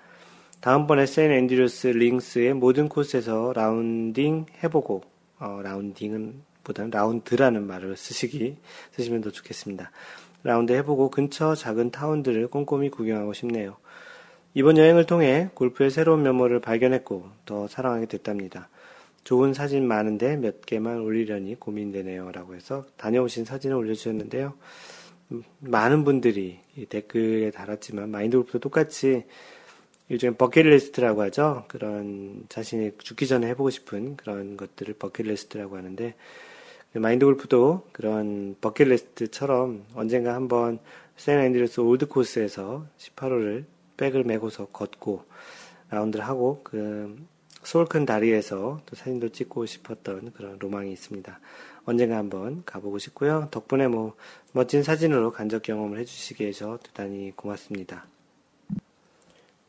다음번에 0.61 1.05
세인 1.05 1.31
앤드루스 1.31 1.87
링스의 1.87 2.53
모든 2.53 2.89
코스에서 2.89 3.53
라운딩 3.55 4.47
해보고 4.63 5.03
어, 5.39 5.61
라운딩은 5.63 6.41
보다는 6.63 6.91
라운드라는 6.91 7.65
말을 7.65 7.95
쓰시기 7.95 8.57
쓰시면 8.91 9.21
더 9.21 9.31
좋겠습니다. 9.31 9.91
라운드 10.43 10.73
해보고 10.73 11.09
근처 11.09 11.55
작은 11.55 11.91
타운들을 11.91 12.47
꼼꼼히 12.47 12.89
구경하고 12.89 13.33
싶네요. 13.33 13.77
이번 14.53 14.77
여행을 14.77 15.05
통해 15.05 15.49
골프의 15.53 15.91
새로운 15.91 16.23
면모를 16.23 16.59
발견했고 16.59 17.25
더 17.45 17.67
사랑하게 17.67 18.07
됐답니다. 18.07 18.69
좋은 19.23 19.53
사진 19.53 19.87
많은데 19.87 20.37
몇 20.37 20.65
개만 20.65 21.01
올리려니 21.01 21.59
고민되네요. 21.59 22.31
라고 22.31 22.55
해서 22.55 22.85
다녀오신 22.97 23.45
사진을 23.45 23.75
올려주셨는데요. 23.75 24.53
음, 25.31 25.43
많은 25.59 26.03
분들이 26.03 26.59
댓글에 26.89 27.51
달았지만 27.51 28.09
마인드 28.09 28.37
골프도 28.37 28.59
똑같이 28.59 29.25
요즘 30.11 30.33
버킷리스트라고 30.35 31.21
하죠. 31.23 31.65
그런 31.67 32.45
자신이 32.49 32.91
죽기 32.97 33.27
전에 33.27 33.47
해보고 33.49 33.69
싶은 33.69 34.17
그런 34.17 34.57
것들을 34.57 34.95
버킷리스트라고 34.95 35.77
하는데 35.77 36.15
마인드 36.93 37.25
골프도 37.25 37.87
그런 37.91 38.55
버킷리스트처럼 38.59 39.85
언젠가 39.93 40.33
한번 40.33 40.79
세인 41.15 41.39
앤드루스 41.39 41.81
올드 41.81 42.07
코스에서 42.07 42.85
18홀을 42.97 43.65
백을 43.97 44.23
메고서 44.23 44.67
걷고 44.67 45.25
라운드를 45.91 46.25
하고 46.25 46.61
그 46.63 47.15
스윌컨 47.63 48.05
다리에서 48.05 48.81
또 48.85 48.95
사진도 48.95 49.29
찍고 49.29 49.65
싶었던 49.65 50.31
그런 50.31 50.57
로망이 50.57 50.91
있습니다. 50.91 51.39
언젠가 51.85 52.17
한번 52.17 52.63
가보고 52.65 52.99
싶고요. 52.99 53.47
덕분에 53.51 53.87
뭐 53.87 54.15
멋진 54.51 54.83
사진으로 54.83 55.31
간접 55.31 55.63
경험을 55.63 55.99
해주시게 55.99 56.47
해서 56.47 56.79
대단히 56.83 57.31
고맙습니다. 57.35 58.05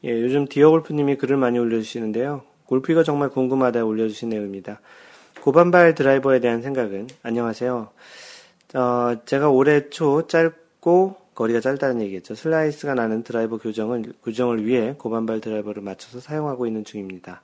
예, 0.04 0.10
요즘 0.20 0.46
디어골프님이 0.46 1.16
글을 1.16 1.36
많이 1.36 1.58
올려주시는데요. 1.58 2.42
골프가 2.66 3.02
정말 3.02 3.28
궁금하다 3.28 3.84
올려주신 3.84 4.30
내용입니다. 4.30 4.80
고반발 5.42 5.94
드라이버에 5.94 6.40
대한 6.40 6.62
생각은 6.62 7.08
안녕하세요. 7.22 7.90
어, 8.74 9.16
제가 9.24 9.50
올해 9.50 9.90
초 9.90 10.26
짧고 10.26 11.16
거리가 11.34 11.60
짧다는 11.60 12.02
얘기겠죠. 12.02 12.34
슬라이스가 12.34 12.94
나는 12.94 13.22
드라이버 13.22 13.58
교정을 13.58 14.12
교정을 14.22 14.66
위해 14.66 14.94
고반발 14.96 15.40
드라이버를 15.40 15.82
맞춰서 15.82 16.20
사용하고 16.20 16.66
있는 16.66 16.84
중입니다. 16.84 17.42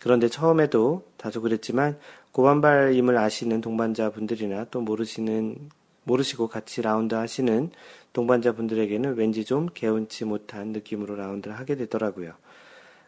그런데 0.00 0.28
처음에도 0.28 1.04
다소 1.16 1.42
그랬지만 1.42 1.98
고반발임을 2.32 3.16
아시는 3.16 3.60
동반자 3.60 4.10
분들이나 4.10 4.66
또 4.70 4.80
모르시는 4.80 5.70
모르시고 6.04 6.48
같이 6.48 6.82
라운드 6.82 7.14
하시는 7.14 7.70
동반자 8.12 8.52
분들에게는 8.52 9.14
왠지 9.14 9.44
좀 9.44 9.68
개운치 9.72 10.24
못한 10.24 10.68
느낌으로 10.68 11.16
라운드를 11.16 11.56
하게 11.58 11.76
되더라고요. 11.76 12.32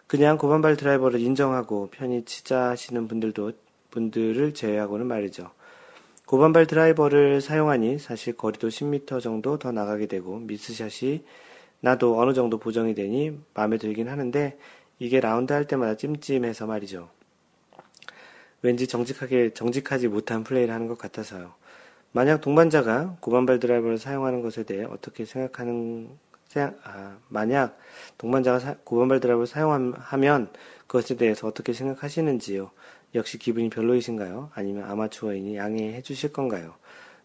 그냥 0.06 0.36
고반발 0.36 0.76
드라이버를 0.76 1.18
인정하고 1.20 1.88
편히 1.90 2.24
치자 2.24 2.70
하시는 2.70 3.08
분들도 3.08 3.52
분들을 3.90 4.52
제외하고는 4.52 5.06
말이죠. 5.06 5.50
고반발 6.26 6.66
드라이버를 6.66 7.40
사용하니 7.40 7.98
사실 7.98 8.36
거리도 8.36 8.68
10m 8.68 9.20
정도 9.20 9.58
더 9.58 9.72
나가게 9.72 10.06
되고 10.06 10.38
미스샷이 10.40 11.24
나도 11.80 12.20
어느 12.20 12.32
정도 12.32 12.58
보정이 12.58 12.94
되니 12.94 13.38
마음에 13.54 13.76
들긴 13.78 14.08
하는데 14.08 14.56
이게 15.02 15.18
라운드 15.18 15.52
할 15.52 15.66
때마다 15.66 15.96
찜찜해서 15.96 16.66
말이죠. 16.66 17.08
왠지 18.62 18.86
정직하게 18.86 19.50
정직하지 19.52 20.06
못한 20.06 20.44
플레이를 20.44 20.72
하는 20.72 20.86
것 20.86 20.96
같아서요. 20.96 21.54
만약 22.12 22.40
동반자가 22.40 23.16
고반발 23.18 23.58
드라이버를 23.58 23.98
사용하는 23.98 24.42
것에 24.42 24.62
대해 24.62 24.84
어떻게 24.84 25.24
생각하는 25.24 26.10
아, 26.84 27.18
만약 27.28 27.78
동반자가 28.16 28.60
사, 28.60 28.76
고반발 28.84 29.18
드라이버를 29.18 29.48
사용하면 29.48 30.52
그것에 30.86 31.16
대해서 31.16 31.48
어떻게 31.48 31.72
생각하시는지요? 31.72 32.70
역시 33.16 33.38
기분이 33.38 33.70
별로이신가요? 33.70 34.50
아니면 34.54 34.88
아마추어이니 34.88 35.56
양해해 35.56 36.00
주실 36.02 36.32
건가요? 36.32 36.74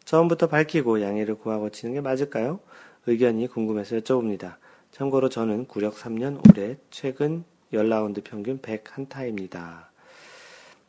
처음부터 0.04 0.48
밝히고 0.48 1.04
양해를 1.04 1.36
구하고 1.36 1.70
치는 1.70 1.94
게 1.94 2.02
맞을까요? 2.02 2.60
의견이 3.06 3.46
궁금해서 3.46 3.98
여쭤봅니다. 3.98 4.56
참고로 4.90 5.30
저는 5.30 5.68
구력 5.68 5.94
3년 5.94 6.42
올해 6.50 6.78
최근 6.90 7.46
10라운드 7.74 8.24
평균 8.24 8.60
101타입니다. 8.60 9.86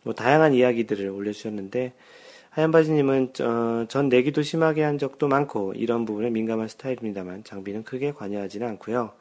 뭐 0.02 0.14
다양한 0.14 0.54
이야기들을 0.54 1.08
올려주셨는데 1.10 1.92
하얀바지님은 2.50 3.32
어, 3.40 3.86
전 3.88 4.08
내기도 4.08 4.42
심하게 4.42 4.82
한 4.82 4.98
적도 4.98 5.28
많고 5.28 5.74
이런 5.74 6.04
부분에 6.04 6.30
민감한 6.30 6.68
스타일입니다만 6.68 7.44
장비는 7.44 7.84
크게 7.84 8.12
관여하지는 8.12 8.66
않고요. 8.66 9.12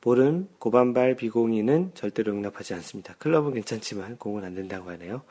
볼은 0.00 0.48
고반발 0.58 1.16
비공이는 1.16 1.92
절대로 1.94 2.32
용납하지 2.32 2.74
않습니다. 2.74 3.14
클럽은 3.18 3.54
괜찮지만 3.54 4.16
공은 4.18 4.44
안 4.44 4.54
된다고 4.54 4.90
하네요. 4.90 5.22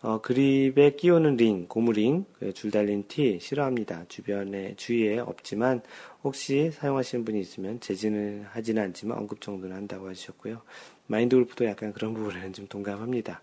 어, 0.00 0.20
그립에 0.20 0.94
끼우는 0.96 1.36
링, 1.36 1.66
고무링, 1.66 2.24
그줄 2.38 2.70
달린 2.70 3.04
티 3.08 3.40
싫어합니다. 3.40 4.04
주변에 4.08 4.74
주위에 4.76 5.18
없지만 5.18 5.82
혹시 6.22 6.70
사용하시는 6.70 7.24
분이 7.24 7.40
있으면 7.40 7.80
제지는 7.80 8.44
하지는 8.50 8.84
않지만 8.84 9.18
언급 9.18 9.40
정도는 9.40 9.74
한다고 9.74 10.08
하셨고요. 10.08 10.62
마인드 11.08 11.34
골프도 11.34 11.64
약간 11.64 11.92
그런 11.92 12.14
부분에는 12.14 12.52
좀 12.52 12.66
동감합니다. 12.68 13.42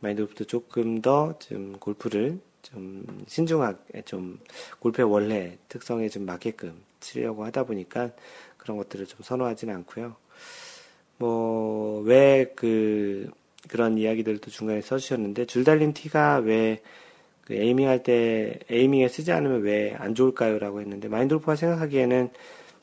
마인드 0.00 0.22
골프도 0.22 0.44
조금 0.44 1.00
더 1.02 1.34
좀 1.40 1.76
골프를 1.80 2.38
좀 2.62 3.04
신중하게 3.26 4.02
좀 4.02 4.38
골프의 4.78 5.10
원래 5.10 5.58
특성에 5.68 6.08
좀 6.08 6.24
맞게끔 6.24 6.74
치려고 7.00 7.44
하다 7.44 7.64
보니까 7.64 8.10
그런 8.56 8.76
것들을 8.78 9.06
좀 9.06 9.20
선호하지는 9.22 9.74
않고요. 9.74 10.16
뭐, 11.18 12.00
왜 12.00 12.52
그, 12.56 13.30
그런 13.68 13.98
이야기들도 13.98 14.50
중간에 14.50 14.80
써주셨는데, 14.80 15.46
줄 15.46 15.64
달린 15.64 15.92
티가 15.92 16.38
왜, 16.38 16.80
그 17.42 17.54
에이밍 17.54 17.88
할 17.88 18.02
때, 18.02 18.58
에이밍에 18.70 19.08
쓰지 19.08 19.32
않으면 19.32 19.62
왜 19.62 19.94
안 19.98 20.14
좋을까요? 20.14 20.58
라고 20.58 20.80
했는데, 20.80 21.08
마인드골프가 21.08 21.56
생각하기에는 21.56 22.30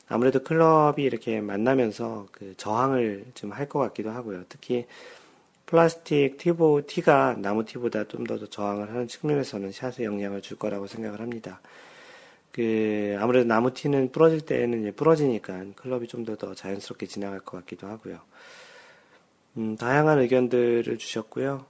아무래도 0.08 0.42
클럽이 0.42 1.02
이렇게 1.04 1.40
만나면서 1.40 2.28
그 2.32 2.54
저항을 2.56 3.24
좀 3.34 3.52
할 3.52 3.68
것 3.68 3.78
같기도 3.78 4.10
하고요. 4.10 4.44
특히 4.48 4.86
플라스틱 5.66 6.36
티보, 6.38 6.82
티가 6.86 7.36
나무 7.38 7.64
티보다 7.64 8.04
좀 8.08 8.24
더 8.24 8.38
저항을 8.46 8.90
하는 8.90 9.08
측면에서는 9.08 9.72
샷에 9.72 10.04
영향을 10.04 10.42
줄 10.42 10.58
거라고 10.58 10.86
생각을 10.86 11.20
합니다. 11.20 11.60
그 12.52 13.16
아무래도 13.20 13.46
나무 13.48 13.72
티는 13.72 14.12
부러질 14.12 14.42
때는 14.42 14.92
부러지니까 14.94 15.64
클럽이 15.76 16.06
좀 16.08 16.24
더 16.26 16.36
더 16.36 16.54
자연스럽게 16.54 17.06
지나갈 17.06 17.40
것 17.40 17.56
같기도 17.58 17.86
하고요. 17.86 18.18
음, 19.56 19.76
다양한 19.76 20.18
의견들을 20.18 20.96
주셨고요. 20.98 21.66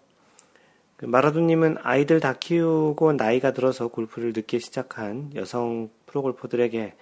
그 0.97 1.07
마라도님은 1.07 1.79
아이들 1.83 2.21
다 2.21 2.35
키우고 2.35 3.15
나이가 3.15 3.53
들어서 3.53 3.89
골프를 3.89 4.33
늦게 4.35 4.61
시작한 4.61 5.33
여성 5.35 5.91
프로골퍼들에게 6.07 6.95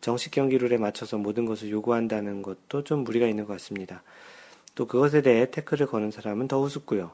정식 0.00 0.30
경기 0.30 0.58
룰에 0.58 0.78
맞춰서 0.78 1.18
모든 1.18 1.44
것을 1.44 1.70
요구한다는 1.70 2.42
것도 2.42 2.84
좀 2.84 3.02
무리가 3.02 3.26
있는 3.26 3.46
것 3.46 3.54
같습니다. 3.54 4.04
또 4.76 4.86
그것에 4.86 5.22
대해 5.22 5.50
태클을 5.50 5.88
거는 5.88 6.12
사람은 6.12 6.46
더 6.46 6.60
우습고요. 6.60 7.10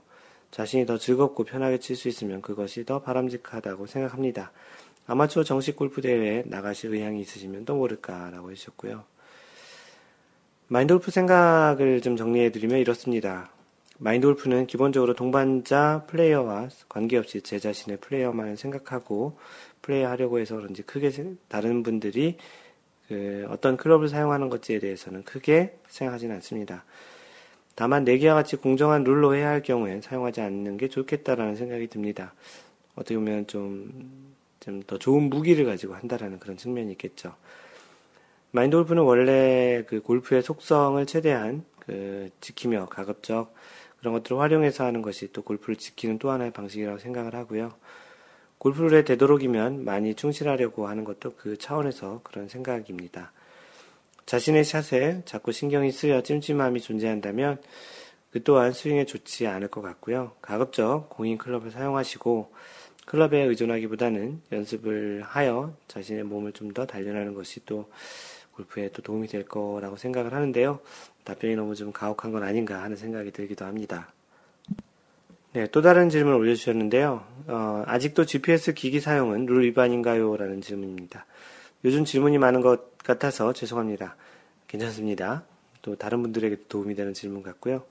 자신이 0.51 0.85
더 0.85 0.99
즐겁고 0.99 1.45
편하게 1.45 1.79
칠 1.79 1.97
수 1.97 2.09
있으면 2.09 2.43
그것이 2.43 2.85
더 2.85 3.01
바람직하다고 3.01 3.87
생각합니다. 3.87 4.53
아마추어 5.07 5.45
정식 5.45 5.77
골프 5.77 6.03
대회에 6.03 6.45
나가실 6.47 6.93
의향이 6.93 7.23
있으시면 7.23 7.65
또 7.65 7.75
모를까라고 7.75 8.51
해주셨고요. 8.51 9.14
마인드 10.75 10.93
골프 10.93 11.13
생각을 11.13 12.01
좀 12.01 12.17
정리해드리면 12.17 12.81
이렇습니다. 12.81 13.49
마인드 13.99 14.27
골프는 14.27 14.67
기본적으로 14.67 15.15
동반자 15.15 16.03
플레이어와 16.09 16.69
관계없이 16.89 17.43
제 17.43 17.61
자신의 17.61 17.99
플레이어만 17.99 18.57
생각하고 18.57 19.39
플레이하려고 19.83 20.41
해서 20.41 20.57
그런지 20.57 20.83
크게 20.83 21.13
다른 21.47 21.85
분들이 21.85 22.39
그 23.07 23.47
어떤 23.51 23.77
클럽을 23.77 24.09
사용하는 24.09 24.49
것에 24.49 24.81
대해서는 24.81 25.23
크게 25.23 25.79
생각하지는 25.87 26.35
않습니다. 26.35 26.85
다만 27.77 28.03
내기와 28.03 28.35
같이 28.35 28.57
공정한 28.57 29.05
룰로 29.05 29.37
해야 29.37 29.51
할 29.51 29.63
경우엔 29.63 30.01
사용하지 30.01 30.41
않는 30.41 30.77
게 30.77 30.89
좋겠다라는 30.89 31.55
생각이 31.55 31.87
듭니다. 31.87 32.35
어떻게 32.97 33.15
보면 33.15 33.47
좀 33.47 34.35
좀 34.65 34.83
더 34.87 34.99
좋은 34.99 35.25
무기를 35.25 35.67
가지고 35.67 35.95
한다라는 35.95 36.39
그런 36.39 36.57
측면이 36.57 36.93
있겠죠. 36.93 37.35
마인드 38.55 38.77
골프는 38.77 39.03
원래 39.03 39.83
그 39.89 40.01
골프의 40.01 40.45
속성을 40.45 41.05
최대한 41.07 41.65
그 41.81 42.31
지키며 42.41 42.87
가급적 42.87 43.53
그런 43.99 44.15
것들을 44.15 44.39
활용해서 44.39 44.85
하는 44.85 45.03
것이 45.03 45.33
또 45.33 45.43
골프를 45.43 45.75
지키는 45.75 46.21
또 46.21 46.31
하나의 46.31 46.53
방식이라고 46.53 46.99
생각을 46.99 47.35
하고요. 47.35 47.75
골프를 48.59 49.05
되도록이면 49.05 49.85
많이 49.85 50.15
충실하려고 50.15 50.87
하는 50.87 51.03
것도 51.03 51.33
그 51.37 51.59
차원에서 51.59 52.21
그런 52.23 52.47
생각입니다. 52.47 53.33
자신의 54.25 54.63
샷에 54.63 55.23
자꾸 55.25 55.51
신경이 55.51 55.91
쓰여 55.91 56.23
찜찜함이 56.23 56.81
존재한다면 56.81 57.61
그 58.31 58.45
또한 58.45 58.73
스윙에 58.73 59.05
좋지 59.05 59.49
않을 59.49 59.67
것 59.67 59.83
같고요. 59.83 60.31
가급적 60.41 61.09
공인 61.09 61.39
클럽을 61.39 61.73
사용하시고 61.73 62.53
클럽에 63.07 63.43
의존하기보다는 63.43 64.43
연습을 64.53 65.23
하여 65.27 65.75
자신의 65.89 66.23
몸을 66.23 66.53
좀 66.53 66.73
더 66.73 66.87
단련하는 66.87 67.35
것이 67.35 67.65
또 67.67 67.89
골프에 68.55 68.91
또 68.91 69.03
도움이 69.03 69.29
될 69.29 69.45
거라고 69.45 69.97
생각을 69.97 70.33
하는데요. 70.33 70.81
답변이 71.25 71.57
너무 71.57 71.75
좀 71.75 71.93
가혹한 71.93 72.33
건 72.33 72.43
아닌가 72.43 72.83
하는 72.83 72.97
생각이 72.97 73.31
들기도 73.31 73.65
합니다. 73.65 74.13
네, 75.53 75.69
또 75.71 75.83
다른 75.83 76.11
질문을 76.11 76.39
올려주셨는데요. 76.39 77.25
어, 77.47 77.83
아직도 77.87 78.25
GPS 78.25 78.75
기기 78.75 79.01
사용은 79.01 79.47
룰 79.47 79.63
위반인가요? 79.63 80.37
라는 80.37 80.61
질문입니다. 80.61 81.27
요즘 81.85 82.05
질문이 82.05 82.39
많은 82.39 82.61
것 82.61 82.99
같아서 82.99 83.53
죄송합니다. 83.53 84.17
괜찮습니다. 84.67 85.45
또 85.83 85.95
다른 85.97 86.23
분들에게 86.23 86.57
도움이 86.69 86.95
되는 86.95 87.15
질문 87.15 87.43
같고요. 87.43 87.85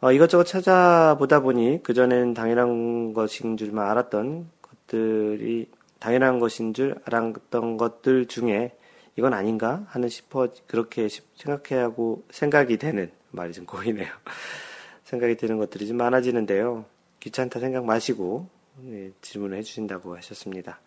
어, 0.00 0.12
이것저것 0.12 0.44
찾아보다 0.44 1.40
보니 1.40 1.82
그전엔 1.82 2.34
당연한 2.34 3.12
것인 3.12 3.56
줄만 3.56 3.90
알았던 3.90 4.48
것들이 4.62 5.68
당연한 5.98 6.38
것인 6.38 6.72
줄 6.72 6.96
알았던 7.04 7.76
것들 7.76 8.26
중에 8.26 8.72
이건 9.16 9.32
아닌가 9.32 9.84
하는 9.88 10.08
싶어 10.08 10.48
그렇게 10.66 11.08
생각해 11.36 11.80
하고 11.80 12.24
생각이 12.30 12.76
되는 12.76 13.10
말이 13.30 13.52
좀 13.52 13.64
꼬이네요. 13.64 14.08
생각이 15.04 15.36
드는 15.36 15.58
것들이 15.58 15.86
좀 15.86 15.96
많아지는데요. 15.96 16.84
귀찮다 17.20 17.60
생각 17.60 17.84
마시고 17.84 18.48
네, 18.78 19.10
질문을 19.22 19.58
해주신다고 19.58 20.16
하셨습니다. 20.16 20.80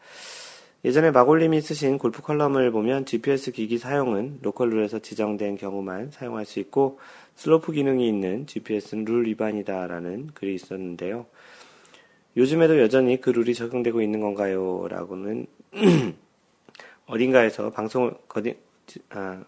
예전에 0.86 1.12
마골님이 1.12 1.60
쓰신 1.60 1.98
골프 1.98 2.22
컬럼을 2.22 2.72
보면 2.72 3.06
GPS 3.06 3.52
기기 3.52 3.78
사용은 3.78 4.40
로컬 4.42 4.70
룰에서 4.70 5.00
지정된 5.00 5.58
경우만 5.58 6.12
사용할 6.12 6.46
수 6.46 6.60
있고 6.60 7.00
슬로프 7.36 7.74
기능이 7.74 8.08
있는 8.08 8.48
GPS는 8.48 9.06
룰 9.06 9.26
위반이다라는 9.26 10.32
글이 10.34 10.56
있었는데요. 10.56 11.26
요즘에도 12.38 12.80
여전히 12.80 13.20
그 13.20 13.32
룰이 13.32 13.54
적용되고 13.54 14.02
있는 14.02 14.22
건가요? 14.22 14.88
라고는 14.88 15.48
어딘가에서 17.10 17.72
방송을 17.72 18.14
거디, 18.28 18.56
아, 19.10 19.44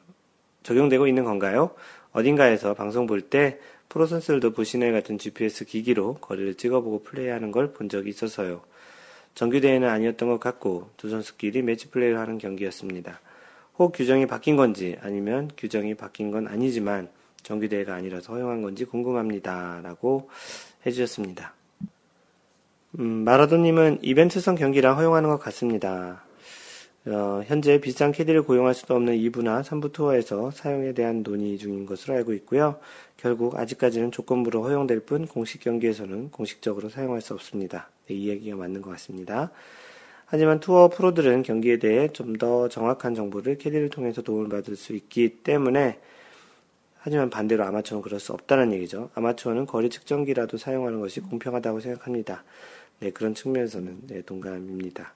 적용되고 0.63 1.07
있는 1.07 1.23
건가요? 1.23 1.71
어딘가에서 2.11 2.73
방송 2.73 3.07
볼 3.07 3.29
때 3.29 3.59
프로 3.89 4.05
선수들도 4.05 4.51
부시넬 4.51 4.93
같은 4.93 5.17
GPS 5.17 5.65
기기로 5.65 6.15
거리를 6.15 6.55
찍어보고 6.55 7.03
플레이하는 7.03 7.51
걸 7.51 7.73
본 7.73 7.89
적이 7.89 8.09
있어서요. 8.09 8.61
정규 9.35 9.61
대회는 9.61 9.87
아니었던 9.87 10.29
것 10.29 10.39
같고 10.39 10.89
두 10.97 11.09
선수끼리 11.09 11.61
매치 11.61 11.89
플레이를 11.89 12.17
하는 12.19 12.37
경기였습니다. 12.37 13.19
혹 13.79 13.93
규정이 13.93 14.27
바뀐 14.27 14.55
건지 14.55 14.97
아니면 15.01 15.49
규정이 15.57 15.95
바뀐 15.95 16.31
건 16.31 16.47
아니지만 16.47 17.09
정규 17.43 17.67
대회가 17.69 17.95
아니라서 17.95 18.33
허용한 18.33 18.61
건지 18.61 18.85
궁금합니다 18.85 19.81
라고 19.83 20.29
해주셨습니다. 20.85 21.53
음, 22.99 23.23
마라도님은 23.23 23.99
이벤트성 24.03 24.55
경기라 24.55 24.93
허용하는 24.95 25.29
것 25.29 25.37
같습니다. 25.39 26.23
어, 27.07 27.41
현재 27.47 27.81
비싼 27.81 28.11
캐디를 28.11 28.43
고용할 28.43 28.75
수도 28.75 28.95
없는 28.95 29.15
2부나 29.15 29.63
3부 29.63 29.91
투어에서 29.91 30.51
사용에 30.51 30.93
대한 30.93 31.23
논의 31.23 31.57
중인 31.57 31.85
것으로 31.87 32.13
알고 32.15 32.33
있고요. 32.33 32.79
결국 33.17 33.57
아직까지는 33.57 34.11
조건부로 34.11 34.63
허용될 34.63 35.01
뿐 35.01 35.25
공식 35.25 35.61
경기에서는 35.61 36.29
공식적으로 36.29 36.89
사용할 36.89 37.21
수 37.21 37.33
없습니다. 37.33 37.89
네, 38.07 38.13
이 38.15 38.29
얘기가 38.29 38.55
맞는 38.55 38.81
것 38.83 38.91
같습니다. 38.91 39.51
하지만 40.27 40.59
투어 40.59 40.89
프로들은 40.89 41.43
경기에 41.43 41.77
대해 41.79 42.07
좀 42.09 42.37
더 42.37 42.69
정확한 42.69 43.15
정보를 43.15 43.57
캐디를 43.57 43.89
통해서 43.89 44.21
도움을 44.21 44.49
받을 44.49 44.75
수 44.75 44.93
있기 44.93 45.41
때문에 45.43 45.99
하지만 46.99 47.29
반대로 47.31 47.63
아마추어는 47.65 48.03
그럴 48.03 48.19
수 48.19 48.31
없다는 48.33 48.73
얘기죠. 48.73 49.09
아마추어는 49.15 49.65
거리 49.65 49.89
측정기라도 49.89 50.57
사용하는 50.57 50.99
것이 50.99 51.19
공평하다고 51.19 51.79
생각합니다. 51.79 52.43
네, 52.99 53.09
그런 53.11 53.33
측면에서는 53.33 54.01
네, 54.07 54.21
동감입니다. 54.21 55.13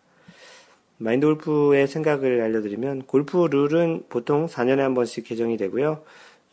마인드 0.98 1.26
골프의 1.26 1.88
생각을 1.88 2.42
알려드리면 2.42 3.04
골프 3.04 3.38
룰은 3.38 4.04
보통 4.08 4.48
4년에 4.48 4.78
한 4.78 4.94
번씩 4.94 5.26
개정이 5.26 5.58
되고요. 5.58 6.02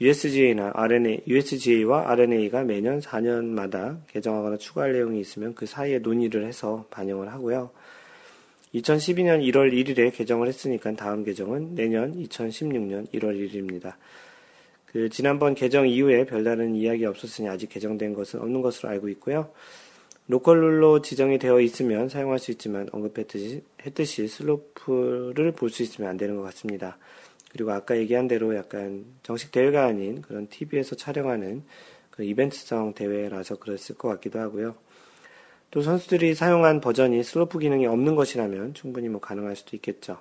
USGA나 0.01 0.73
RNA, 0.75 1.21
USGA와 1.29 2.11
RNA가 2.11 2.65
매년 2.65 2.99
4년마다 2.99 3.99
개정하거나 4.09 4.57
추가할 4.57 4.95
내용이 4.95 5.21
있으면 5.21 5.55
그 5.55 5.65
사이에 5.67 6.01
논의를 6.01 6.45
해서 6.45 6.87
반영을 6.91 7.33
하고요. 7.33 7.71
2012년 8.75 9.47
1월 9.53 9.73
1일에 9.73 10.13
개정을 10.13 10.49
했으니까 10.49 10.93
다음 10.97 11.25
개정은 11.25 11.77
내년 11.77 12.19
2016년 12.19 13.13
1월 13.13 13.39
1일입니다. 13.39 13.95
그 14.87 15.09
지난번 15.09 15.55
개정 15.55 15.87
이후에 15.87 16.27
별다른 16.27 16.75
이야기 16.75 17.05
없었으니 17.05 17.49
아직 17.49 17.69
개정된 17.69 18.15
것은 18.15 18.41
없는 18.41 18.61
것으로 18.61 18.89
알고 18.89 19.09
있고요. 19.11 19.51
로컬 20.29 20.61
룰로 20.61 21.03
지정이 21.03 21.39
되어 21.39 21.61
있으면 21.61 22.09
사용할 22.09 22.39
수 22.39 22.51
있지만 22.53 22.89
언급했듯이 22.93 23.63
했듯이 23.85 24.29
슬로프를 24.29 25.53
볼 25.53 25.71
수 25.71 25.83
있으면 25.83 26.11
안 26.11 26.17
되는 26.17 26.37
것 26.37 26.43
같습니다. 26.43 26.97
그리고 27.51 27.73
아까 27.73 27.97
얘기한 27.97 28.29
대로 28.29 28.57
약간 28.57 29.05
정식 29.23 29.53
대회가 29.53 29.85
아닌 29.85 30.23
그런 30.23 30.49
TV에서 30.49 30.97
촬영하는 30.97 31.65
그 32.11 32.25
이벤트성 32.25 32.95
대회라서 32.95 33.57
그랬을 33.57 33.97
것 33.97 34.09
같기도 34.09 34.39
하고요. 34.39 34.75
또 35.71 35.83
선수들이 35.83 36.35
사용한 36.35 36.81
버전이 36.81 37.23
슬로프 37.25 37.59
기능이 37.59 37.87
없는 37.87 38.15
것이라면 38.15 38.75
충분히 38.75 39.09
뭐 39.09 39.21
가능할 39.21 39.57
수도 39.57 39.77
있겠죠. 39.77 40.19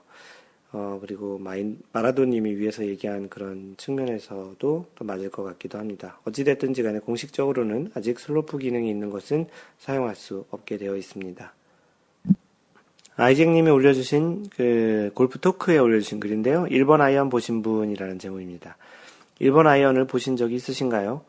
어, 0.73 0.99
그리고 1.01 1.37
마인, 1.37 1.79
마라도님이 1.91 2.55
위에서 2.55 2.85
얘기한 2.85 3.27
그런 3.27 3.75
측면에서도 3.77 4.55
또 4.57 4.87
맞을 4.99 5.29
것 5.29 5.43
같기도 5.43 5.77
합니다. 5.77 6.19
어찌됐든지 6.25 6.81
간에 6.83 6.99
공식적으로는 6.99 7.91
아직 7.93 8.19
슬로프 8.19 8.57
기능이 8.57 8.89
있는 8.89 9.09
것은 9.09 9.47
사용할 9.79 10.15
수 10.15 10.45
없게 10.49 10.77
되어 10.77 10.95
있습니다. 10.95 11.53
아이잭님이 13.17 13.69
올려주신 13.69 14.45
그 14.55 15.11
골프 15.13 15.39
토크에 15.39 15.77
올려주신 15.77 16.21
글인데요. 16.21 16.63
1번 16.65 17.01
아이언 17.01 17.29
보신 17.29 17.61
분이라는 17.61 18.19
제목입니다. 18.19 18.77
1번 19.41 19.67
아이언을 19.67 20.07
보신 20.07 20.37
적이 20.37 20.55
있으신가요? 20.55 21.21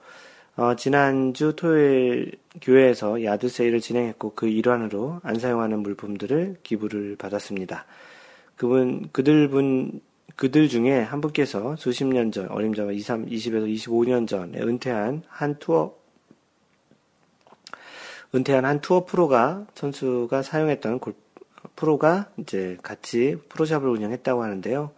어, 0.57 0.77
지난주 0.77 1.55
토요일 1.57 2.33
교회에서 2.61 3.25
yard 3.25 3.49
sale을 3.49 3.81
진행했고 3.81 4.35
그 4.35 4.49
일환으로 4.49 5.21
안 5.25 5.39
사용하는 5.39 5.81
물품들을 5.81 6.59
기부를 6.63 7.17
받았습니다. 7.17 7.87
그분, 8.63 9.09
그들 9.11 9.49
분, 9.49 10.01
그들 10.37 10.69
중에 10.69 11.01
한 11.01 11.21
분께서 11.21 11.75
수십 11.75 12.05
년 12.05 12.31
전, 12.31 12.49
어림잡아 12.49 12.93
20, 12.93 13.27
20에서 13.27 13.67
25년 13.67 14.29
전에 14.29 14.61
은퇴한 14.61 15.25
한 15.27 15.59
투어, 15.59 15.97
은퇴한 18.33 18.65
한 18.65 18.81
투어 18.81 19.05
프로가, 19.05 19.67
선수가 19.75 20.43
사용했던 20.43 21.01
골, 21.01 21.15
프로가 21.75 22.31
이제 22.37 22.79
같이 22.85 23.37
프로샵을 23.49 23.89
운영했다고 23.89 24.45
하는데요. 24.45 24.93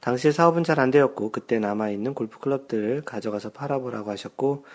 당시에 0.00 0.30
사업은 0.30 0.62
잘 0.62 0.78
안 0.78 0.90
되었고, 0.90 1.32
그때 1.32 1.58
남아있는 1.58 2.12
골프 2.12 2.38
클럽들을 2.38 3.00
가져가서 3.06 3.52
팔아보라고 3.52 4.10
하셨고, 4.10 4.66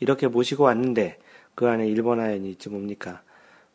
이렇게 0.00 0.28
모시고 0.28 0.64
왔는데, 0.64 1.18
그 1.54 1.66
안에 1.66 1.88
일본 1.88 2.20
아연이 2.20 2.50
있지 2.50 2.68
뭡니까? 2.68 3.22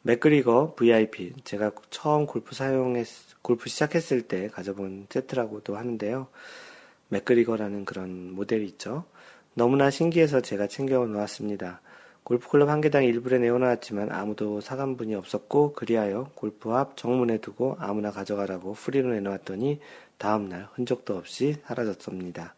맥그리거 0.03 0.75
VIP, 0.75 1.33
제가 1.43 1.71
처음 1.89 2.27
골프 2.27 2.53
사용했, 2.53 3.07
골프 3.45 3.69
시작했을 3.69 4.23
때 4.23 4.47
가져본 4.47 5.05
세트라고도 5.07 5.77
하는데요. 5.77 6.25
맥그리거라는 7.09 7.85
그런 7.85 8.33
모델이 8.33 8.65
있죠. 8.65 9.03
너무나 9.53 9.91
신기해서 9.91 10.41
제가 10.41 10.65
챙겨 10.65 11.05
놓았습니다. 11.05 11.79
골프클럽 12.23 12.69
한 12.69 12.81
개당 12.81 13.03
1불에 13.03 13.37
내어놓았지만 13.37 14.11
아무도 14.11 14.61
사간 14.61 14.97
분이 14.97 15.13
없었고 15.13 15.73
그리하여 15.73 16.31
골프 16.33 16.73
앞 16.73 16.97
정문에 16.97 17.37
두고 17.37 17.75
아무나 17.77 18.09
가져가라고 18.09 18.73
free로 18.73 19.11
내놓았더니 19.11 19.79
다음날 20.17 20.67
흔적도 20.73 21.15
없이 21.15 21.57
사라졌습니다. 21.65 22.55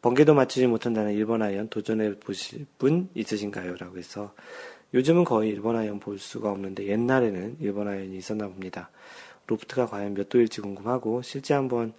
번개도 0.00 0.34
맞추지 0.34 0.66
못한다는 0.66 1.12
1번 1.12 1.42
아이언 1.42 1.68
도전해 1.68 2.12
보실 2.18 2.66
분 2.76 3.08
있으신가요? 3.14 3.76
라고 3.76 3.98
해서 3.98 4.34
요즘은 4.94 5.22
거의 5.22 5.50
1번 5.50 5.76
아이언 5.76 6.00
볼 6.00 6.18
수가 6.18 6.50
없는데 6.50 6.88
옛날에는 6.88 7.58
1번 7.60 7.86
아이언이 7.86 8.16
있었나 8.16 8.48
봅니다. 8.48 8.90
로프트가 9.46 9.86
과연 9.86 10.14
몇 10.14 10.28
도일지 10.28 10.60
궁금하고 10.60 11.22
실제 11.22 11.54
한번 11.54 11.92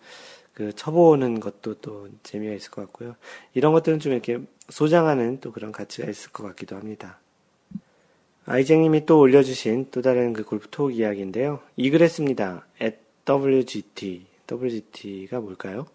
그 0.53 0.73
쳐보는 0.75 1.39
것도 1.39 1.75
또 1.75 2.07
재미가 2.23 2.53
있을 2.53 2.69
것 2.71 2.81
같고요. 2.83 3.15
이런 3.53 3.73
것들은 3.73 3.99
좀 3.99 4.11
이렇게 4.13 4.39
소장하는 4.69 5.39
또 5.41 5.51
그런 5.51 5.71
가치가 5.71 6.09
있을 6.09 6.31
것 6.31 6.43
같기도 6.43 6.75
합니다. 6.75 7.19
아이쟁님이 8.45 9.05
또 9.05 9.19
올려주신 9.19 9.87
또 9.91 10.01
다른 10.01 10.33
그 10.33 10.43
골프 10.43 10.67
톡 10.69 10.93
이야기인데요. 10.93 11.59
이글 11.77 12.01
했습니다. 12.01 12.65
at 12.81 12.97
WGT. 13.25 14.25
WGT가 14.51 15.39
뭘까요? 15.39 15.85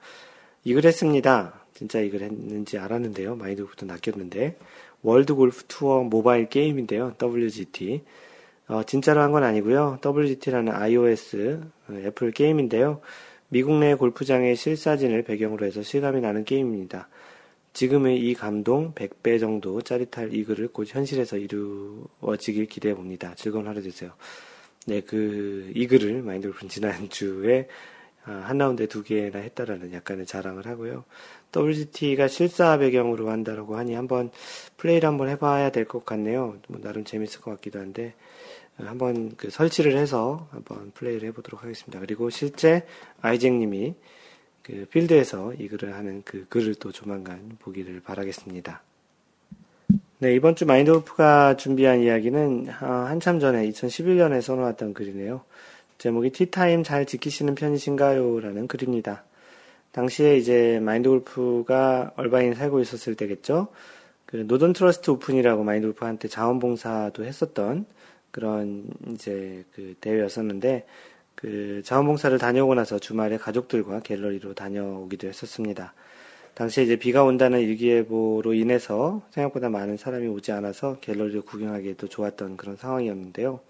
이글 0.64 0.84
했습니다. 0.86 1.60
진짜 1.74 2.00
이글 2.00 2.22
했는지 2.22 2.78
알았는데요. 2.78 3.36
마인드골프도 3.36 3.86
낚였는데. 3.86 4.56
월드 5.02 5.34
골프 5.34 5.62
투어 5.68 6.02
모바일 6.02 6.48
게임인데요. 6.48 7.14
WGT. 7.22 8.02
어, 8.68 8.82
진짜로 8.82 9.22
한 9.22 9.32
건 9.32 9.44
아니고요. 9.44 9.98
WGT라는 10.04 10.72
iOS 10.74 11.60
어, 11.88 11.92
애플 12.04 12.30
게임인데요. 12.32 13.00
미국 13.48 13.78
내 13.78 13.94
골프장의 13.94 14.56
실사진을 14.56 15.22
배경으로 15.22 15.64
해서 15.66 15.82
실감이 15.82 16.20
나는 16.20 16.44
게임입니다. 16.44 17.08
지금의 17.72 18.18
이 18.18 18.34
감동 18.34 18.92
100배 18.94 19.40
정도 19.40 19.80
짜릿할 19.80 20.34
이 20.34 20.44
글을 20.44 20.68
곧 20.68 20.86
현실에서 20.88 21.36
이루어지길 21.38 22.66
기대해 22.66 22.94
봅니다. 22.94 23.34
즐거운 23.36 23.66
하루 23.68 23.80
되세요. 23.82 24.12
네, 24.86 25.00
그, 25.00 25.70
이 25.74 25.86
글을 25.86 26.22
마인드 26.22 26.48
골프는 26.48 26.68
지난주에 26.68 27.68
아, 28.24 28.32
한 28.46 28.58
라운드에 28.58 28.86
두 28.86 29.02
개나 29.02 29.38
했다라는 29.38 29.92
약간의 29.92 30.26
자랑을 30.26 30.66
하고요. 30.66 31.04
WGT가 31.56 32.28
실사 32.28 32.76
배경으로 32.78 33.30
한다라고 33.30 33.76
하니 33.78 33.94
한번 33.94 34.30
플레이를 34.76 35.08
한번 35.08 35.28
해봐야 35.30 35.70
될 35.70 35.86
것 35.86 36.04
같네요. 36.04 36.58
뭐 36.68 36.80
나름 36.82 37.04
재밌을 37.04 37.40
것 37.40 37.52
같기도 37.52 37.78
한데 37.80 38.14
한번 38.86 39.32
그 39.36 39.50
설치를 39.50 39.96
해서 39.96 40.48
한번 40.50 40.92
플레이를 40.92 41.28
해보도록 41.28 41.62
하겠습니다. 41.62 41.98
그리고 42.00 42.30
실제 42.30 42.86
아이잭님이 43.20 43.94
그 44.62 44.86
필드에서 44.90 45.54
이 45.54 45.68
글을 45.68 45.94
하는 45.94 46.22
그 46.24 46.46
글을 46.48 46.76
또 46.76 46.92
조만간 46.92 47.56
보기를 47.58 48.00
바라겠습니다. 48.00 48.82
네, 50.18 50.34
이번 50.34 50.56
주 50.56 50.66
마인드골프가 50.66 51.56
준비한 51.56 52.00
이야기는 52.00 52.66
어, 52.82 52.86
한참 53.08 53.40
전에 53.40 53.68
2011년에 53.70 54.42
써놓았던 54.42 54.92
글이네요. 54.94 55.42
제목이 55.98 56.30
티타임 56.30 56.82
잘 56.82 57.06
지키시는 57.06 57.54
편이신가요? 57.54 58.40
라는 58.40 58.68
글입니다. 58.68 59.24
당시에 59.92 60.36
이제 60.36 60.80
마인드 60.80 61.08
골프가 61.08 62.12
얼바인 62.16 62.54
살고 62.54 62.80
있었을 62.80 63.14
때겠죠. 63.14 63.68
그 64.26 64.44
노던 64.46 64.74
트러스트 64.74 65.10
오픈이라고 65.10 65.64
마인드 65.64 65.86
골프한테 65.86 66.28
자원봉사도 66.28 67.24
했었던 67.24 67.86
그런 68.30 68.88
이제 69.12 69.64
그 69.74 69.94
대회였었는데 70.00 70.86
그 71.34 71.82
자원봉사를 71.84 72.36
다녀오고 72.38 72.74
나서 72.74 72.98
주말에 72.98 73.36
가족들과 73.36 74.00
갤러리로 74.00 74.54
다녀오기도 74.54 75.28
했었습니다. 75.28 75.94
당시에 76.54 76.82
이제 76.84 76.96
비가 76.96 77.22
온다는 77.22 77.60
일기예보로 77.60 78.52
인해서 78.54 79.22
생각보다 79.30 79.68
많은 79.68 79.96
사람이 79.96 80.26
오지 80.26 80.50
않아서 80.50 80.98
갤러리를 81.00 81.42
구경하기에도 81.42 82.08
좋았던 82.08 82.56
그런 82.56 82.76
상황이었는데요. 82.76 83.60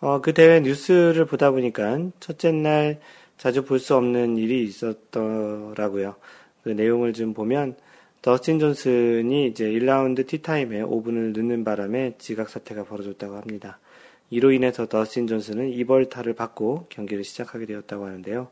어, 0.00 0.20
그 0.20 0.34
대회 0.34 0.60
뉴스를 0.60 1.24
보다 1.26 1.50
보니까 1.52 1.98
첫째 2.18 2.50
날 2.50 3.00
자주 3.36 3.64
볼 3.64 3.78
수 3.78 3.94
없는 3.94 4.36
일이 4.36 4.64
있었더라고요. 4.64 6.16
그 6.64 6.70
내용을 6.70 7.12
좀 7.12 7.34
보면 7.34 7.76
더스틴 8.22 8.58
존슨이 8.58 9.46
이제 9.46 9.64
1라운드 9.64 10.26
티타임에 10.26 10.82
5분을 10.82 11.36
늦는 11.36 11.62
바람에 11.64 12.14
지각 12.18 12.48
사태가 12.48 12.84
벌어졌다고 12.84 13.36
합니다. 13.36 13.78
이로 14.30 14.50
인해서 14.50 14.86
더스틴 14.86 15.26
존슨은 15.26 15.70
이벌타를 15.70 16.34
받고 16.34 16.86
경기를 16.88 17.22
시작하게 17.24 17.66
되었다고 17.66 18.06
하는데요. 18.06 18.50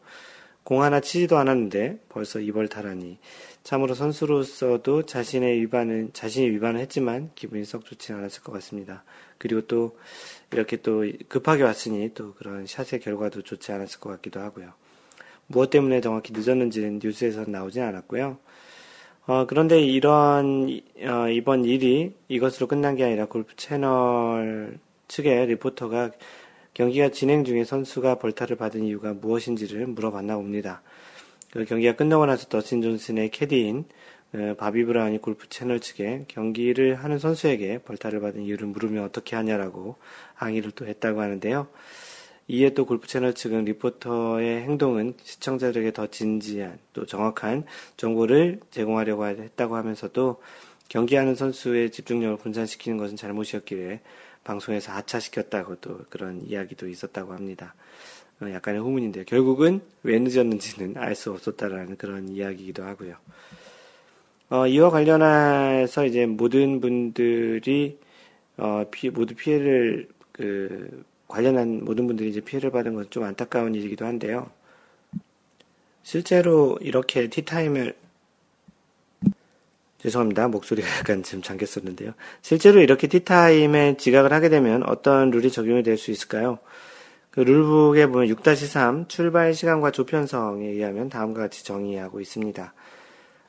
공 0.62 0.83
하나 0.83 1.01
치지도 1.01 1.37
않았는데 1.39 2.01
벌써 2.09 2.41
이벌타라니 2.41 3.19
참으로 3.62 3.95
선수로서도 3.95 5.03
자신의 5.03 5.61
위반은 5.61 6.11
자신이 6.12 6.49
위반을 6.51 6.81
했지만 6.81 7.31
기분이 7.35 7.64
썩 7.64 7.85
좋지 7.85 8.12
않았을 8.12 8.43
것 8.43 8.53
같습니다. 8.53 9.05
그리고 9.39 9.62
또 9.62 9.99
이렇게 10.53 10.77
또 10.77 11.05
급하게 11.29 11.64
왔으니 11.64 12.14
또 12.14 12.35
그런 12.35 12.67
샷의 12.67 13.01
결과도 13.01 13.43
좋지 13.43 13.73
않았을 13.73 14.01
것 14.01 14.11
같기도 14.11 14.41
하고요. 14.41 14.73
무엇 15.49 15.71
때문에 15.71 16.01
정확히 16.01 16.33
늦었는지는 16.33 17.01
뉴스에서 17.03 17.45
나오진 17.47 17.83
않았고요. 17.83 18.39
어, 19.27 19.45
그런데 19.45 19.81
이런 19.81 20.81
어, 21.01 21.29
이번 21.29 21.64
일이 21.64 22.14
이것으로 22.29 22.68
끝난 22.68 22.95
게 22.95 23.03
아니라 23.03 23.27
골프 23.27 23.57
채널 23.57 24.79
측의 25.09 25.47
리포터가 25.47 26.12
경기가 26.74 27.09
진행 27.09 27.45
중에 27.45 27.64
선수가 27.64 28.20
벌타를 28.20 28.57
받은 28.57 28.85
이유가 28.85 29.14
무엇인지를 29.14 29.89
물어봤나 29.89 30.37
봅니다. 30.37 30.83
그 31.51 31.64
경기가 31.64 31.97
끝나고 31.97 32.27
나서 32.27 32.49
더스틴 32.49 32.83
존슨의 32.83 33.31
캐디인 33.31 33.87
어, 34.35 34.55
바비 34.59 34.85
브라운이 34.85 35.18
골프 35.18 35.49
채널 35.49 35.81
측에 35.81 36.27
경기를 36.29 36.95
하는 36.95 37.18
선수에게 37.18 37.79
벌타를 37.79 38.20
받은 38.20 38.43
이유를 38.43 38.68
물으면 38.68 39.03
어떻게 39.03 39.35
하냐라고 39.35 39.97
항의를 40.35 40.70
또 40.70 40.87
했다고 40.87 41.20
하는데요. 41.20 41.66
이에 42.49 42.70
또 42.70 42.86
골프 42.86 43.09
채널 43.09 43.34
측은 43.34 43.64
리포터의 43.64 44.62
행동은 44.62 45.14
시청자들에게 45.22 45.92
더 45.92 46.07
진지한 46.07 46.78
또 46.92 47.05
정확한 47.05 47.64
정보를 47.97 48.61
제공하려고 48.70 49.26
했다고 49.26 49.74
하면서도 49.76 50.40
경기하는 50.88 51.34
선수의 51.34 51.90
집중력을 51.90 52.36
분산시키는 52.38 52.99
것은 52.99 53.16
잘못이었기에 53.16 54.01
방송에서 54.44 54.92
하차시켰다고 54.92 55.76
또 55.80 55.99
그런 56.09 56.40
이야기도 56.47 56.88
있었다고 56.88 57.32
합니다. 57.32 57.74
어, 58.40 58.49
약간의 58.49 58.80
후문인데요. 58.80 59.24
결국은 59.24 59.80
왜 60.05 60.18
늦었는지는 60.20 60.97
알 60.99 61.16
수 61.16 61.32
없었다라는 61.32 61.97
그런 61.97 62.28
이야기이기도 62.28 62.84
하고요. 62.84 63.16
어, 64.51 64.66
이와 64.68 64.90
관련해서 64.90 66.07
이제 66.07 66.26
모든 66.26 66.80
분들이 66.80 67.99
어, 68.57 68.84
피, 68.90 69.11
모두 69.11 69.34
피해를 69.34 70.09
그 70.30 71.05
관련한 71.29 71.85
모든 71.85 72.07
분들이 72.07 72.29
이제 72.31 72.41
피해를 72.41 72.70
받은 72.70 72.95
건 72.95 73.07
좀 73.11 73.24
안타까운 73.24 73.74
일이기도 73.74 74.05
한데요. 74.07 74.51
실제로 76.03 76.79
이렇게 76.81 77.29
티타임을 77.29 77.95
죄송합니다. 79.99 80.49
목소리가 80.49 80.87
약간 80.99 81.22
지금 81.22 81.43
잠겼었는데요. 81.43 82.12
실제로 82.43 82.81
이렇게 82.81 83.07
티타임에 83.09 83.97
지각을 83.97 84.33
하게 84.33 84.49
되면 84.49 84.83
어떤 84.85 85.31
룰이 85.31 85.51
적용이 85.51 85.83
될 85.83 85.97
수 85.97 86.11
있을까요? 86.11 86.59
그 87.31 87.41
룰북에 87.41 88.07
보면 88.07 88.29
6-3 88.29 89.09
출발 89.09 89.53
시간과 89.53 89.91
조편성에 89.91 90.64
의하면 90.66 91.09
다음과 91.09 91.41
같이 91.43 91.64
정의하고 91.64 92.20
있습니다. 92.20 92.72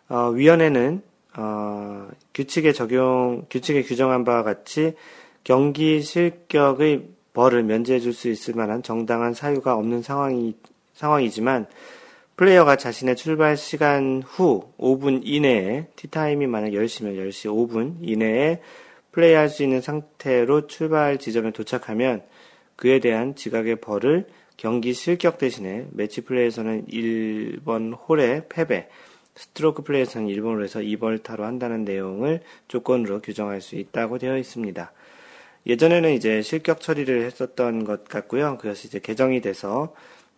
어, 0.09 0.30
위원회는 0.30 1.01
어, 1.38 2.09
규칙에 2.34 2.73
적용 2.73 3.45
규칙에 3.49 3.84
규정한 3.84 4.23
바와 4.25 4.43
같이 4.43 4.95
경기 5.43 6.01
실격의 6.01 7.16
벌을 7.38 7.61
면제해 7.61 7.99
줄 7.99 8.13
수 8.13 8.29
있을 8.29 8.55
만한 8.55 8.81
정당한 8.81 9.35
사유가 9.35 9.75
없는 9.75 10.01
상황이 10.01 10.55
상황이지만 10.93 11.67
플레이어가 12.35 12.77
자신의 12.77 13.15
출발 13.15 13.55
시간 13.55 14.23
후 14.25 14.73
5분 14.79 15.21
이내에 15.23 15.85
티타임이 15.95 16.47
만약 16.47 16.69
10시면 16.69 17.15
10시 17.15 17.51
5분 17.51 17.97
이내에 18.01 18.59
플레이할 19.11 19.49
수 19.49 19.61
있는 19.61 19.81
상태로 19.81 20.65
출발 20.65 21.19
지점에 21.19 21.51
도착하면 21.51 22.23
그에 22.75 22.99
대한 22.99 23.35
지각의 23.35 23.81
벌을 23.81 24.25
경기 24.55 24.93
실격 24.93 25.38
대신에 25.38 25.85
매치 25.91 26.21
플레이에서는 26.21 26.88
1번 26.88 27.95
홀의 28.09 28.45
패배, 28.49 28.89
스트로크 29.35 29.83
플레이에서는 29.83 30.27
1번 30.27 30.55
홀에서 30.55 30.79
2벌타로 30.79 31.41
한다는 31.41 31.85
내용을 31.85 32.41
조건으로 32.67 33.21
규정할 33.21 33.61
수 33.61 33.75
있다고 33.75 34.17
되어 34.17 34.39
있습니다. 34.39 34.91
예전에는 35.68 36.13
이제 36.13 36.41
실격 36.41 36.80
처리를 36.80 37.26
했었던 37.26 37.84
것 37.84 38.05
같고요. 38.05 38.57
그것이 38.57 38.88
이제 38.88 38.99
개정이 38.99 39.41
돼서 39.41 39.93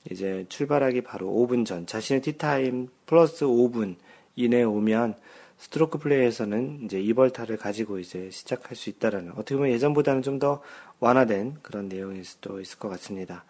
이제 0.10 0.46
출발하기 0.50 1.02
바로 1.02 1.28
5분 1.28 1.66
전 1.66 1.86
자신의 1.86 2.22
티타임 2.24 2.88
플러스 3.06 3.46
5분 3.46 3.96
이내에 4.36 4.64
오면 4.64 5.14
스트로크 5.60 6.00
플레이에서는 6.00 6.82
이제 6.86 7.00
이벌타를 7.00 7.58
가지고 7.58 8.00
이제 8.00 8.30
시작할 8.32 8.76
수 8.76 8.90
있다라는 8.90 9.34
어떻게 9.34 9.56
보면 9.56 9.72
예전보다는 9.72 10.22
좀 10.24 10.40
더 10.40 10.62
완화된 11.02 11.58
그런 11.62 11.90
내용일 11.90 12.24
수도 12.26 12.60
있을 12.62 12.80
것 12.80 12.88
같습니다. 12.90 13.44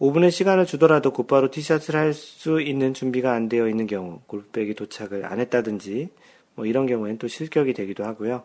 5분의 0.00 0.30
시간을 0.30 0.64
주더라도 0.64 1.12
곧바로 1.12 1.50
티샷을 1.50 1.94
할 1.94 2.14
수 2.14 2.62
있는 2.62 2.94
준비가 2.94 3.32
안 3.32 3.48
되어 3.48 3.68
있는 3.68 3.86
경우 3.86 4.20
골프백이 4.26 4.74
도착을 4.74 5.26
안 5.26 5.38
했다든지 5.38 6.08
뭐 6.54 6.64
이런 6.64 6.86
경우에는 6.86 7.18
또 7.18 7.28
실격이 7.28 7.74
되기도 7.74 8.04
하고요. 8.04 8.44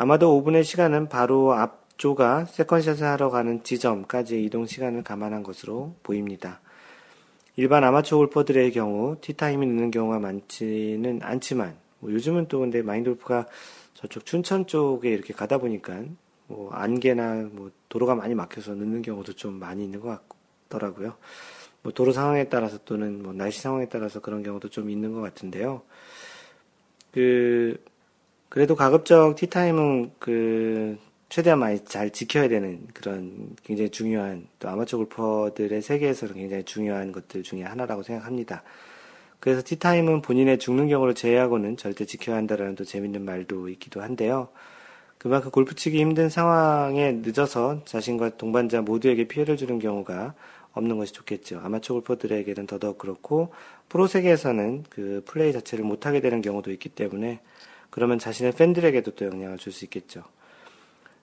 아마도 0.00 0.40
5분의 0.40 0.62
시간은 0.62 1.08
바로 1.08 1.54
앞 1.54 1.98
조가 1.98 2.44
세컨샷을 2.44 3.04
하러 3.04 3.30
가는 3.30 3.64
지점까지의 3.64 4.44
이동 4.44 4.64
시간을 4.64 5.02
감안한 5.02 5.42
것으로 5.42 5.96
보입니다. 6.04 6.60
일반 7.56 7.82
아마추어 7.82 8.18
골퍼들의 8.18 8.70
경우 8.70 9.16
티타임이 9.20 9.66
늦는 9.66 9.90
경우가 9.90 10.20
많지는 10.20 11.18
않지만 11.24 11.76
뭐 11.98 12.12
요즘은 12.12 12.46
또 12.46 12.60
근데 12.60 12.80
마인드 12.80 13.10
골프가 13.10 13.48
저쪽 13.94 14.24
춘천 14.24 14.68
쪽에 14.68 15.10
이렇게 15.10 15.34
가다 15.34 15.58
보니까 15.58 16.04
뭐 16.46 16.70
안개나 16.70 17.48
뭐 17.50 17.72
도로가 17.88 18.14
많이 18.14 18.36
막혀서 18.36 18.74
늦는 18.74 19.02
경우도 19.02 19.32
좀 19.32 19.54
많이 19.54 19.82
있는 19.82 19.98
것 19.98 20.20
같더라고요. 20.68 21.16
뭐 21.82 21.92
도로 21.92 22.12
상황에 22.12 22.44
따라서 22.44 22.78
또는 22.84 23.20
뭐 23.20 23.32
날씨 23.32 23.60
상황에 23.60 23.88
따라서 23.88 24.20
그런 24.20 24.44
경우도 24.44 24.68
좀 24.68 24.90
있는 24.90 25.12
것 25.12 25.22
같은데요. 25.22 25.82
그 27.10 27.82
그래도 28.48 28.74
가급적 28.76 29.36
티타임은 29.36 30.12
그 30.18 30.98
최대한 31.28 31.58
많이 31.58 31.84
잘 31.84 32.10
지켜야 32.10 32.48
되는 32.48 32.86
그런 32.94 33.54
굉장히 33.62 33.90
중요한 33.90 34.46
또 34.58 34.68
아마추어 34.68 34.98
골퍼들의 35.00 35.82
세계에서는 35.82 36.34
굉장히 36.34 36.64
중요한 36.64 37.12
것들 37.12 37.42
중에 37.42 37.62
하나라고 37.62 38.02
생각합니다. 38.02 38.62
그래서 39.38 39.62
티타임은 39.64 40.22
본인의 40.22 40.58
죽는 40.58 40.88
경우를 40.88 41.14
제외하고는 41.14 41.76
절대 41.76 42.06
지켜야 42.06 42.36
한다라는 42.36 42.74
또 42.74 42.84
재밌는 42.84 43.24
말도 43.24 43.68
있기도 43.68 44.00
한데요. 44.02 44.48
그만큼 45.18 45.50
골프 45.50 45.74
치기 45.74 46.00
힘든 46.00 46.28
상황에 46.28 47.12
늦어서 47.12 47.84
자신과 47.84 48.36
동반자 48.36 48.82
모두에게 48.82 49.28
피해를 49.28 49.56
주는 49.56 49.78
경우가 49.78 50.34
없는 50.72 50.96
것이 50.96 51.12
좋겠죠. 51.12 51.60
아마추어 51.62 51.96
골퍼들에게는 51.96 52.66
더더욱 52.66 52.98
그렇고 52.98 53.52
프로 53.88 54.06
세계에서는 54.06 54.84
그 54.88 55.22
플레이 55.26 55.52
자체를 55.52 55.84
못하게 55.84 56.20
되는 56.20 56.40
경우도 56.40 56.70
있기 56.72 56.88
때문에 56.88 57.40
그러면 57.90 58.18
자신의 58.18 58.52
팬들에게도 58.52 59.12
또 59.12 59.26
영향을 59.26 59.58
줄 59.58 59.72
수 59.72 59.84
있겠죠. 59.84 60.22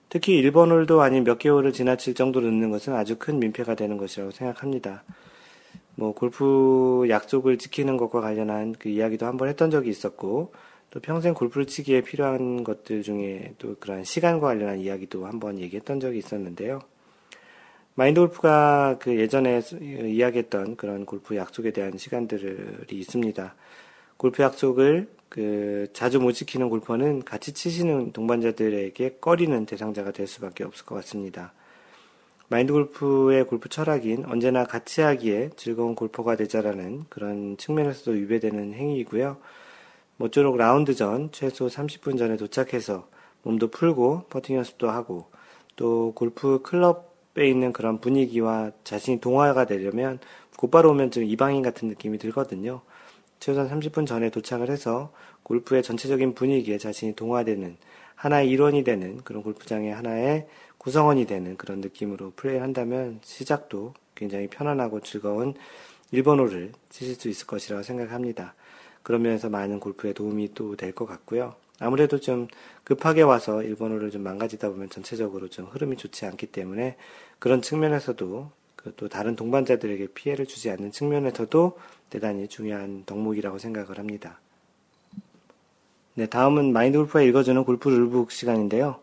특히 0.08 0.36
일본 0.36 0.70
홀도 0.70 1.02
아닌 1.02 1.24
몇 1.24 1.38
개월을 1.38 1.72
지나칠 1.72 2.14
정도로 2.14 2.46
늦는 2.46 2.70
것은 2.70 2.94
아주 2.94 3.16
큰 3.18 3.40
민폐가 3.40 3.74
되는 3.74 3.96
것이라고 3.96 4.30
생각합니다. 4.30 5.02
뭐 5.96 6.12
골프 6.12 7.06
약속을 7.08 7.58
지키는 7.58 7.96
것과 7.96 8.20
관련한 8.20 8.74
그 8.78 8.88
이야기도 8.88 9.26
한번 9.26 9.48
했던 9.48 9.70
적이 9.70 9.90
있었고 9.90 10.52
또 10.90 11.00
평생 11.00 11.34
골프를 11.34 11.66
치기에 11.66 12.02
필요한 12.02 12.62
것들 12.62 13.02
중에 13.02 13.54
또 13.58 13.76
그런 13.80 14.04
시간과 14.04 14.46
관련한 14.46 14.78
이야기도 14.78 15.26
한번 15.26 15.58
얘기했던 15.58 15.98
적이 16.00 16.18
있었는데요. 16.18 16.80
마인드 17.94 18.20
골프가 18.20 18.96
그 19.00 19.18
예전에 19.18 19.62
이야기했던 19.80 20.76
그런 20.76 21.06
골프 21.06 21.34
약속에 21.34 21.70
대한 21.72 21.96
시간들이 21.96 22.98
있습니다. 22.98 23.54
골프 24.18 24.42
약속을 24.42 25.08
그 25.28 25.88
자주 25.92 26.20
못 26.20 26.32
지키는 26.32 26.68
골퍼는 26.68 27.24
같이 27.24 27.52
치시는 27.52 28.12
동반자들에게 28.12 29.18
꺼리는 29.20 29.66
대상자가 29.66 30.12
될 30.12 30.26
수밖에 30.26 30.64
없을 30.64 30.86
것 30.86 30.94
같습니다. 30.96 31.52
마인드 32.48 32.72
골프의 32.72 33.46
골프 33.46 33.68
철학인 33.68 34.24
언제나 34.24 34.64
같이 34.64 35.00
하기에 35.00 35.50
즐거운 35.56 35.96
골퍼가 35.96 36.36
되자라는 36.36 37.04
그런 37.08 37.56
측면에서도 37.56 38.12
위배되는 38.12 38.72
행위이고요. 38.72 39.36
모쪼록 40.16 40.56
라운드 40.56 40.94
전 40.94 41.30
최소 41.32 41.66
30분 41.66 42.16
전에 42.16 42.36
도착해서 42.36 43.08
몸도 43.42 43.68
풀고 43.68 44.26
퍼팅 44.30 44.56
연습도 44.56 44.90
하고 44.90 45.26
또 45.74 46.12
골프 46.14 46.62
클럽에 46.62 47.48
있는 47.48 47.72
그런 47.72 48.00
분위기와 48.00 48.70
자신이 48.84 49.20
동화가 49.20 49.66
되려면 49.66 50.20
곧바로 50.56 50.90
오면 50.90 51.10
좀 51.10 51.24
이방인 51.24 51.62
같은 51.62 51.88
느낌이 51.88 52.18
들거든요. 52.18 52.80
최소한 53.40 53.68
30분 53.68 54.06
전에 54.06 54.30
도착을 54.30 54.70
해서 54.70 55.12
골프의 55.42 55.82
전체적인 55.82 56.34
분위기에 56.34 56.78
자신이 56.78 57.14
동화되는 57.14 57.76
하나의 58.14 58.48
일원이 58.50 58.82
되는 58.84 59.18
그런 59.22 59.42
골프장의 59.42 59.94
하나의 59.94 60.46
구성원이 60.78 61.26
되는 61.26 61.56
그런 61.56 61.80
느낌으로 61.80 62.32
플레이를 62.36 62.62
한다면 62.62 63.20
시작도 63.22 63.94
굉장히 64.14 64.46
편안하고 64.48 65.00
즐거운 65.00 65.54
1번호를 66.12 66.72
치실 66.90 67.14
수 67.16 67.28
있을 67.28 67.46
것이라고 67.46 67.82
생각합니다. 67.82 68.54
그런 69.02 69.22
면에서 69.22 69.48
많은 69.50 69.80
골프에 69.80 70.12
도움이 70.12 70.54
또 70.54 70.74
될 70.76 70.92
것 70.92 71.06
같고요. 71.06 71.54
아무래도 71.78 72.18
좀 72.18 72.48
급하게 72.84 73.22
와서 73.22 73.56
1번호를 73.58 74.10
좀 74.10 74.22
망가지다 74.22 74.70
보면 74.70 74.88
전체적으로 74.88 75.48
좀 75.48 75.66
흐름이 75.66 75.96
좋지 75.96 76.24
않기 76.24 76.46
때문에 76.46 76.96
그런 77.38 77.60
측면에서도 77.60 78.50
그 78.50 78.65
또 78.96 79.08
다른 79.08 79.36
동반자들에게 79.36 80.08
피해를 80.14 80.46
주지 80.46 80.70
않는 80.70 80.92
측면에서도 80.92 81.78
대단히 82.10 82.48
중요한 82.48 83.04
덕목이라고 83.04 83.58
생각을 83.58 83.98
합니다. 83.98 84.40
네, 86.14 86.26
다음은 86.26 86.72
마인드 86.72 86.98
골프가 86.98 87.22
읽어주는 87.22 87.64
골프 87.64 87.88
룰북 87.88 88.30
시간인데요. 88.30 89.00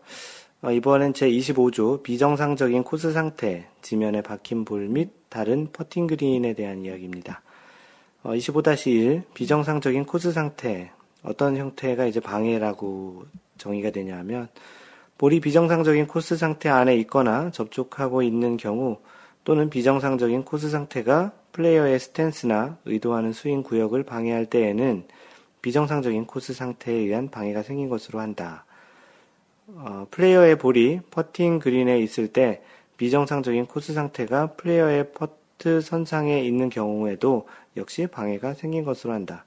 어, 0.62 0.72
이번엔 0.72 1.14
제 1.14 1.28
25조 1.28 2.02
비정상적인 2.02 2.82
코스 2.84 3.12
상태, 3.12 3.68
지면에 3.82 4.22
박힌 4.22 4.64
볼 4.64 4.88
및 4.88 5.10
다른 5.28 5.68
퍼팅 5.72 6.06
그린에 6.06 6.54
대한 6.54 6.84
이야기입니다. 6.84 7.42
25-1 8.22 9.18
어, 9.20 9.22
비정상적인 9.34 10.06
코스 10.06 10.32
상태 10.32 10.90
어떤 11.22 11.56
형태가 11.56 12.06
이제 12.06 12.20
방해라고 12.20 13.26
정의가 13.58 13.90
되냐면 13.90 14.48
볼이 15.18 15.40
비정상적인 15.40 16.06
코스 16.06 16.36
상태 16.36 16.68
안에 16.68 16.96
있거나 16.98 17.50
접촉하고 17.50 18.22
있는 18.22 18.56
경우 18.56 18.98
또는 19.44 19.68
비정상적인 19.68 20.44
코스 20.44 20.70
상태가 20.70 21.32
플레이어의 21.52 22.00
스탠스나 22.00 22.78
의도하는 22.86 23.32
스윙 23.32 23.62
구역을 23.62 24.02
방해할 24.02 24.46
때에는 24.46 25.04
비정상적인 25.62 26.26
코스 26.26 26.52
상태에 26.52 26.94
의한 26.94 27.30
방해가 27.30 27.62
생긴 27.62 27.88
것으로 27.88 28.20
한다. 28.20 28.64
어, 29.68 30.06
플레이어의 30.10 30.58
볼이 30.58 31.00
퍼팅 31.10 31.58
그린에 31.58 31.98
있을 32.00 32.28
때 32.28 32.62
비정상적인 32.96 33.66
코스 33.66 33.92
상태가 33.92 34.48
플레이어의 34.54 35.12
퍼트 35.12 35.80
선상에 35.80 36.40
있는 36.40 36.68
경우에도 36.68 37.46
역시 37.76 38.06
방해가 38.06 38.54
생긴 38.54 38.84
것으로 38.84 39.12
한다. 39.12 39.44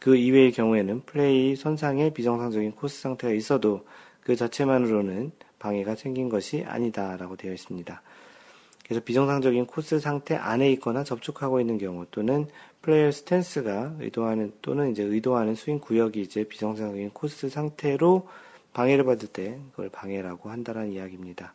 그 0.00 0.16
이외의 0.16 0.52
경우에는 0.52 1.02
플레이 1.06 1.54
선상에 1.56 2.10
비정상적인 2.12 2.72
코스 2.72 3.00
상태가 3.00 3.32
있어도 3.34 3.86
그 4.20 4.36
자체만으로는 4.36 5.32
방해가 5.58 5.94
생긴 5.94 6.28
것이 6.28 6.64
아니다라고 6.66 7.36
되어 7.36 7.52
있습니다. 7.52 8.02
그래서 8.92 9.04
비정상적인 9.06 9.64
코스 9.64 10.00
상태 10.00 10.36
안에 10.36 10.70
있거나 10.72 11.02
접촉하고 11.02 11.60
있는 11.60 11.78
경우 11.78 12.04
또는 12.10 12.46
플레이어 12.82 13.10
스탠스가 13.10 13.94
의도하는 14.00 14.52
또는 14.60 14.90
이제 14.90 15.02
의도하는 15.02 15.54
스윙 15.54 15.80
구역이 15.80 16.20
이제 16.20 16.44
비정상적인 16.44 17.08
코스 17.14 17.48
상태로 17.48 18.28
방해를 18.74 19.04
받을 19.04 19.28
때 19.28 19.58
그걸 19.70 19.88
방해라고 19.88 20.50
한다는 20.50 20.92
이야기입니다. 20.92 21.54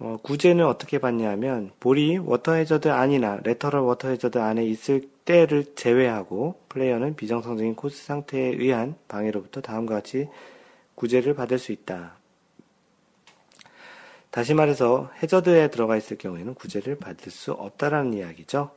어, 0.00 0.18
구제는 0.20 0.66
어떻게 0.66 0.98
받냐면 0.98 1.70
볼이 1.78 2.18
워터 2.18 2.54
해저드 2.54 2.88
안이나 2.88 3.38
레터럴 3.44 3.82
워터 3.82 4.08
해저드 4.08 4.38
안에 4.38 4.64
있을 4.64 5.08
때를 5.24 5.76
제외하고 5.76 6.58
플레이어는 6.68 7.14
비정상적인 7.14 7.76
코스 7.76 8.04
상태에 8.04 8.56
의한 8.58 8.96
방해로부터 9.06 9.60
다음과 9.60 9.94
같이 9.94 10.28
구제를 10.96 11.34
받을 11.34 11.60
수 11.60 11.70
있다. 11.70 12.17
다시 14.30 14.54
말해서 14.54 15.10
해저드에 15.22 15.68
들어가 15.68 15.96
있을 15.96 16.18
경우에는 16.18 16.54
구제를 16.54 16.96
받을 16.96 17.32
수 17.32 17.52
없다라는 17.52 18.14
이야기죠. 18.14 18.70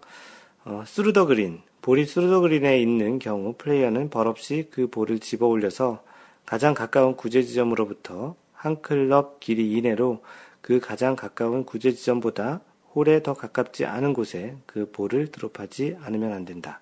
어, 0.64 0.84
스루더 0.86 1.26
그린, 1.26 1.62
볼이 1.82 2.06
스루더 2.06 2.40
그린에 2.42 2.80
있는 2.80 3.20
경우 3.20 3.54
플레이어는 3.58 4.10
벌없이 4.10 4.70
그 4.72 4.88
볼을 4.88 5.20
집어 5.20 5.48
올려서 5.48 6.04
가장 6.46 6.74
가까운 6.74 7.16
구제 7.16 7.44
지점으로부터 7.44 8.36
한 8.54 8.82
클럽 8.82 9.40
길이 9.40 9.72
이내로 9.72 10.22
그 10.62 10.80
가장 10.80 11.16
가까운 11.16 11.66
구제 11.66 11.92
지점보다 11.92 12.62
홀에 12.94 13.24
더 13.24 13.34
가깝지 13.34 13.86
않은 13.86 14.14
곳에 14.14 14.56
그 14.66 14.90
볼을 14.92 15.32
드롭하지 15.32 15.98
않으면 16.02 16.32
안 16.34 16.46
된다. 16.46 16.80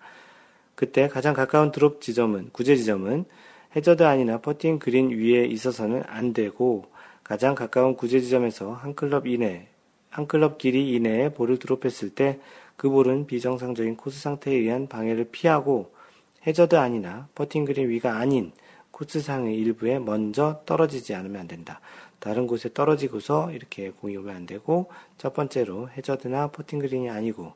그때 0.75 1.07
가장 1.07 1.33
가까운 1.33 1.71
드롭 1.71 2.01
지점은 2.01 2.49
구제 2.51 2.75
지점은 2.75 3.25
해저드 3.75 4.03
안이나 4.03 4.39
퍼팅 4.39 4.79
그린 4.79 5.11
위에 5.11 5.45
있어서는 5.45 6.03
안 6.07 6.33
되고 6.33 6.85
가장 7.29 7.53
가까운 7.53 7.95
구제 7.95 8.19
지점에서 8.19 8.73
한 8.73 8.95
클럽 8.95 9.27
이내, 9.27 9.67
한 10.09 10.27
클럽 10.27 10.57
길이 10.57 10.93
이내에 10.95 11.29
볼을 11.29 11.59
드롭했을 11.59 12.09
때 12.09 12.39
그 12.79 12.89
볼은 12.89 13.27
비정상적인 13.27 13.97
코스 13.97 14.21
상태에 14.21 14.55
의한 14.55 14.87
방해를 14.87 15.25
피하고 15.33 15.91
해저드 16.47 16.77
안이나 16.77 17.27
퍼팅 17.35 17.65
그린 17.65 17.89
위가 17.89 18.15
아닌 18.15 18.53
코스 18.91 19.19
상의 19.19 19.57
일부에 19.57 19.99
먼저 19.99 20.61
떨어지지 20.65 21.13
않으면 21.13 21.41
안 21.41 21.47
된다. 21.49 21.81
다른 22.19 22.47
곳에 22.47 22.71
떨어지고서 22.73 23.51
이렇게 23.51 23.89
공이 23.89 24.15
오면 24.15 24.33
안 24.33 24.45
되고 24.45 24.89
첫 25.17 25.33
번째로 25.33 25.89
해저드나 25.89 26.51
퍼팅 26.51 26.79
그린이 26.79 27.09
아니고 27.09 27.51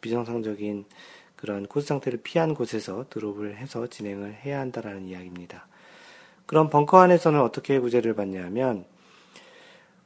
비정상적인 0.00 0.86
그런 1.36 1.66
코스 1.66 1.88
상태를 1.88 2.20
피한 2.22 2.54
곳에서 2.54 3.04
드롭을 3.10 3.58
해서 3.58 3.86
진행을 3.86 4.38
해야 4.42 4.58
한다라는 4.60 5.04
이야기입니다. 5.04 5.66
그럼 6.46 6.70
벙커 6.70 6.98
안에서는 6.98 7.38
어떻게 7.42 7.78
구제를 7.78 8.14
받냐면 8.14 8.86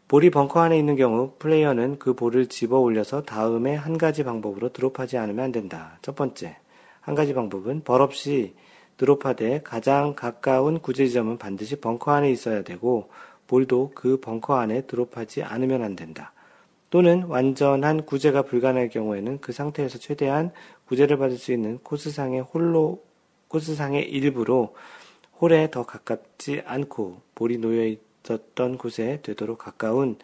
볼이 0.08 0.30
벙커 0.30 0.60
안에 0.60 0.78
있는 0.78 0.94
경우 0.94 1.32
플레이어는 1.40 1.98
그 1.98 2.14
볼을 2.14 2.46
집어 2.46 2.78
올려서 2.78 3.22
다음에 3.22 3.74
한 3.74 3.98
가지 3.98 4.22
방법으로 4.22 4.72
드롭하지 4.72 5.18
않으면 5.18 5.46
안 5.46 5.52
된다. 5.52 5.98
첫 6.00 6.14
번째, 6.14 6.56
한 7.00 7.16
가지 7.16 7.34
방법은 7.34 7.82
벌 7.82 8.00
없이 8.00 8.54
드롭하되 8.98 9.62
가장 9.64 10.14
가까운 10.14 10.78
구제 10.78 11.08
지점은 11.08 11.38
반드시 11.38 11.80
벙커 11.80 12.12
안에 12.12 12.30
있어야 12.30 12.62
되고 12.62 13.10
볼도 13.48 13.92
그 13.96 14.20
벙커 14.20 14.54
안에 14.54 14.82
드롭하지 14.82 15.42
않으면 15.42 15.82
안 15.82 15.96
된다. 15.96 16.32
또는 16.88 17.24
완전한 17.24 18.06
구제가 18.06 18.42
불가능할 18.42 18.90
경우에는 18.90 19.40
그 19.40 19.50
상태에서 19.50 19.98
최대한 19.98 20.52
구제를 20.86 21.18
받을 21.18 21.36
수 21.36 21.52
있는 21.52 21.78
코스상의 21.78 22.42
홀로 22.42 23.02
코스상의 23.48 24.08
일부로 24.08 24.76
홀에 25.40 25.68
더 25.72 25.84
가깝지 25.84 26.62
않고 26.64 27.22
볼이 27.34 27.58
놓여 27.58 27.92
있었던 28.26 28.78
곳에 28.78 29.20
되도록 29.22 29.58
가까운 29.58 30.16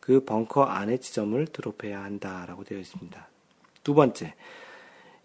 그 0.00 0.24
벙커 0.24 0.64
안의 0.64 1.00
지점을 1.00 1.46
드롭해야 1.46 2.02
한다라고 2.02 2.64
되어 2.64 2.78
있습니다. 2.78 3.28
두 3.84 3.94
번째, 3.94 4.34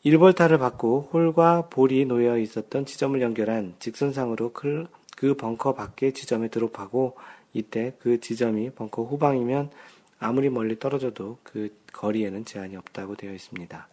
1벌타를 0.05 0.59
받고 0.59 1.09
홀과 1.11 1.69
볼이 1.69 2.05
놓여 2.05 2.37
있었던 2.37 2.85
지점을 2.85 3.19
연결한 3.21 3.75
직선상으로 3.79 4.53
그 4.53 5.35
벙커 5.35 5.73
밖의 5.73 6.13
지점에 6.13 6.49
드롭하고 6.49 7.15
이때 7.53 7.93
그 7.99 8.19
지점이 8.19 8.71
벙커 8.71 9.03
후방이면 9.03 9.71
아무리 10.19 10.49
멀리 10.49 10.77
떨어져도 10.77 11.37
그 11.43 11.75
거리에는 11.93 12.45
제한이 12.45 12.75
없다고 12.75 13.15
되어 13.15 13.33
있습니다. 13.33 13.87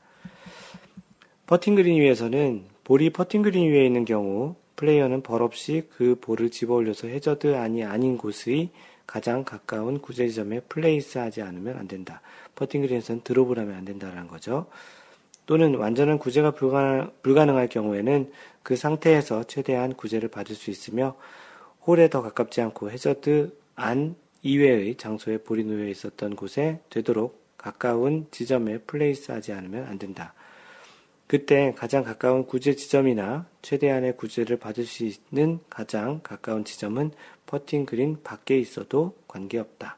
퍼팅 1.46 1.74
그린 1.76 2.00
위에서는 2.00 2.64
볼이 2.84 3.10
퍼팅 3.10 3.42
그린 3.42 3.70
위에 3.70 3.86
있는 3.86 4.04
경우 4.04 4.56
플레이어는 4.82 5.22
벌없이 5.22 5.84
그 5.96 6.16
볼을 6.20 6.50
집어 6.50 6.74
올려서 6.74 7.06
해저드 7.06 7.54
안이 7.54 7.84
아닌 7.84 8.18
곳의 8.18 8.70
가장 9.06 9.44
가까운 9.44 10.00
구제 10.00 10.26
지점에 10.26 10.58
플레이스 10.60 11.18
하지 11.18 11.40
않으면 11.40 11.78
안 11.78 11.86
된다. 11.86 12.20
퍼팅 12.56 12.80
그린에서는 12.82 13.22
드롭을 13.22 13.60
하면 13.60 13.76
안 13.76 13.84
된다는 13.84 14.26
거죠. 14.26 14.66
또는 15.46 15.76
완전한 15.76 16.18
구제가 16.18 16.52
불가능, 16.52 17.56
할 17.56 17.68
경우에는 17.68 18.32
그 18.64 18.74
상태에서 18.74 19.44
최대한 19.44 19.94
구제를 19.94 20.28
받을 20.28 20.56
수 20.56 20.70
있으며 20.70 21.14
홀에 21.86 22.10
더 22.10 22.20
가깝지 22.20 22.60
않고 22.60 22.90
해저드 22.90 23.56
안 23.76 24.16
이외의 24.42 24.96
장소에 24.96 25.38
볼이 25.38 25.62
놓여 25.62 25.86
있었던 25.86 26.34
곳에 26.34 26.80
되도록 26.90 27.40
가까운 27.56 28.26
지점에 28.32 28.78
플레이스 28.78 29.30
하지 29.30 29.52
않으면 29.52 29.86
안 29.86 29.98
된다. 29.98 30.34
그때 31.32 31.72
가장 31.74 32.04
가까운 32.04 32.44
구제 32.44 32.76
지점이나 32.76 33.46
최대한의 33.62 34.18
구제를 34.18 34.58
받을 34.58 34.84
수 34.84 35.06
있는 35.06 35.60
가장 35.70 36.20
가까운 36.22 36.62
지점은 36.62 37.10
퍼팅 37.46 37.86
그린 37.86 38.18
밖에 38.22 38.58
있어도 38.58 39.14
관계없다. 39.28 39.96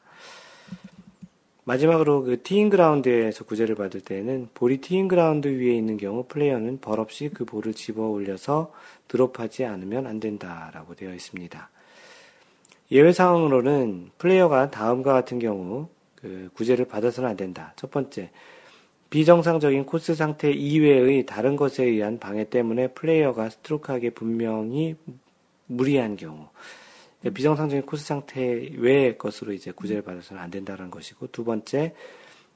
마지막으로 1.65 2.23
그 2.23 2.41
티잉 2.41 2.69
그라운드에서 2.69 3.43
구제를 3.43 3.75
받을 3.75 3.99
때에는 3.99 4.47
볼이 4.53 4.77
티잉 4.77 5.09
그라운드 5.09 5.49
위에 5.49 5.75
있는 5.75 5.97
경우 5.97 6.23
플레이어는 6.25 6.79
벌없이 6.79 7.29
그 7.33 7.43
볼을 7.43 7.73
집어 7.73 8.03
올려서 8.07 8.71
드롭하지 9.09 9.65
않으면 9.65 10.07
안 10.07 10.21
된다라고 10.21 10.95
되어 10.95 11.13
있습니다. 11.13 11.69
예외 12.91 13.11
상황으로는 13.11 14.11
플레이어가 14.19 14.71
다음과 14.71 15.11
같은 15.11 15.39
경우 15.39 15.89
그 16.15 16.49
구제를 16.53 16.85
받아서는 16.85 17.29
안 17.29 17.35
된다. 17.35 17.73
첫 17.75 17.91
번째, 17.91 18.31
비정상적인 19.15 19.85
코스 19.85 20.13
상태 20.13 20.51
이외의 20.51 21.25
다른 21.25 21.55
것에 21.55 21.85
의한 21.85 22.19
방해 22.19 22.49
때문에 22.49 22.87
플레이어가 22.89 23.49
스트로크하기 23.49 24.09
분명히 24.09 24.97
무리한 25.67 26.17
경우. 26.17 26.49
그러니까 27.21 27.37
비정상적인 27.37 27.85
코스 27.85 28.03
상태 28.03 28.69
외의 28.75 29.17
것으로 29.17 29.53
이제 29.53 29.71
구제를 29.71 30.01
받아서는 30.01 30.43
안 30.43 30.51
된다는 30.51 30.91
것이고, 30.91 31.27
두 31.27 31.45
번째, 31.45 31.93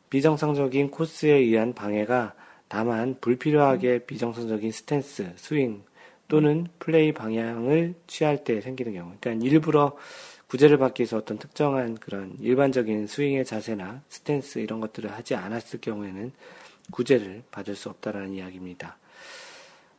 비정상적인 0.10 0.92
코스에 0.92 1.32
의한 1.32 1.74
방해가 1.74 2.34
다만 2.68 3.16
불필요하게 3.22 4.00
비정상적인 4.00 4.74
스탠스, 4.74 5.32
스윙 5.38 5.84
또는 6.28 6.68
플레이 6.78 7.14
방향을 7.14 7.94
취할 8.06 8.44
때 8.44 8.60
생기는 8.60 8.92
경우. 8.92 9.14
그러니까 9.18 9.48
일부러 9.48 9.96
구제를 10.50 10.80
받기 10.80 11.02
위해서 11.02 11.18
어떤 11.18 11.38
특정한 11.38 11.96
그런 11.96 12.36
일반적인 12.40 13.06
스윙의 13.08 13.46
자세나 13.46 14.02
스탠스 14.10 14.60
이런 14.60 14.80
것들을 14.80 15.12
하지 15.12 15.36
않았을 15.36 15.80
경우에는 15.80 16.32
구제를 16.92 17.44
받을 17.52 17.76
수 17.76 17.90
없다라는 17.90 18.34
이야기입니다. 18.34 18.98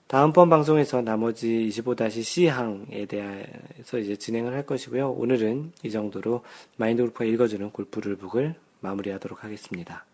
다음번 0.08 0.50
방송에서 0.50 1.02
나머지 1.02 1.68
25-C항에 1.70 3.06
대해서 3.06 3.98
이제 3.98 4.16
진행을 4.16 4.52
할 4.52 4.66
것이고요. 4.66 5.12
오늘은 5.12 5.72
이 5.84 5.90
정도로 5.92 6.42
마인드 6.76 7.00
골프가 7.02 7.24
읽어주는 7.24 7.70
골프 7.70 8.00
룰북을 8.00 8.56
마무리하도록 8.80 9.44
하겠습니다. 9.44 10.04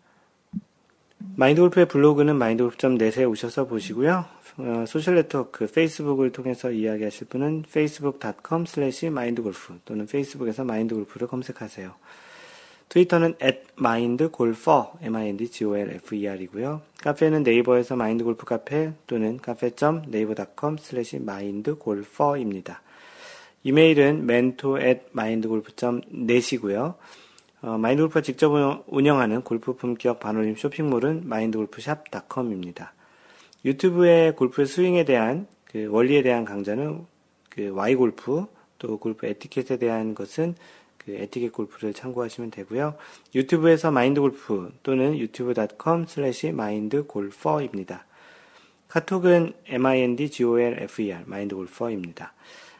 마인드 1.19 1.61
골프의 1.61 1.87
블로그는 1.87 2.35
mindgolf.net에 2.35 3.23
오셔서 3.25 3.65
보시고요. 3.67 4.25
어, 4.57 4.85
소셜 4.87 5.15
네트워크 5.15 5.67
페이스북을 5.67 6.31
통해서 6.31 6.71
이야기하실 6.71 7.27
분은 7.27 7.65
facebook.com 7.67 8.65
slash 8.67 9.05
mindgolf 9.07 9.73
또는 9.85 10.07
페이스북에서 10.07 10.63
마인드골프를 10.63 11.27
검색하세요. 11.27 11.93
트위터는 12.89 13.35
at 13.43 13.61
mindgolfer, 13.77 14.85
m-i-n-d-g-o-l-f-e-r이고요. 15.01 16.81
카페는 17.03 17.43
네이버에서 17.43 17.95
마인드골프 17.95 18.45
카페 18.45 18.93
또는 19.05 19.37
cafe.naver.com 19.37 20.77
slash 20.79 21.17
mindgolfer입니다. 21.17 22.81
이메일은 23.63 24.23
mentor 24.23 24.81
at 24.81 25.01
mindgolf.net이고요. 25.13 26.95
어, 27.61 27.77
마인드골프가 27.77 28.21
직접 28.21 28.51
운영하는 28.87 29.41
골프 29.41 29.75
품격 29.75 30.19
반올림 30.19 30.55
쇼핑몰은 30.55 31.23
mindgolfshop.com입니다. 31.25 32.93
유튜브에 33.65 34.31
골프의 34.31 34.67
스윙에 34.67 35.05
대한 35.05 35.47
그 35.65 35.87
원리에 35.89 36.21
대한 36.21 36.45
강좌는 36.45 37.05
그 37.49 37.69
Why 37.73 37.95
골프 37.95 38.45
또 38.77 38.99
골프 38.99 39.25
에티켓에 39.25 39.77
대한 39.77 40.13
것은 40.13 40.55
그 40.97 41.13
에티켓 41.13 41.51
골프를 41.51 41.93
참고하시면 41.93 42.51
되고요. 42.51 42.95
유튜브에서 43.33 43.91
마인드 43.91 44.21
골프 44.21 44.71
또는 44.83 45.17
youtube.com 45.17 46.05
slash 46.05 46.51
mindgolfer입니다. 46.51 48.05
카톡은 48.87 49.53
mindgolfer 49.67 51.23
마인드 51.25 51.55
골퍼입니다. 51.55 52.33